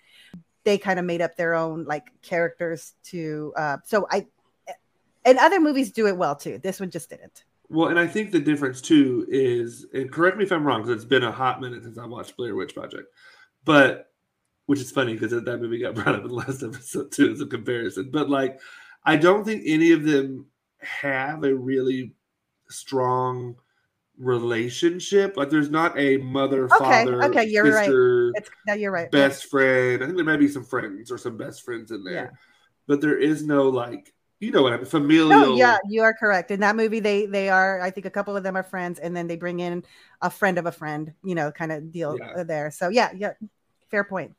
[0.64, 3.54] They kind of made up their own like characters to.
[3.56, 4.28] Uh, so I,
[5.26, 6.60] and other movies do it well too.
[6.60, 7.44] This one just didn't.
[7.70, 10.96] Well, and I think the difference too is, and correct me if I'm wrong, because
[10.96, 13.10] it's been a hot minute since I watched Blair Witch Project,
[13.66, 14.12] but
[14.68, 17.42] which is funny because that movie got brought up in the last episode too as
[17.42, 18.10] a comparison.
[18.12, 18.60] But like,
[19.04, 20.46] I don't think any of them
[20.80, 22.14] have a really
[22.70, 23.56] strong
[24.18, 25.38] relationship.
[25.38, 28.42] Like there's not a mother, okay, father, okay, you're sister, right.
[28.42, 29.12] It's, no, you're right.
[29.12, 30.02] Best friend.
[30.02, 32.30] I think there might be some friends or some best friends in there, yeah.
[32.88, 35.30] but there is no like you know what I mean, familial.
[35.30, 36.52] No, yeah, you are correct.
[36.52, 37.82] In that movie, they they are.
[37.82, 39.84] I think a couple of them are friends, and then they bring in
[40.22, 41.14] a friend of a friend.
[41.24, 42.44] You know, kind of deal yeah.
[42.44, 42.70] there.
[42.70, 43.34] So yeah, yeah,
[43.90, 44.36] fair point.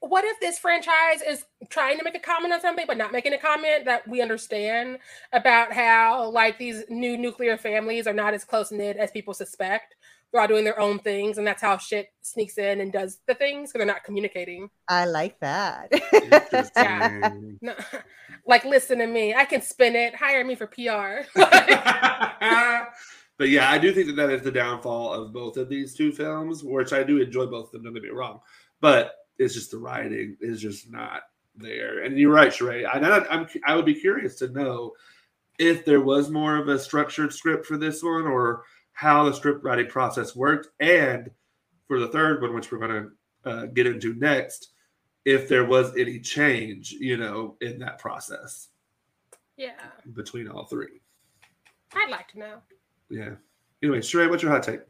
[0.00, 3.34] What if this franchise is trying to make a comment on something, but not making
[3.34, 4.98] a comment that we understand
[5.32, 9.94] about how like these new nuclear families are not as close knit as people suspect?
[10.32, 13.34] they're all doing their own things, and that's how shit sneaks in and does the
[13.34, 14.70] things because they're not communicating.
[14.88, 15.88] I like that.
[16.76, 17.32] yeah.
[17.62, 17.74] No,
[18.46, 19.34] like, listen to me.
[19.34, 20.14] I can spin it.
[20.14, 21.28] Hire me for PR.
[21.34, 26.12] but yeah, I do think that that is the downfall of both of these two
[26.12, 27.84] films, which I do enjoy both of them.
[27.84, 28.40] Don't get me wrong,
[28.80, 31.22] but it's just the writing is just not
[31.56, 32.04] there.
[32.04, 32.86] And you're right, Sharai.
[32.86, 34.92] I, I'm, I would be curious to know
[35.58, 38.62] if there was more of a structured script for this one, or
[38.92, 41.30] how the script writing process worked, and
[41.88, 43.10] for the third one, which we're going
[43.44, 44.68] to uh, get into next,
[45.24, 48.68] if there was any change, you know, in that process.
[49.56, 49.72] Yeah.
[50.14, 51.00] Between all three.
[51.94, 52.56] I'd like to know.
[53.08, 53.34] Yeah.
[53.82, 54.80] Anyway, Sharai, what's your hot take?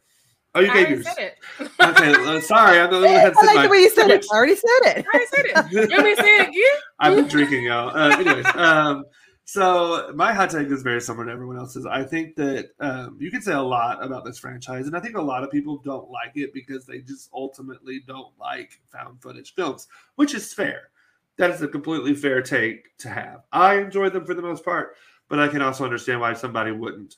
[0.54, 1.04] Oh, you gave yours.
[1.04, 1.70] Said it.
[1.80, 4.26] okay, uh, sorry, I'm the one that I like the way you said it.
[4.32, 5.06] I already said it.
[5.06, 5.72] I already said it.
[5.90, 6.62] You want me to say it again?
[6.98, 7.96] I've been drinking, y'all.
[7.96, 9.04] Uh, anyways, um,
[9.44, 11.86] so my hot take is very similar to everyone else's.
[11.86, 15.16] I think that um, you can say a lot about this franchise, and I think
[15.16, 19.54] a lot of people don't like it because they just ultimately don't like found footage
[19.54, 19.86] films,
[20.16, 20.90] which is fair.
[21.38, 23.44] That is a completely fair take to have.
[23.52, 24.96] I enjoy them for the most part,
[25.28, 27.14] but I can also understand why somebody wouldn't.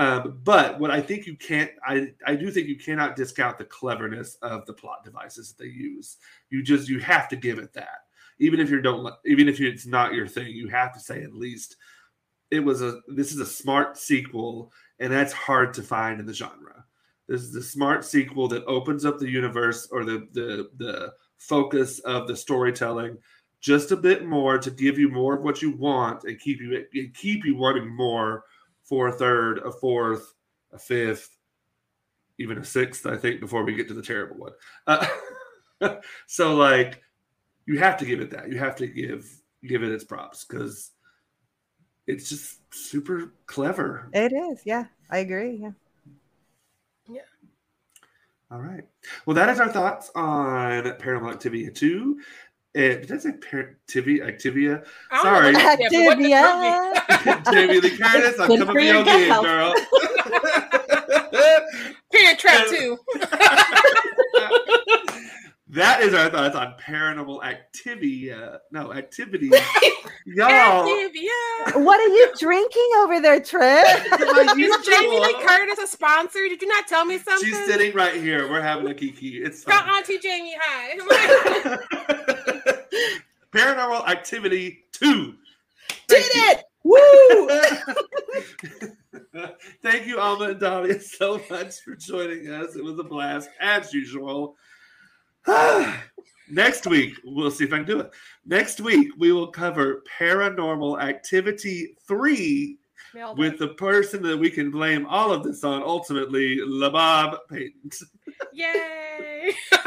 [0.00, 3.64] Um, but what I think you can't, I, I do think you cannot discount the
[3.64, 6.16] cleverness of the plot devices that they use.
[6.48, 7.98] You just you have to give it that
[8.40, 11.34] even if you don't even if it's not your thing you have to say at
[11.34, 11.76] least
[12.50, 16.34] it was a this is a smart sequel and that's hard to find in the
[16.34, 16.84] genre
[17.28, 22.00] this is the smart sequel that opens up the universe or the the the focus
[22.00, 23.16] of the storytelling
[23.60, 26.84] just a bit more to give you more of what you want and keep you
[26.94, 28.44] and keep you wanting more
[28.90, 30.34] for a third a fourth
[30.72, 31.38] a fifth
[32.38, 34.52] even a sixth i think before we get to the terrible one
[34.86, 35.06] uh,
[36.26, 37.00] so like
[37.70, 38.50] you have to give it that.
[38.50, 39.30] You have to give
[39.64, 40.90] give it its props because
[42.08, 44.08] it's just super clever.
[44.12, 44.86] It is, yeah.
[45.08, 45.56] I agree.
[45.56, 45.70] Yeah.
[47.08, 47.20] Yeah.
[48.50, 48.82] All right.
[49.24, 52.20] Well, that is our thoughts on Paranormal Activity 2.
[52.72, 54.20] It, did I say Activia?
[54.26, 54.84] Activia?
[55.22, 55.54] Sorry.
[55.54, 57.52] Activia.
[57.52, 59.74] Jamie Lee Curtis, I'm coming for your game, girl.
[62.12, 62.98] Parent Trap 2.
[65.72, 68.32] That is our thoughts on paranormal activity.
[68.32, 69.52] Uh, no, activity.
[70.26, 70.84] Y'all.
[71.74, 73.86] What are you drinking over there, Trent?
[73.86, 76.40] is Jamie Lee Curtis a sponsor?
[76.48, 77.48] Did you not tell me something?
[77.48, 78.50] She's sitting right here.
[78.50, 79.44] We're having a kiki.
[79.44, 79.88] It's fun.
[79.88, 82.16] Auntie Jamie, hi.
[83.52, 85.34] Paranormal activity 2.
[86.08, 86.64] Did it!
[86.82, 87.48] Woo!
[89.82, 92.74] Thank you, Alma and Dahlia, so much for joining us.
[92.74, 94.56] It was a blast, as usual.
[96.50, 98.10] Next week, we'll see if I can do it.
[98.44, 102.76] Next week, we will cover Paranormal Activity 3
[103.36, 107.90] with the person that we can blame all of this on, ultimately, LaRob Payton.
[108.52, 109.52] Yay!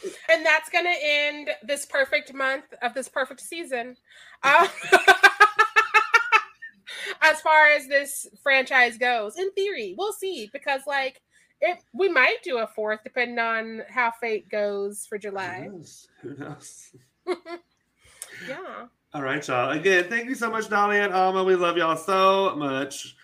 [0.30, 3.96] and that's going to end this perfect month of this perfect season.
[4.42, 4.66] Uh,
[7.22, 11.20] as far as this franchise goes, in theory, we'll see because, like,
[11.60, 15.64] it we might do a fourth depending on how fate goes for July.
[15.64, 16.08] Who knows?
[16.22, 16.90] Who knows?
[18.48, 18.86] yeah.
[19.12, 19.70] All right, y'all.
[19.70, 21.42] Again, thank you so much, Dolly and Alma.
[21.42, 23.16] We love y'all so much.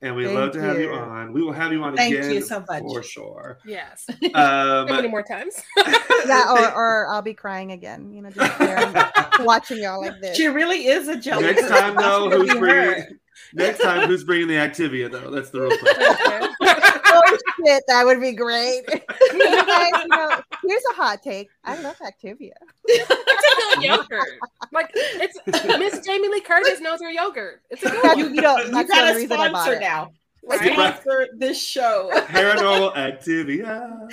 [0.00, 0.64] And we love to you.
[0.64, 1.32] have you on.
[1.32, 2.82] We will have you on thank again you so much.
[2.82, 3.58] for sure.
[3.64, 4.06] Yes.
[4.34, 5.60] Um, many more times.
[5.76, 8.12] yeah, or, or I'll be crying again.
[8.12, 10.36] You know, just watching y'all like this.
[10.36, 11.56] She really is a jealous.
[11.56, 13.18] Next time, though, who's bringing?
[13.52, 15.30] Next time, who's bringing the Activia though?
[15.30, 16.88] That's the real question.
[17.64, 18.82] Shit, that would be great.
[19.32, 21.48] you guys, you know, here's a hot take.
[21.64, 22.52] I love Activia.
[22.84, 24.38] it's a good yogurt.
[24.72, 27.62] Like it's Miss Jamie Lee Curtis knows her yogurt.
[27.70, 30.12] It's a good you, you, know, you got a sponsor now.
[30.44, 30.98] Right?
[30.98, 34.08] For this show, Paranormal Activia.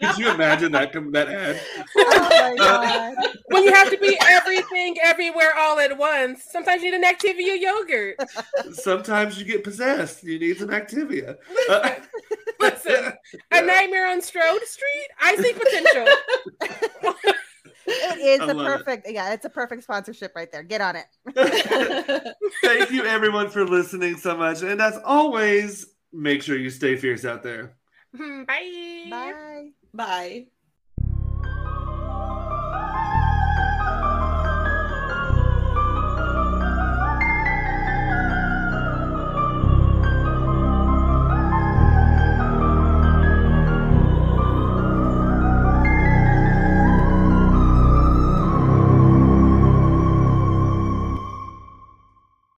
[0.00, 1.60] Could you imagine that that ad?
[1.96, 3.14] Oh my god!
[3.16, 7.14] Uh, when you have to be everything, everywhere, all at once, sometimes you need an
[7.14, 8.16] Activia yogurt.
[8.72, 10.22] Sometimes you get possessed.
[10.22, 11.36] You need some Activia.
[11.68, 12.02] Listen,
[12.60, 13.12] listen
[13.50, 15.08] a nightmare on Strode Street.
[15.20, 16.06] I see potential.
[17.88, 19.14] It is the perfect, it.
[19.14, 20.62] yeah, it's a perfect sponsorship right there.
[20.62, 21.06] Get on it.
[22.62, 24.62] Thank you, everyone, for listening so much.
[24.62, 27.76] And as always, make sure you stay fierce out there.
[28.16, 29.06] Hmm, bye.
[29.10, 29.70] Bye.
[29.94, 30.46] Bye.